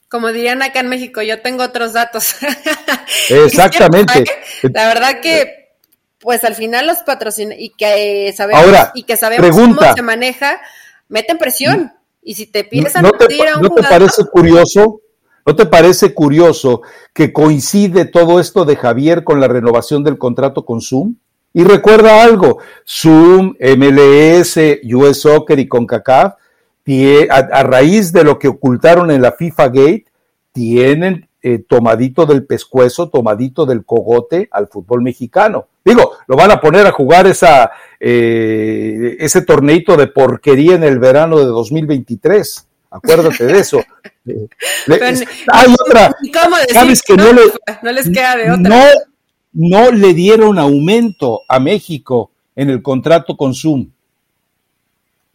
Como 0.09 0.31
dirían 0.31 0.61
acá 0.61 0.81
en 0.81 0.89
México, 0.89 1.21
yo 1.21 1.41
tengo 1.41 1.63
otros 1.63 1.93
datos. 1.93 2.35
Exactamente. 3.29 4.25
La 4.61 4.87
verdad 4.87 5.21
que, 5.21 5.75
pues 6.19 6.43
al 6.43 6.55
final 6.55 6.85
los 6.85 6.99
patrocinan 6.99 7.59
y 7.59 7.69
que 7.71 8.31
sabemos, 8.37 8.63
y 8.93 9.03
que 9.03 9.17
sabemos 9.17 9.49
cómo 9.49 9.93
se 9.95 10.01
maneja, 10.01 10.61
meten 11.07 11.37
presión. 11.37 11.93
Y 12.21 12.35
si 12.35 12.45
te 12.45 12.59
empiezan 12.59 13.03
no 13.03 13.09
a 13.09 13.17
te, 13.17 13.27
¿No 13.59 13.69
te 13.69 13.83
parece 13.83 14.23
curioso? 14.25 15.01
¿No 15.45 15.55
te 15.55 15.65
parece 15.65 16.13
curioso 16.13 16.81
que 17.13 17.33
coincide 17.33 18.05
todo 18.05 18.39
esto 18.39 18.63
de 18.63 18.77
Javier 18.77 19.23
con 19.23 19.41
la 19.41 19.47
renovación 19.47 20.03
del 20.03 20.17
contrato 20.17 20.63
con 20.63 20.79
Zoom? 20.79 21.15
Y 21.53 21.63
recuerda 21.63 22.23
algo, 22.23 22.59
Zoom, 22.87 23.55
MLS, 23.59 24.57
US 24.93 25.21
Soccer 25.21 25.59
y 25.59 25.67
CONCACAF, 25.67 26.33
a, 27.29 27.35
a 27.35 27.63
raíz 27.63 28.11
de 28.11 28.23
lo 28.23 28.39
que 28.39 28.47
ocultaron 28.47 29.11
en 29.11 29.21
la 29.21 29.33
FIFA 29.33 29.67
Gate, 29.67 30.05
tienen 30.51 31.27
eh, 31.45 31.59
tomadito 31.67 32.25
del 32.25 32.45
pescuezo, 32.45 33.09
tomadito 33.09 33.65
del 33.65 33.83
cogote 33.83 34.47
al 34.49 34.69
fútbol 34.69 35.01
mexicano. 35.01 35.67
Digo, 35.83 36.13
lo 36.25 36.37
van 36.37 36.51
a 36.51 36.61
poner 36.61 36.87
a 36.87 36.93
jugar 36.93 37.27
esa, 37.27 37.69
eh, 37.99 39.17
ese 39.19 39.41
torneito 39.41 39.97
de 39.97 40.07
porquería 40.07 40.75
en 40.75 40.83
el 40.83 40.99
verano 40.99 41.37
de 41.39 41.45
2023. 41.45 42.65
Acuérdate 42.91 43.45
de 43.45 43.59
eso. 43.59 43.83
hay 45.51 45.75
otra. 45.85 46.15
¿Sabes 46.71 47.01
que 47.01 47.17
no, 47.17 47.25
no 47.81 47.91
les 47.91 48.09
queda 48.09 48.37
de 48.37 48.51
otra? 48.51 48.69
No, 48.69 48.83
no 49.53 49.91
le 49.91 50.13
dieron 50.13 50.59
aumento 50.59 51.41
a 51.47 51.59
México 51.59 52.31
en 52.55 52.69
el 52.69 52.81
contrato 52.81 53.37
con 53.37 53.53
Zoom. 53.53 53.89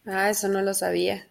Ah, 0.05 0.29
eso 0.29 0.47
no 0.47 0.61
lo 0.61 0.73
sabía. 0.73 1.27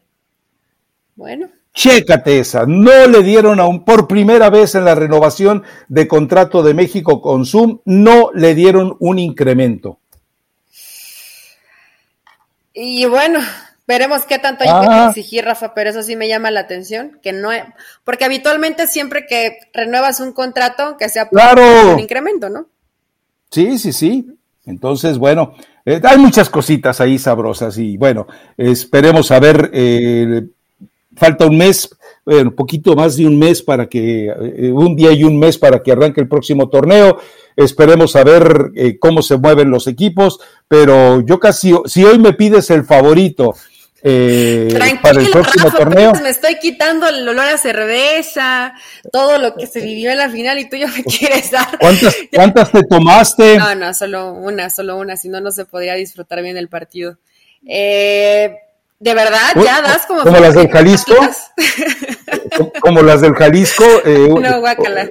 Bueno. 1.16 1.49
Chécate 1.74 2.41
esa, 2.41 2.64
no 2.66 3.07
le 3.07 3.22
dieron 3.22 3.61
aún 3.61 3.84
por 3.84 4.09
primera 4.09 4.51
vez 4.51 4.74
en 4.74 4.84
la 4.84 4.95
renovación 4.95 5.62
de 5.89 6.09
contrato 6.09 6.62
de 6.62 6.74
México 6.74 7.20
con 7.20 7.47
Zoom, 7.47 7.80
no 7.84 8.30
le 8.34 8.55
dieron 8.55 8.97
un 8.99 9.18
incremento. 9.18 9.99
Y 12.72 13.05
bueno, 13.07 13.41
veremos 13.86 14.24
qué 14.24 14.39
tanto 14.39 14.64
hay 14.64 14.70
que 14.70 14.93
ah. 14.93 15.07
exigir, 15.09 15.45
Rafa, 15.45 15.74
pero 15.74 15.91
eso 15.91 16.03
sí 16.03 16.16
me 16.16 16.26
llama 16.26 16.51
la 16.51 16.61
atención, 16.61 17.20
que 17.22 17.32
no, 17.32 17.51
porque 18.03 18.24
habitualmente 18.24 18.86
siempre 18.86 19.26
que 19.26 19.59
renuevas 19.72 20.18
un 20.20 20.32
contrato, 20.32 20.97
que 20.97 21.09
sea 21.09 21.28
por 21.28 21.41
un 21.61 22.01
incremento, 22.01 22.49
¿no? 22.49 22.66
Sí, 23.51 23.78
sí, 23.78 23.92
sí. 23.92 24.26
Entonces, 24.66 25.16
bueno, 25.16 25.55
eh, 25.84 26.01
hay 26.05 26.18
muchas 26.18 26.51
cositas 26.51 27.01
ahí 27.01 27.18
sabrosas 27.18 27.78
y 27.78 27.96
bueno, 27.96 28.26
esperemos 28.59 29.30
a 29.30 29.40
ver, 29.40 29.70
eh, 29.72 30.42
falta 31.16 31.46
un 31.46 31.57
mes, 31.57 31.88
bueno, 32.26 32.51
un 32.51 32.55
poquito 32.57 32.94
más 32.94 33.16
de 33.16 33.26
un 33.26 33.38
mes 33.38 33.62
para 33.62 33.86
que, 33.88 34.26
eh, 34.26 34.70
un 34.70 34.94
día 34.94 35.12
y 35.12 35.24
un 35.24 35.38
mes 35.38 35.57
para 35.57 35.82
que 35.82 35.92
arranque 35.92 36.20
el 36.20 36.28
próximo 36.28 36.68
torneo. 36.68 37.18
Esperemos 37.57 38.14
a 38.16 38.22
ver 38.22 38.70
cómo 39.01 39.22
se 39.22 39.36
mueven 39.38 39.70
los 39.70 39.86
equipos, 39.88 40.38
pero 40.68 41.22
yo 41.22 41.40
casi, 41.40 41.74
si 41.86 42.05
hoy 42.05 42.18
me 42.18 42.34
pides 42.34 42.70
el 42.70 42.84
favorito 42.84 43.55
eh, 44.03 44.68
para 45.03 45.20
el 45.20 45.30
próximo 45.30 45.70
torneo. 45.70 46.12
Me 46.22 46.30
estoy 46.30 46.57
quitando 46.59 47.09
el 47.09 47.28
olor 47.28 47.46
a 47.46 47.59
cerveza, 47.59 48.74
todo 49.12 49.38
lo 49.38 49.55
que 49.55 49.66
se 49.66 49.80
vivió 49.80 50.11
en 50.11 50.18
la 50.18 50.30
final 50.30 50.59
y 50.59 50.68
tú 50.68 50.76
ya 50.76 50.86
me 50.86 51.03
quieres 51.05 51.51
dar. 51.51 51.78
¿Cuántas, 51.78 52.16
¿cuántas 52.34 52.72
te 52.72 52.82
tomaste? 52.84 53.59
No, 53.59 53.74
no, 53.74 53.92
solo 53.94 54.32
una, 54.32 54.70
solo 54.70 54.96
una, 54.96 55.16
si 55.16 55.28
no, 55.28 55.40
no 55.40 55.51
se 55.51 55.64
podría 55.64 55.94
disfrutar 55.94 56.42
bien 56.42 56.57
el 56.57 56.68
partido. 56.68 57.18
Eh, 57.66 58.55
de 59.01 59.14
verdad, 59.14 59.55
ya 59.55 59.80
das 59.80 60.07
como... 60.07 60.22
Como 60.22 60.38
las 60.38 60.55
del 60.55 60.68
Jalisco. 60.68 61.14
como 62.80 63.03
las 63.03 63.20
del 63.20 63.34
Jalisco. 63.34 63.84
Eh, 64.05 64.28
no, 64.40 64.61
guácala. 64.61 65.09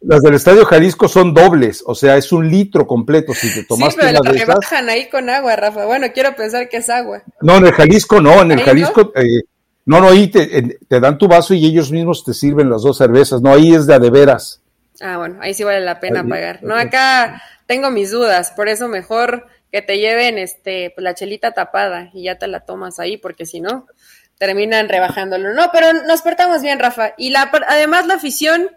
las 0.00 0.22
del 0.22 0.34
Estadio 0.34 0.66
Jalisco 0.66 1.08
son 1.08 1.32
dobles, 1.32 1.82
o 1.86 1.94
sea, 1.94 2.18
es 2.18 2.30
un 2.30 2.50
litro 2.50 2.86
completo. 2.86 3.32
Si 3.32 3.52
te 3.54 3.64
tomaste 3.64 4.00
sí, 4.02 4.14
pero 4.22 4.34
la 4.34 4.54
bajan 4.54 4.88
ahí 4.90 5.08
con 5.08 5.30
agua, 5.30 5.56
Rafa. 5.56 5.86
Bueno, 5.86 6.08
quiero 6.12 6.36
pensar 6.36 6.68
que 6.68 6.78
es 6.78 6.90
agua. 6.90 7.22
No, 7.40 7.56
en 7.56 7.66
el 7.66 7.72
Jalisco 7.72 8.20
no, 8.20 8.42
en 8.42 8.52
el 8.52 8.60
Jalisco... 8.62 9.12
Eh, 9.14 9.42
no, 9.86 10.02
no, 10.02 10.08
ahí 10.08 10.28
te, 10.28 10.78
te, 10.86 11.00
dan 11.00 11.16
tu 11.16 11.26
vaso 11.28 11.54
y 11.54 11.64
ellos 11.64 11.90
mismos 11.90 12.22
te 12.22 12.34
sirven 12.34 12.68
las 12.68 12.82
dos 12.82 12.98
cervezas. 12.98 13.40
No, 13.40 13.54
ahí 13.54 13.74
es 13.74 13.86
de 13.86 13.94
a 13.94 13.98
de 13.98 14.10
veras. 14.10 14.60
Ah, 15.00 15.16
bueno, 15.16 15.38
ahí 15.40 15.54
sí 15.54 15.64
vale 15.64 15.80
la 15.80 15.98
pena 15.98 16.22
pagar. 16.28 16.62
No, 16.62 16.74
acá 16.74 17.42
tengo 17.66 17.90
mis 17.90 18.10
dudas, 18.10 18.52
por 18.54 18.68
eso 18.68 18.86
mejor 18.88 19.46
que 19.70 19.82
te 19.82 19.98
lleven 19.98 20.38
este 20.38 20.92
pues, 20.94 21.02
la 21.02 21.14
chelita 21.14 21.52
tapada 21.52 22.10
y 22.12 22.24
ya 22.24 22.38
te 22.38 22.46
la 22.46 22.60
tomas 22.60 22.98
ahí, 22.98 23.16
porque 23.16 23.46
si 23.46 23.60
no, 23.60 23.86
terminan 24.38 24.88
rebajándolo. 24.88 25.52
No, 25.52 25.70
pero 25.72 25.92
nos 25.92 26.22
portamos 26.22 26.62
bien, 26.62 26.78
Rafa. 26.78 27.14
Y 27.18 27.30
la, 27.30 27.50
además 27.68 28.06
la 28.06 28.14
afición, 28.14 28.70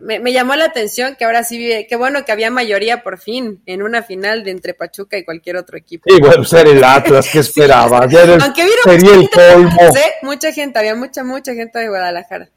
me, 0.00 0.32
llamó 0.32 0.56
la 0.56 0.64
atención 0.64 1.14
que 1.16 1.24
ahora 1.24 1.44
sí, 1.44 1.86
qué 1.88 1.96
bueno 1.96 2.24
que 2.24 2.32
había 2.32 2.50
mayoría 2.50 3.02
por 3.02 3.18
fin 3.18 3.62
en 3.66 3.82
una 3.82 4.02
final 4.02 4.42
de 4.42 4.50
entre 4.50 4.74
Pachuca 4.74 5.18
y 5.18 5.24
cualquier 5.24 5.56
otro 5.56 5.76
equipo. 5.76 6.04
Y 6.06 6.20
bueno, 6.20 6.42
ser 6.44 6.66
el 6.68 6.82
Atlas, 6.82 7.28
¿qué 7.30 7.38
esperaba? 7.40 7.98
Aunque 7.98 8.16
vieron 8.16 8.40
mucha 8.86 8.98
gente, 8.98 9.52
¿eh? 9.52 10.12
mucha 10.22 10.52
gente, 10.52 10.78
había 10.78 10.94
mucha, 10.94 11.22
mucha 11.22 11.54
gente 11.54 11.78
de 11.78 11.88
Guadalajara. 11.88 12.48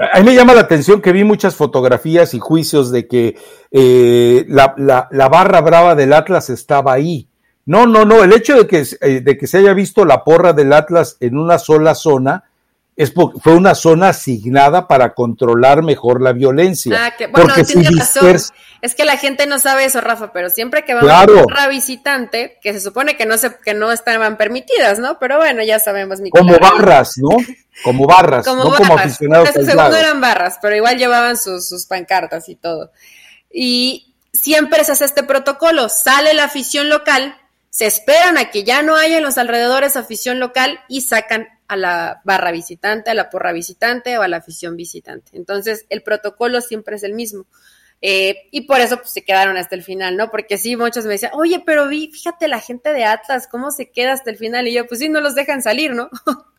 A 0.00 0.22
me 0.22 0.34
llama 0.34 0.54
la 0.54 0.62
atención 0.62 1.02
que 1.02 1.12
vi 1.12 1.24
muchas 1.24 1.54
fotografías 1.54 2.32
y 2.32 2.38
juicios 2.38 2.90
de 2.90 3.06
que 3.06 3.36
eh, 3.70 4.46
la, 4.48 4.74
la, 5.10 5.28
barra 5.28 5.60
brava 5.60 5.94
del 5.94 6.14
Atlas 6.14 6.48
estaba 6.48 6.94
ahí. 6.94 7.28
No, 7.66 7.86
no, 7.86 8.06
no. 8.06 8.24
El 8.24 8.32
hecho 8.32 8.56
de 8.56 8.66
que, 8.66 8.86
eh, 9.02 9.20
de 9.20 9.36
que 9.36 9.46
se 9.46 9.58
haya 9.58 9.74
visto 9.74 10.06
la 10.06 10.24
porra 10.24 10.54
del 10.54 10.72
Atlas 10.72 11.18
en 11.20 11.36
una 11.36 11.58
sola 11.58 11.94
zona 11.94 12.49
es 12.96 13.12
fue 13.12 13.54
una 13.54 13.74
zona 13.74 14.10
asignada 14.10 14.86
para 14.86 15.14
controlar 15.14 15.82
mejor 15.82 16.20
la 16.20 16.32
violencia. 16.32 17.06
Ah, 17.06 17.16
que, 17.16 17.28
bueno, 17.28 17.54
porque 17.54 17.62
razón. 17.62 18.36
Es 18.82 18.94
que 18.94 19.04
la 19.04 19.16
gente 19.16 19.46
no 19.46 19.58
sabe 19.58 19.84
eso, 19.84 20.00
Rafa, 20.00 20.32
pero 20.32 20.50
siempre 20.50 20.84
que 20.84 20.94
va 20.94 21.00
a 21.00 21.24
una 21.24 21.42
porra 21.42 21.68
visitante, 21.68 22.58
que 22.62 22.72
se 22.72 22.80
supone 22.80 23.16
que 23.16 23.26
no 23.26 23.38
se, 23.38 23.56
que 23.64 23.74
no 23.74 23.92
estaban 23.92 24.36
permitidas, 24.36 24.98
¿no? 24.98 25.18
Pero 25.18 25.36
bueno, 25.38 25.62
ya 25.62 25.78
sabemos. 25.78 26.20
Mi 26.20 26.30
como 26.30 26.58
barras, 26.58 27.14
¿no? 27.16 27.36
Como 27.84 28.06
barras, 28.06 28.46
no 28.46 28.74
como 28.74 28.94
aficionados. 28.94 29.48
Ese 29.50 29.64
segundo 29.64 29.96
eran 29.96 30.20
barras, 30.20 30.58
pero 30.60 30.76
igual 30.76 30.98
llevaban 30.98 31.38
sus, 31.38 31.68
sus 31.68 31.86
pancartas 31.86 32.48
y 32.48 32.56
todo. 32.56 32.90
Y 33.50 34.14
siempre 34.32 34.84
se 34.84 34.92
hace 34.92 35.04
este 35.04 35.22
protocolo, 35.22 35.88
sale 35.88 36.34
la 36.34 36.44
afición 36.44 36.88
local, 36.88 37.36
se 37.70 37.86
esperan 37.86 38.36
a 38.36 38.50
que 38.50 38.64
ya 38.64 38.82
no 38.82 38.96
haya 38.96 39.18
en 39.18 39.22
los 39.22 39.38
alrededores 39.38 39.96
afición 39.96 40.40
local 40.40 40.80
y 40.88 41.02
sacan 41.02 41.48
a 41.70 41.76
la 41.76 42.20
barra 42.24 42.50
visitante, 42.50 43.10
a 43.10 43.14
la 43.14 43.30
porra 43.30 43.52
visitante 43.52 44.18
o 44.18 44.22
a 44.22 44.28
la 44.28 44.38
afición 44.38 44.74
visitante. 44.74 45.30
Entonces, 45.36 45.86
el 45.88 46.02
protocolo 46.02 46.60
siempre 46.60 46.96
es 46.96 47.04
el 47.04 47.14
mismo. 47.14 47.46
Eh, 48.02 48.48
y 48.50 48.62
por 48.62 48.80
eso 48.80 48.96
pues, 48.96 49.10
se 49.10 49.22
quedaron 49.22 49.56
hasta 49.56 49.76
el 49.76 49.84
final, 49.84 50.16
¿no? 50.16 50.32
Porque 50.32 50.58
sí, 50.58 50.74
muchos 50.74 51.04
me 51.04 51.12
decían, 51.12 51.30
oye, 51.34 51.62
pero 51.64 51.86
vi, 51.86 52.10
fíjate 52.10 52.48
la 52.48 52.58
gente 52.58 52.92
de 52.92 53.04
Atlas, 53.04 53.46
¿cómo 53.48 53.70
se 53.70 53.88
queda 53.88 54.14
hasta 54.14 54.30
el 54.30 54.36
final? 54.36 54.66
Y 54.66 54.74
yo, 54.74 54.84
pues 54.88 54.98
sí, 54.98 55.08
no 55.08 55.20
los 55.20 55.36
dejan 55.36 55.62
salir, 55.62 55.92
¿no? 55.94 56.10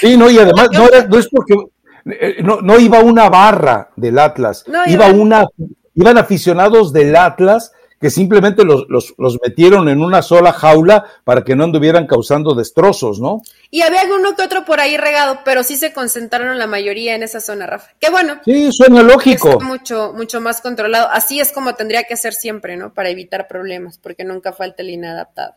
Sí, 0.00 0.18
no, 0.18 0.28
y 0.28 0.38
además 0.38 0.68
no, 0.70 0.86
no 1.08 1.18
es 1.18 1.28
porque 1.30 1.54
eh, 2.04 2.42
no, 2.42 2.60
no, 2.60 2.78
iba 2.78 3.00
una 3.00 3.30
barra 3.30 3.88
del 3.96 4.18
Atlas, 4.18 4.66
iba 4.86 5.08
una, 5.08 5.46
iban 5.94 6.18
aficionados 6.18 6.92
del 6.92 7.16
Atlas 7.16 7.72
que 8.02 8.10
simplemente 8.10 8.64
los, 8.64 8.86
los, 8.88 9.14
los, 9.16 9.38
metieron 9.40 9.88
en 9.88 10.02
una 10.02 10.22
sola 10.22 10.52
jaula 10.52 11.04
para 11.22 11.44
que 11.44 11.54
no 11.54 11.62
anduvieran 11.62 12.08
causando 12.08 12.52
destrozos, 12.52 13.20
¿no? 13.20 13.42
Y 13.70 13.82
había 13.82 14.00
alguno 14.00 14.34
que 14.34 14.42
otro 14.42 14.64
por 14.64 14.80
ahí 14.80 14.96
regado, 14.96 15.38
pero 15.44 15.62
sí 15.62 15.76
se 15.76 15.92
concentraron 15.92 16.58
la 16.58 16.66
mayoría 16.66 17.14
en 17.14 17.22
esa 17.22 17.38
zona, 17.38 17.64
Rafa. 17.64 17.90
Qué 18.00 18.10
bueno. 18.10 18.40
Sí, 18.44 18.72
suena 18.72 19.04
lógico. 19.04 19.60
mucho, 19.60 20.12
mucho 20.16 20.40
más 20.40 20.60
controlado. 20.60 21.08
Así 21.12 21.38
es 21.38 21.52
como 21.52 21.76
tendría 21.76 22.02
que 22.02 22.16
ser 22.16 22.34
siempre, 22.34 22.76
¿no? 22.76 22.92
Para 22.92 23.08
evitar 23.08 23.46
problemas, 23.46 23.98
porque 23.98 24.24
nunca 24.24 24.52
falta 24.52 24.82
el 24.82 24.90
inadaptado. 24.90 25.54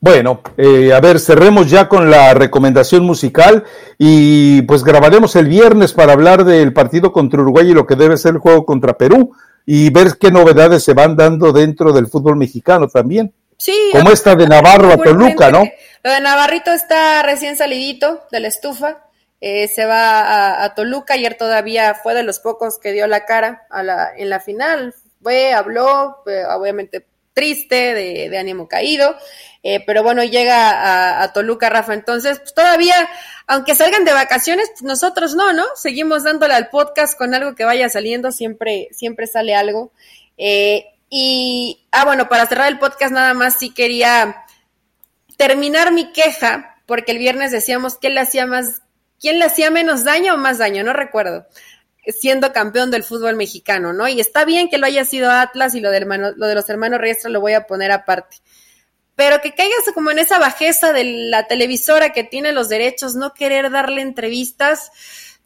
Bueno, 0.00 0.40
eh, 0.56 0.94
a 0.94 1.00
ver, 1.00 1.20
cerremos 1.20 1.68
ya 1.70 1.86
con 1.86 2.10
la 2.10 2.32
recomendación 2.32 3.04
musical 3.04 3.64
y 3.98 4.62
pues 4.62 4.84
grabaremos 4.84 5.36
el 5.36 5.48
viernes 5.48 5.92
para 5.92 6.14
hablar 6.14 6.44
del 6.46 6.72
partido 6.72 7.12
contra 7.12 7.42
Uruguay 7.42 7.70
y 7.70 7.74
lo 7.74 7.86
que 7.86 7.94
debe 7.94 8.16
ser 8.16 8.32
el 8.32 8.40
juego 8.40 8.64
contra 8.64 8.96
Perú 8.96 9.32
y 9.66 9.90
ver 9.90 10.18
qué 10.18 10.30
novedades 10.30 10.84
se 10.84 10.94
van 10.94 11.16
dando 11.16 11.52
dentro 11.52 11.92
del 11.92 12.06
fútbol 12.06 12.36
mexicano 12.36 12.88
también. 12.88 13.32
Sí. 13.56 13.90
Como 13.92 14.10
esta 14.10 14.34
de 14.34 14.48
Navarro 14.48 14.92
a 14.92 14.96
Toluca, 14.96 15.50
¿no? 15.50 15.64
Lo 16.02 16.10
de 16.10 16.20
Navarrito 16.20 16.72
está 16.72 17.22
recién 17.22 17.56
salidito 17.56 18.24
de 18.32 18.40
la 18.40 18.48
estufa. 18.48 19.04
Eh, 19.40 19.68
se 19.68 19.86
va 19.86 20.64
a, 20.64 20.74
Toluca. 20.74 21.14
Ayer 21.14 21.36
todavía 21.36 21.94
fue 21.94 22.14
de 22.14 22.22
los 22.22 22.40
pocos 22.40 22.78
que 22.78 22.92
dio 22.92 23.06
la 23.06 23.24
cara 23.24 23.66
a 23.70 23.82
la, 23.82 24.10
en 24.16 24.30
la 24.30 24.40
final. 24.40 24.94
Fue, 25.22 25.52
habló, 25.52 26.22
obviamente 26.50 27.06
triste, 27.32 27.94
de, 27.94 28.28
de 28.30 28.38
ánimo 28.38 28.68
caído. 28.68 29.16
Eh, 29.62 29.82
pero 29.86 30.02
bueno, 30.02 30.24
llega 30.24 31.22
a, 31.22 31.32
Toluca, 31.32 31.70
Rafa. 31.70 31.94
Entonces, 31.94 32.40
pues 32.40 32.54
todavía, 32.54 33.08
aunque 33.46 33.74
salgan 33.74 34.04
de 34.04 34.12
vacaciones, 34.12 34.68
pues 34.70 34.82
nosotros 34.82 35.34
no, 35.34 35.52
¿no? 35.52 35.64
Seguimos 35.76 36.24
dándole 36.24 36.54
al 36.54 36.68
podcast 36.68 37.16
con 37.16 37.34
algo 37.34 37.54
que 37.54 37.64
vaya 37.64 37.88
saliendo, 37.88 38.32
siempre, 38.32 38.88
siempre 38.90 39.26
sale 39.26 39.54
algo. 39.54 39.92
Eh, 40.36 40.86
y, 41.08 41.86
ah, 41.92 42.04
bueno, 42.04 42.28
para 42.28 42.46
cerrar 42.46 42.68
el 42.68 42.78
podcast 42.78 43.12
nada 43.12 43.34
más 43.34 43.58
sí 43.58 43.72
quería 43.72 44.44
terminar 45.36 45.92
mi 45.92 46.12
queja, 46.12 46.76
porque 46.86 47.12
el 47.12 47.18
viernes 47.18 47.52
decíamos 47.52 47.98
que 47.98 48.10
le 48.10 48.20
hacía 48.20 48.46
más, 48.46 48.82
quién 49.20 49.38
le 49.38 49.44
hacía 49.44 49.70
menos 49.70 50.04
daño 50.04 50.34
o 50.34 50.38
más 50.38 50.58
daño, 50.58 50.82
no 50.82 50.92
recuerdo 50.92 51.46
siendo 52.06 52.52
campeón 52.52 52.90
del 52.90 53.04
fútbol 53.04 53.36
mexicano, 53.36 53.92
¿no? 53.92 54.08
Y 54.08 54.20
está 54.20 54.44
bien 54.44 54.68
que 54.68 54.78
lo 54.78 54.86
haya 54.86 55.04
sido 55.04 55.30
Atlas 55.30 55.74
y 55.74 55.80
lo 55.80 55.90
de, 55.90 56.00
lo 56.00 56.46
de 56.46 56.54
los 56.54 56.68
hermanos 56.68 57.00
Riestra 57.00 57.30
lo 57.30 57.40
voy 57.40 57.52
a 57.52 57.66
poner 57.66 57.92
aparte 57.92 58.38
pero 59.14 59.40
que 59.40 59.54
caigas 59.54 59.84
como 59.94 60.10
en 60.10 60.18
esa 60.18 60.38
bajeza 60.38 60.92
de 60.92 61.04
la 61.04 61.46
televisora 61.46 62.12
que 62.12 62.24
tiene 62.24 62.52
los 62.52 62.68
derechos, 62.68 63.14
no 63.14 63.34
querer 63.34 63.70
darle 63.70 64.00
entrevistas, 64.00 64.90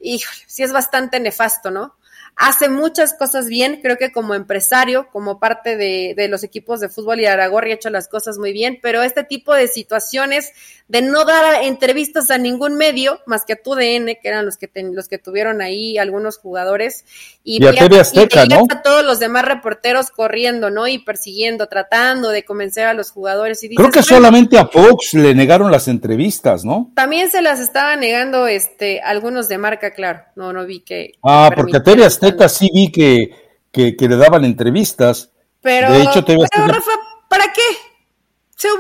híjole, 0.01 0.39
sí 0.47 0.63
es 0.63 0.73
bastante 0.73 1.21
nefasto, 1.21 1.71
¿no? 1.71 1.97
Hace 2.37 2.69
muchas 2.69 3.15
cosas 3.15 3.49
bien, 3.49 3.81
creo 3.83 3.97
que 3.97 4.13
como 4.13 4.35
empresario, 4.35 5.09
como 5.11 5.41
parte 5.41 5.77
de, 5.77 6.13
de 6.15 6.29
los 6.29 6.45
equipos 6.45 6.81
de 6.81 6.91
fútbol 6.91 7.21
y 7.21 7.27
Aragorri 7.27 7.73
ha 7.73 7.75
hecho 7.75 7.91
las 7.91 8.09
cosas 8.09 8.37
muy 8.39 8.53
bien, 8.53 8.79
pero 8.83 9.03
este 9.03 9.25
tipo 9.25 9.55
de 9.55 9.69
situaciones 9.69 10.53
de 10.89 11.03
no 11.03 11.25
dar 11.25 11.65
entrevistas 11.65 12.31
a 12.31 12.39
ningún 12.39 12.77
medio, 12.77 13.21
más 13.27 13.45
que 13.45 13.55
a 13.55 13.63
tu 13.63 13.75
DN, 13.75 14.19
que 14.21 14.29
eran 14.29 14.45
los 14.45 14.57
que, 14.57 14.71
los 14.93 15.09
que 15.09 15.19
tuvieron 15.19 15.61
ahí 15.61 15.99
algunos 15.99 16.39
jugadores, 16.39 17.05
y, 17.43 17.63
y, 17.63 17.67
a, 17.67 17.71
a 17.71 18.83
todos 18.83 19.05
los 19.05 19.19
demás 19.19 19.45
reporteros 19.45 20.11
corriendo, 20.11 20.71
¿no? 20.71 20.87
Y 20.87 20.99
persiguiendo, 20.99 21.67
tratando 21.67 22.29
de 22.29 22.45
convencer 22.45 22.87
a 22.87 22.95
los 22.95 23.11
jugadores. 23.11 23.63
Y 23.65 23.75
creo 23.75 23.91
que 23.91 24.03
solamente 24.03 24.59
a 24.59 24.67
Fox 24.67 25.15
le 25.15 25.35
negaron 25.35 25.73
las 25.73 25.89
entrevistas, 25.89 26.65
¿no? 26.65 26.93
También 26.95 27.31
se 27.31 27.43
las 27.43 27.61
estaba 27.61 27.97
negando 27.97 28.47
este 28.47 29.01
algunos 29.01 29.49
de 29.49 29.59
marca, 29.59 29.93
claro, 29.93 30.23
no, 30.37 30.53
no 30.53 30.67
vi 30.67 30.81
que... 30.81 31.15
Ah, 31.23 31.51
porque 31.55 31.79
a 31.79 31.83
TV 31.83 32.05
sí 32.49 32.71
vi 32.73 32.91
que, 32.91 33.31
que, 33.73 34.09
le 34.09 34.17
daban 34.17 34.45
entrevistas. 34.45 35.31
Pero, 35.61 35.93
de 35.93 36.03
hecho, 36.03 36.25
Rafa, 36.67 36.91
¿para 37.29 37.53
qué? 37.53 37.63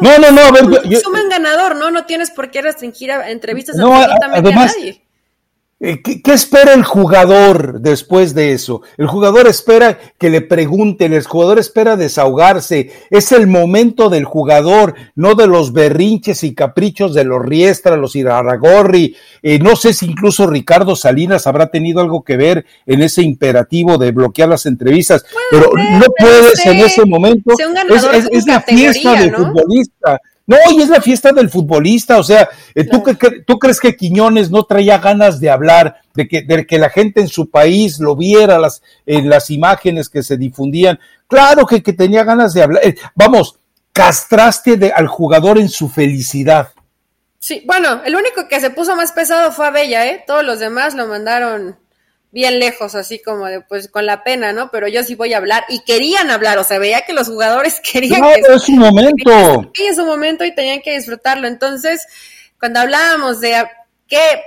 no, 0.00 0.18
no, 0.18 0.30
no, 0.30 0.40
a 0.42 0.52
ver. 0.52 1.00
Suman 1.00 1.28
ganador, 1.28 1.76
¿no? 1.76 1.90
No 1.90 2.06
tienes 2.06 2.30
por 2.30 2.50
qué 2.50 2.62
restringir 2.62 3.12
a 3.12 3.30
entrevistas 3.30 3.76
no, 3.76 3.94
absolutamente 3.94 4.52
a 4.52 4.56
nadie. 4.56 5.05
Eh, 5.78 6.00
¿Qué, 6.00 6.32
espera 6.32 6.72
el 6.72 6.84
jugador 6.84 7.80
después 7.80 8.34
de 8.34 8.52
eso? 8.52 8.80
El 8.96 9.08
jugador 9.08 9.46
espera 9.46 9.98
que 10.16 10.30
le 10.30 10.40
pregunten, 10.40 11.12
el 11.12 11.24
jugador 11.24 11.58
espera 11.58 11.96
desahogarse. 11.96 12.92
Es 13.10 13.30
el 13.30 13.46
momento 13.46 14.08
del 14.08 14.24
jugador, 14.24 14.94
no 15.16 15.34
de 15.34 15.46
los 15.46 15.74
berrinches 15.74 16.44
y 16.44 16.54
caprichos 16.54 17.12
de 17.12 17.24
los 17.24 17.44
Riestra, 17.44 17.98
los 17.98 18.16
Iraragorri. 18.16 19.16
Eh, 19.42 19.58
no 19.58 19.76
sé 19.76 19.92
si 19.92 20.06
incluso 20.06 20.46
Ricardo 20.46 20.96
Salinas 20.96 21.46
habrá 21.46 21.66
tenido 21.66 22.00
algo 22.00 22.24
que 22.24 22.38
ver 22.38 22.64
en 22.86 23.02
ese 23.02 23.20
imperativo 23.20 23.98
de 23.98 24.12
bloquear 24.12 24.48
las 24.48 24.64
entrevistas, 24.64 25.26
pero 25.50 25.70
no 25.74 26.06
puedes 26.18 26.64
en 26.64 26.78
ese 26.78 27.04
momento. 27.04 27.54
Es, 28.30 28.46
la 28.46 28.62
fiesta 28.62 29.20
del 29.20 29.34
futbolista. 29.34 30.22
No, 30.46 30.56
y 30.70 30.80
es 30.80 30.88
la 30.88 31.00
fiesta 31.00 31.32
del 31.32 31.50
futbolista, 31.50 32.18
o 32.18 32.22
sea, 32.22 32.48
eh, 32.74 32.84
¿tú, 32.84 33.02
¿tú 33.44 33.58
crees 33.58 33.80
que 33.80 33.96
Quiñones 33.96 34.50
no 34.50 34.62
traía 34.62 34.98
ganas 34.98 35.40
de 35.40 35.50
hablar, 35.50 35.96
de 36.14 36.28
que, 36.28 36.42
de 36.42 36.64
que 36.64 36.78
la 36.78 36.88
gente 36.88 37.20
en 37.20 37.28
su 37.28 37.50
país 37.50 37.98
lo 37.98 38.14
viera 38.14 38.58
las, 38.58 38.80
en 39.06 39.28
las 39.28 39.50
imágenes 39.50 40.08
que 40.08 40.22
se 40.22 40.36
difundían? 40.36 41.00
Claro 41.26 41.66
que, 41.66 41.82
que 41.82 41.92
tenía 41.92 42.22
ganas 42.22 42.54
de 42.54 42.62
hablar. 42.62 42.86
Eh, 42.86 42.94
vamos, 43.16 43.58
castraste 43.92 44.76
de, 44.76 44.92
al 44.92 45.08
jugador 45.08 45.58
en 45.58 45.68
su 45.68 45.88
felicidad. 45.88 46.68
Sí, 47.40 47.62
bueno, 47.66 48.02
el 48.04 48.14
único 48.14 48.46
que 48.48 48.60
se 48.60 48.70
puso 48.70 48.94
más 48.94 49.12
pesado 49.12 49.50
fue 49.50 49.66
a 49.66 49.70
Bella, 49.70 50.06
¿eh? 50.06 50.22
Todos 50.26 50.44
los 50.44 50.60
demás 50.60 50.94
lo 50.94 51.06
mandaron 51.08 51.76
bien 52.32 52.58
lejos, 52.58 52.94
así 52.94 53.20
como 53.22 53.46
de, 53.46 53.60
pues 53.62 53.88
con 53.88 54.06
la 54.06 54.22
pena, 54.22 54.52
¿no? 54.52 54.70
Pero 54.70 54.88
yo 54.88 55.02
sí 55.02 55.14
voy 55.14 55.32
a 55.32 55.38
hablar 55.38 55.64
y 55.68 55.80
querían 55.80 56.30
hablar, 56.30 56.58
o 56.58 56.64
sea, 56.64 56.78
veía 56.78 57.02
que 57.02 57.12
los 57.12 57.28
jugadores 57.28 57.80
querían 57.92 58.20
no, 58.20 58.28
que... 58.28 58.40
es 58.40 58.62
su 58.62 58.72
momento. 58.72 59.72
Es 59.74 59.96
su 59.96 60.04
momento 60.04 60.44
y 60.44 60.54
tenían 60.54 60.82
que 60.82 60.94
disfrutarlo. 60.96 61.46
Entonces, 61.46 62.06
cuando 62.58 62.80
hablábamos 62.80 63.40
de 63.40 63.64
qué, 64.06 64.42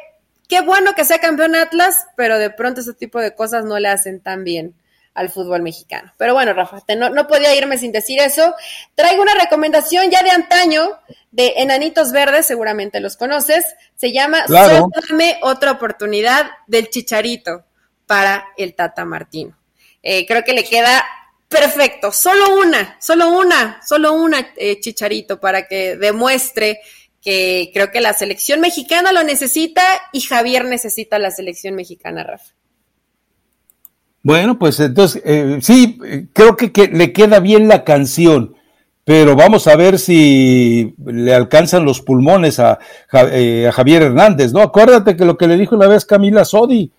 qué 0.47 0.61
bueno 0.61 0.93
que 0.93 1.05
sea 1.05 1.19
campeón 1.19 1.55
Atlas, 1.55 2.07
pero 2.15 2.37
de 2.37 2.49
pronto 2.49 2.81
ese 2.81 2.93
tipo 2.93 3.19
de 3.19 3.33
cosas 3.33 3.65
no 3.65 3.79
le 3.79 3.87
hacen 3.87 4.19
tan 4.19 4.43
bien 4.43 4.75
al 5.15 5.29
fútbol 5.29 5.61
mexicano. 5.61 6.13
Pero 6.17 6.33
bueno, 6.33 6.53
Rafa, 6.53 6.81
no, 6.95 7.09
no, 7.09 7.27
podía 7.27 7.55
irme 7.55 7.77
sin 7.77 7.91
decir 7.91 8.19
eso. 8.19 8.55
Traigo 8.95 9.21
una 9.21 9.33
recomendación 9.33 10.09
ya 10.09 10.23
de 10.23 10.31
antaño 10.31 10.99
de 11.31 11.55
Enanitos 11.57 12.11
Verdes, 12.11 12.45
seguramente 12.45 12.99
los 12.99 13.17
conoces. 13.17 13.65
Se 13.95 14.13
llama 14.13 14.45
claro. 14.45 14.87
otra 15.41 15.71
oportunidad 15.71 16.51
del 16.67 16.89
Chicharito 16.89 17.65
para 18.09 18.47
el 18.57 18.73
Tata 18.73 19.05
Martino. 19.05 19.55
Eh, 20.01 20.25
creo 20.25 20.43
que 20.43 20.53
le 20.53 20.63
queda 20.63 21.05
perfecto. 21.47 22.11
Solo 22.11 22.57
una, 22.59 22.97
solo 22.99 23.29
una, 23.29 23.79
solo 23.87 24.13
una 24.13 24.49
eh, 24.57 24.79
Chicharito 24.79 25.39
para 25.39 25.67
que 25.67 25.95
demuestre 25.95 26.79
que 27.21 27.69
creo 27.71 27.91
que 27.91 28.01
la 28.01 28.13
selección 28.13 28.61
mexicana 28.61 29.11
lo 29.11 29.21
necesita 29.21 29.83
y 30.11 30.21
Javier 30.21 30.65
necesita 30.65 31.19
la 31.19 31.29
selección 31.29 31.75
mexicana, 31.75 32.23
Rafa. 32.23 32.51
Bueno, 34.23 34.57
pues 34.57 34.79
entonces, 34.79 35.21
eh, 35.23 35.59
sí, 35.61 35.99
creo 36.33 36.57
que, 36.57 36.71
le 36.91 37.13
queda 37.13 37.39
bien 37.39 37.67
la 37.67 37.83
canción, 37.83 38.55
pero 39.03 39.35
vamos 39.35 39.67
a 39.67 39.75
ver 39.75 39.99
si 39.99 40.95
le 41.05 41.31
alcanzan 41.35 41.85
los 41.85 42.01
pulmones 42.01 42.59
a, 42.59 42.79
eh, 43.31 43.67
a 43.69 43.71
Javier 43.71 44.01
Hernández, 44.01 44.51
¿no? 44.51 44.61
Acuérdate 44.61 45.15
que 45.15 45.25
lo 45.25 45.37
que 45.37 45.47
le 45.47 45.57
dijo 45.57 45.75
una 45.75 45.87
vez 45.87 46.05
Camila 46.05 46.43
Sodi, 46.43 46.91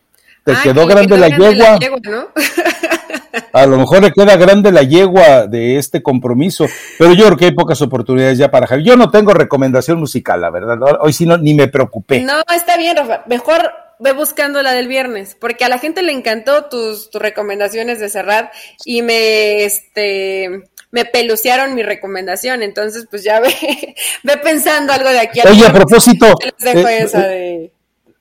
te 0.45 0.53
Ah, 0.53 0.61
quedó 0.62 0.86
que 0.86 0.95
grande 0.95 1.09
quedó 1.09 1.18
la 1.18 1.28
grande 1.28 1.51
yegua. 1.57 1.78
yegua, 1.78 1.99
¿no? 2.05 2.28
A 3.53 3.66
lo 3.66 3.78
mejor 3.78 4.03
le 4.03 4.12
queda 4.12 4.36
grande 4.36 4.72
la 4.72 4.82
yegua 4.82 5.47
de 5.47 5.76
este 5.78 6.03
compromiso, 6.03 6.66
pero 6.99 7.14
yo 7.14 7.26
creo 7.26 7.36
que 7.36 7.45
hay 7.47 7.53
pocas 7.53 7.80
oportunidades 7.82 8.38
ya 8.38 8.51
para 8.51 8.66
Javier. 8.66 8.88
Yo 8.88 8.97
no 8.97 9.11
tengo 9.11 9.32
recomendación 9.32 9.99
musical, 9.99 10.41
la 10.41 10.51
verdad. 10.51 10.78
Hoy 11.01 11.12
sí 11.12 11.26
no, 11.26 11.36
ni 11.36 11.55
me 11.55 11.68
preocupé. 11.68 12.20
No, 12.20 12.41
está 12.55 12.76
bien, 12.76 12.97
Rafa. 12.97 13.22
Mejor 13.26 13.70
ve 14.01 14.12
buscando 14.12 14.62
la 14.62 14.72
del 14.72 14.88
viernes, 14.88 15.36
porque 15.38 15.64
a 15.64 15.68
la 15.68 15.78
gente 15.78 16.03
le 16.03 16.12
encantó 16.12 16.64
tus, 16.64 17.11
tus 17.11 17.20
recomendaciones 17.20 18.01
de 18.01 18.09
Serrat 18.09 18.53
y 18.84 19.03
me, 19.03 19.64
este, 19.64 20.64
me 20.91 21.05
pelucearon 21.05 21.74
mi 21.74 21.82
recomendación. 21.82 22.62
Entonces, 22.62 23.07
pues 23.11 23.22
ya 23.22 23.41
ve, 23.41 23.55
ve 24.24 24.36
pensando 24.38 24.93
algo 24.93 25.11
de 25.11 25.20
aquí. 25.20 25.41
Oye, 25.49 25.66
a 25.66 25.72
propósito, 25.72 26.34
Les 26.43 26.74
dejo 26.74 26.88
eh, 26.88 26.99
esa 27.03 27.26
eh, 27.26 27.28
de... 27.28 27.72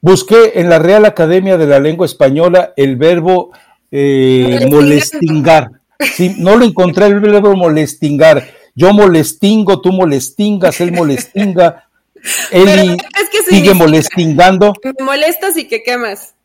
busqué 0.02 0.60
en 0.60 0.70
la 0.70 0.80
Real 0.80 1.06
Academia 1.06 1.58
de 1.58 1.68
la 1.68 1.80
Lengua 1.80 2.06
Española 2.06 2.74
el 2.76 2.96
verbo 2.96 3.52
eh, 3.92 4.68
molestingar. 4.70 5.72
Sí, 6.00 6.36
no 6.38 6.56
lo 6.56 6.66
encontré 6.66 7.08
el 7.08 7.20
verbo 7.20 7.56
molestingar. 7.56 8.48
Yo 8.76 8.94
molestingo, 8.94 9.82
tú 9.82 9.92
molestingas, 9.92 10.80
él 10.82 10.94
molestinga. 10.94 11.86
Pero, 12.52 12.72
Eli 12.72 12.88
¿sabes 12.88 13.30
qué 13.32 13.44
sigue 13.50 13.74
molestingando. 13.74 14.74
Me 14.84 15.06
molestas 15.06 15.58
y 15.58 15.68
que 15.68 15.84
quemas. 15.84 16.36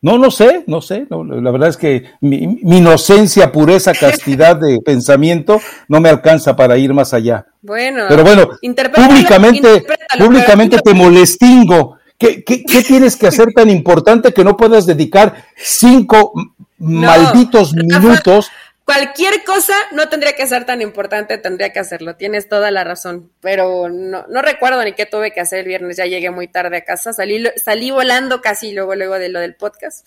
No, 0.00 0.16
no 0.16 0.30
sé, 0.30 0.62
no 0.66 0.80
sé. 0.80 1.06
no, 1.10 1.24
la 1.24 1.50
verdad 1.50 1.70
es 1.70 1.76
que 1.76 2.04
mi, 2.20 2.46
mi 2.62 2.78
inocencia, 2.78 3.50
pureza, 3.50 3.92
castidad 3.92 4.56
de 4.56 4.80
pensamiento 4.84 5.60
no 5.88 6.00
me 6.00 6.08
alcanza 6.08 6.54
para 6.54 6.76
ir 6.78 6.94
más 6.94 7.12
allá. 7.12 7.46
Bueno, 7.62 8.04
Pero 8.08 8.22
bueno, 8.22 8.48
públicamente, 8.94 9.84
públicamente 10.18 10.78
te 10.78 10.94
molestingo. 10.94 11.97
¿Qué, 12.18 12.42
qué, 12.44 12.64
qué 12.64 12.82
tienes 12.82 13.16
que 13.16 13.28
hacer 13.28 13.52
tan 13.54 13.70
importante 13.70 14.32
que 14.34 14.42
no 14.44 14.56
puedas 14.56 14.86
dedicar 14.86 15.46
cinco 15.56 16.32
malditos 16.78 17.72
minutos? 17.74 18.50
Cualquier 18.84 19.44
cosa 19.44 19.74
no 19.92 20.08
tendría 20.08 20.34
que 20.34 20.46
ser 20.46 20.64
tan 20.64 20.80
importante, 20.80 21.36
tendría 21.36 21.72
que 21.74 21.78
hacerlo. 21.78 22.16
Tienes 22.16 22.48
toda 22.48 22.70
la 22.70 22.84
razón. 22.84 23.30
Pero 23.40 23.88
no, 23.90 24.24
no 24.28 24.42
recuerdo 24.42 24.82
ni 24.82 24.94
qué 24.94 25.04
tuve 25.04 25.30
que 25.32 25.40
hacer 25.40 25.60
el 25.60 25.66
viernes. 25.66 25.98
Ya 25.98 26.06
llegué 26.06 26.30
muy 26.30 26.48
tarde 26.48 26.78
a 26.78 26.84
casa. 26.84 27.12
Salí, 27.12 27.44
salí 27.62 27.90
volando 27.90 28.40
casi 28.40 28.72
luego, 28.72 28.94
luego 28.94 29.18
de 29.18 29.28
lo 29.28 29.40
del 29.40 29.54
podcast. 29.56 30.06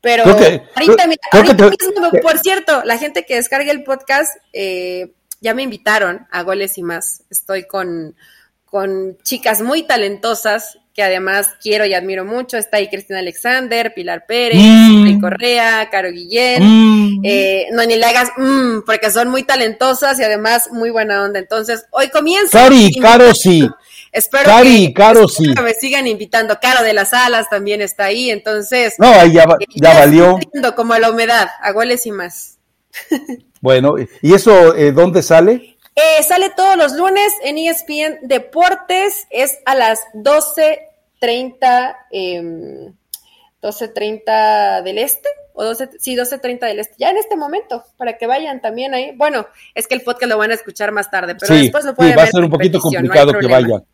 Pero 0.00 0.24
que- 0.38 0.62
ahorita, 0.76 1.06
mira, 1.08 1.20
ahorita 1.32 1.56
te- 1.70 1.86
mismo, 1.88 2.10
por 2.22 2.38
cierto, 2.38 2.82
la 2.84 2.98
gente 2.98 3.26
que 3.26 3.34
descargue 3.34 3.70
el 3.72 3.82
podcast, 3.82 4.36
eh, 4.52 5.12
ya 5.40 5.52
me 5.52 5.62
invitaron 5.62 6.26
a 6.30 6.42
Goles 6.42 6.78
y 6.78 6.84
más. 6.84 7.24
Estoy 7.30 7.64
con, 7.64 8.14
con 8.64 9.18
chicas 9.24 9.60
muy 9.60 9.82
talentosas 9.82 10.78
que 11.00 11.04
además 11.04 11.48
quiero 11.62 11.86
y 11.86 11.94
admiro 11.94 12.26
mucho. 12.26 12.58
Está 12.58 12.76
ahí 12.76 12.88
Cristina 12.90 13.20
Alexander, 13.20 13.94
Pilar 13.94 14.26
Pérez, 14.26 14.58
Mm. 14.60 15.18
Correa, 15.18 15.88
Caro 15.90 16.10
Guillén. 16.12 16.62
Mm. 16.62 17.20
Eh, 17.24 17.68
no, 17.72 17.86
ni 17.86 17.96
le 17.96 18.04
hagas, 18.04 18.28
porque 18.84 19.10
son 19.10 19.28
muy 19.30 19.44
talentosas 19.44 20.20
y 20.20 20.24
además 20.24 20.68
muy 20.72 20.90
buena 20.90 21.24
onda. 21.24 21.38
Entonces, 21.38 21.86
hoy 21.90 22.10
comienzo. 22.10 22.50
Cari, 22.52 22.92
Caro, 23.00 23.34
sí. 23.34 23.66
Espero 24.12 24.44
Cari, 24.44 24.88
que, 24.88 24.92
Caro, 24.92 25.24
espero 25.24 25.50
sí. 25.50 25.54
que 25.54 25.62
me 25.62 25.72
sigan 25.72 26.06
invitando. 26.06 26.58
Caro 26.60 26.84
de 26.84 26.92
las 26.92 27.14
Alas 27.14 27.48
también 27.48 27.80
está 27.80 28.04
ahí. 28.04 28.28
Entonces, 28.30 28.96
No, 28.98 29.06
ahí 29.08 29.32
ya, 29.32 29.44
eh, 29.44 29.66
ya 29.76 29.94
valió. 30.00 30.38
como 30.76 30.98
la 30.98 31.10
humedad, 31.10 31.48
a 31.62 31.72
goles 31.72 32.04
y 32.04 32.10
más. 32.12 32.58
Bueno, 33.62 33.94
¿y 34.22 34.32
eso 34.34 34.74
eh, 34.74 34.90
dónde 34.90 35.22
sale? 35.22 35.76
Eh, 35.94 36.22
sale 36.26 36.48
todos 36.56 36.78
los 36.78 36.92
lunes 36.94 37.30
en 37.44 37.58
ESPN 37.58 38.20
Deportes, 38.22 39.26
es 39.28 39.58
a 39.66 39.74
las 39.74 40.00
12.30, 41.20 41.96
eh, 42.10 42.92
12.30 43.62 44.82
del 44.82 44.98
este, 44.98 45.28
o 45.52 45.64
12, 45.64 45.90
sí, 45.98 46.16
12.30 46.16 46.60
del 46.60 46.78
este, 46.80 46.94
ya 46.98 47.10
en 47.10 47.18
este 47.18 47.36
momento, 47.36 47.84
para 47.96 48.16
que 48.16 48.26
vayan 48.26 48.60
también 48.60 48.94
ahí. 48.94 49.12
Bueno, 49.16 49.46
es 49.74 49.86
que 49.86 49.94
el 49.94 50.02
podcast 50.02 50.30
lo 50.30 50.38
van 50.38 50.50
a 50.50 50.54
escuchar 50.54 50.92
más 50.92 51.10
tarde, 51.10 51.34
pero 51.34 51.54
sí, 51.54 51.62
después 51.62 51.84
lo 51.84 51.90
sí, 51.90 51.96
pueden 51.96 52.18
va 52.18 52.22
a 52.22 52.26
ser 52.26 52.44
un 52.44 52.50
poquito 52.50 52.78
repetición, 52.78 53.04
no 53.04 53.12
complicado 53.12 53.38
que 53.38 53.46
vayan. 53.46 53.84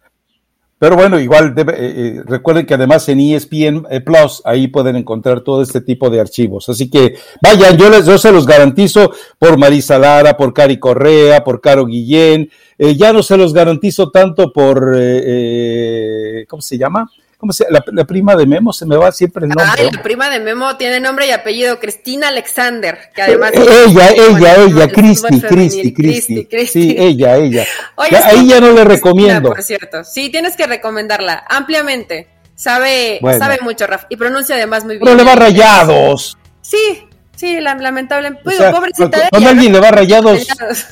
Pero 0.79 0.95
bueno, 0.95 1.19
igual 1.19 1.55
debe- 1.55 1.73
eh, 1.79 1.93
eh, 2.19 2.23
recuerden 2.27 2.67
que 2.67 2.75
además 2.75 3.09
en 3.09 3.21
ESPN 3.21 3.87
eh, 3.91 4.01
Plus 4.03 4.43
ahí 4.45 4.69
pueden 4.69 4.97
encontrar 4.97 5.41
todo 5.41 5.63
este 5.63 5.81
tipo 5.81 6.11
de 6.11 6.21
archivos. 6.21 6.69
Así 6.69 6.91
que 6.91 7.15
vayan, 7.43 7.79
yo 7.79 7.89
les 7.89 8.05
yo 8.05 8.19
se 8.19 8.31
los 8.31 8.47
garantizo 8.47 9.11
por 9.39 9.57
Marisa 9.57 9.99
Lara, 9.99 10.37
por 10.37 10.53
Cari 10.53 10.79
Correa, 10.79 11.43
por 11.45 11.63
Caro 11.63 11.87
Guillén. 11.87 12.51
Eh, 12.77 12.95
ya 12.95 13.13
no 13.15 13.23
se 13.23 13.39
los 13.39 13.55
garantizo 13.55 14.11
tanto 14.11 14.53
por 14.53 14.95
eh, 14.99 15.23
eh, 15.25 16.47
¿cómo 16.47 16.61
se 16.61 16.77
llama? 16.77 17.11
¿Cómo 17.39 17.53
se 17.53 17.67
la, 17.71 17.85
la 17.93 18.05
prima 18.05 18.35
de 18.35 18.47
Memo? 18.47 18.73
Se 18.73 18.87
me 18.87 18.97
va 18.97 19.13
siempre 19.13 19.45
el 19.45 19.51
nombre. 19.51 19.67
Ay, 19.77 19.91
la 19.93 20.03
prima 20.03 20.31
de 20.31 20.41
Memo 20.41 20.77
tiene 20.77 21.01
nombre 21.01 21.27
y 21.27 21.33
apellido, 21.33 21.79
Cristina 21.79 22.29
Alexander, 22.29 22.99
que 23.15 23.23
además... 23.23 23.53
Eh, 23.53 23.85
ella, 23.87 24.09
ella, 24.11 24.55
ella, 24.57 24.85
el 24.85 24.93
Cristi, 24.93 25.41
Cristi, 25.43 25.93
Cristi. 25.93 26.47
Cristi. 26.47 26.81
Sí, 26.81 26.97
ella, 26.99 27.37
ella. 27.37 27.67
Oye, 27.97 28.11
Ya, 28.13 28.27
ahí 28.27 28.49
ya 28.49 28.61
no 28.61 28.73
le 28.73 28.85
recomiendo. 28.85 29.51
Por 29.51 29.63
cierto, 29.63 30.03
sí, 30.03 30.31
tienes 30.31 30.57
que 30.57 30.67
recomendarla 30.67 31.45
ampliamente. 31.49 32.29
Sabe, 32.55 33.19
Bueno. 33.21 33.39
sabe 33.39 33.59
mucho, 33.61 33.87
Rafa, 33.87 34.07
y 34.09 34.17
pronuncia 34.17 34.55
además 34.55 34.85
muy 34.87 34.95
bien. 34.95 35.05
Pero 35.05 35.17
le 35.17 35.25
va 35.25 35.35
rayados. 35.35 36.39
Sí, 36.63 37.07
sí, 37.35 37.61
la-. 37.61 37.75
O 37.75 38.51
sea, 38.51 38.73
pobrecita 38.73 39.11
cuando, 39.11 39.19
de 39.19 39.29
cuando 39.29 39.39
ella, 39.39 39.51
alguien 39.51 39.73
¿no? 39.73 39.79
le 39.79 39.85
va 39.85 39.91
rayados, 39.91 40.49
Rayados. 40.49 40.87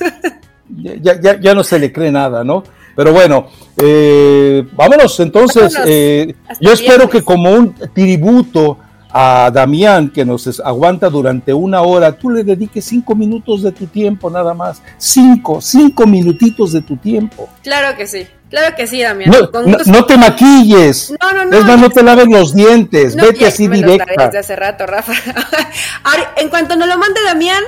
ya, 1.01 1.19
ya, 1.19 1.39
ya 1.39 1.53
no 1.55 1.63
se 1.63 1.79
le 1.79 1.91
cree 1.91 2.11
nada, 2.11 2.43
¿no? 2.43 2.63
Pero 2.95 3.11
bueno, 3.13 3.47
eh, 3.77 4.65
vámonos 4.73 5.19
entonces. 5.19 5.73
Vámonos. 5.73 5.89
eh, 5.91 6.35
yo 6.61 6.71
espero 6.71 7.09
que 7.09 7.21
como 7.21 7.51
un 7.51 7.73
tributo 7.93 8.77
a 9.17 9.49
Damián, 9.49 10.09
que 10.09 10.25
nos 10.25 10.59
aguanta 10.59 11.09
durante 11.09 11.53
una 11.53 11.81
hora, 11.81 12.11
tú 12.11 12.29
le 12.29 12.43
dediques 12.43 12.83
cinco 12.83 13.15
minutos 13.15 13.63
de 13.63 13.71
tu 13.71 13.87
tiempo 13.87 14.29
nada 14.29 14.53
más. 14.53 14.81
Cinco, 14.97 15.61
cinco 15.61 16.05
minutitos 16.05 16.73
de 16.73 16.81
tu 16.81 16.97
tiempo. 16.97 17.47
Claro 17.63 17.95
que 17.97 18.07
sí, 18.07 18.27
claro 18.49 18.75
que 18.75 18.85
sí, 18.87 19.01
Damián. 19.01 19.31
No, 19.31 19.49
Con 19.51 19.71
no, 19.71 20.05
te 20.05 20.17
maquilles. 20.17 21.13
No, 21.21 21.31
no, 21.31 21.45
no. 21.45 21.57
Es 21.57 21.63
más, 21.63 21.79
no 21.79 21.89
te 21.89 22.03
laves 22.03 22.27
los 22.27 22.53
dientes. 22.53 23.15
No, 23.15 23.23
Vete 23.23 23.45
así 23.45 23.69
me 23.69 23.77
directa. 23.77 24.25
desde 24.25 24.39
hace 24.39 24.55
rato, 24.57 24.85
Rafa. 24.85 25.13
Ahora, 26.03 26.33
en 26.35 26.49
cuanto 26.49 26.75
nos 26.75 26.89
lo 26.89 26.97
mande 26.97 27.21
Damián, 27.23 27.63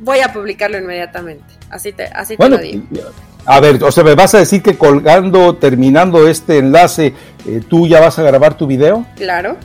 voy 0.00 0.20
a 0.20 0.32
publicarlo 0.32 0.78
inmediatamente. 0.78 1.44
Así 1.68 1.92
te, 1.92 2.04
así 2.04 2.34
Bueno, 2.36 2.56
te 2.58 2.62
lo 2.64 2.70
digo. 2.72 3.10
A 3.46 3.60
ver, 3.60 3.82
o 3.82 3.90
sea, 3.92 4.04
¿me 4.04 4.14
vas 4.14 4.34
a 4.34 4.38
decir 4.38 4.62
que 4.62 4.76
colgando, 4.76 5.56
terminando 5.56 6.28
este 6.28 6.58
enlace, 6.58 7.14
eh, 7.46 7.60
tú 7.68 7.86
ya 7.86 8.00
vas 8.00 8.18
a 8.18 8.22
grabar 8.22 8.56
tu 8.56 8.66
video? 8.66 9.06
Claro, 9.16 9.56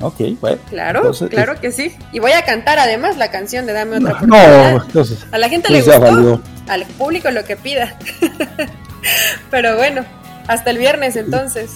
Ok, 0.00 0.16
bueno. 0.42 0.58
claro, 0.68 0.98
Entonces, 1.00 1.30
claro 1.30 1.58
que 1.58 1.72
sí. 1.72 1.96
Y 2.12 2.18
voy 2.18 2.32
a 2.32 2.42
cantar 2.44 2.78
además 2.78 3.16
la 3.16 3.30
canción 3.30 3.64
de 3.64 3.72
Dame 3.72 3.96
otra 3.96 4.10
No, 4.10 4.36
oportunidad. 4.36 4.72
no, 4.74 4.84
entonces, 4.84 5.26
A 5.32 5.38
la 5.38 5.48
gente 5.48 5.68
pues 5.68 5.86
le 5.86 5.90
ya 5.92 5.98
gustó, 5.98 6.42
al 6.68 6.84
público 6.84 7.30
lo 7.30 7.44
que 7.46 7.56
pida. 7.56 7.96
Pero 9.50 9.76
bueno, 9.76 10.04
hasta 10.48 10.70
el 10.70 10.78
viernes 10.78 11.16
entonces. 11.16 11.70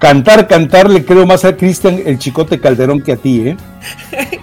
Cantar, 0.00 0.48
cantar, 0.48 0.90
le 0.90 1.04
creo 1.04 1.26
más 1.26 1.44
a 1.44 1.56
Cristian 1.56 2.02
el 2.04 2.18
Chicote 2.18 2.60
Calderón 2.60 3.00
que 3.02 3.12
a 3.12 3.16
ti, 3.16 3.48
¿eh? 3.50 3.56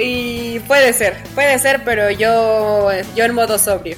Y 0.00 0.58
puede 0.60 0.92
ser, 0.92 1.16
puede 1.34 1.58
ser, 1.58 1.82
pero 1.84 2.10
yo, 2.10 2.88
yo 3.16 3.24
en 3.24 3.34
modo 3.34 3.58
sobrio. 3.58 3.96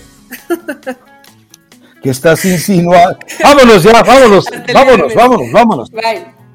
Que 2.07 2.13
estás 2.13 2.45
insinuando. 2.45 3.19
Vámonos 3.43 3.83
ya, 3.83 4.01
vámonos, 4.01 4.45
vámonos, 4.73 5.13
vámonos, 5.13 5.51
vámonos. 5.51 5.91
Bye. 5.91 6.46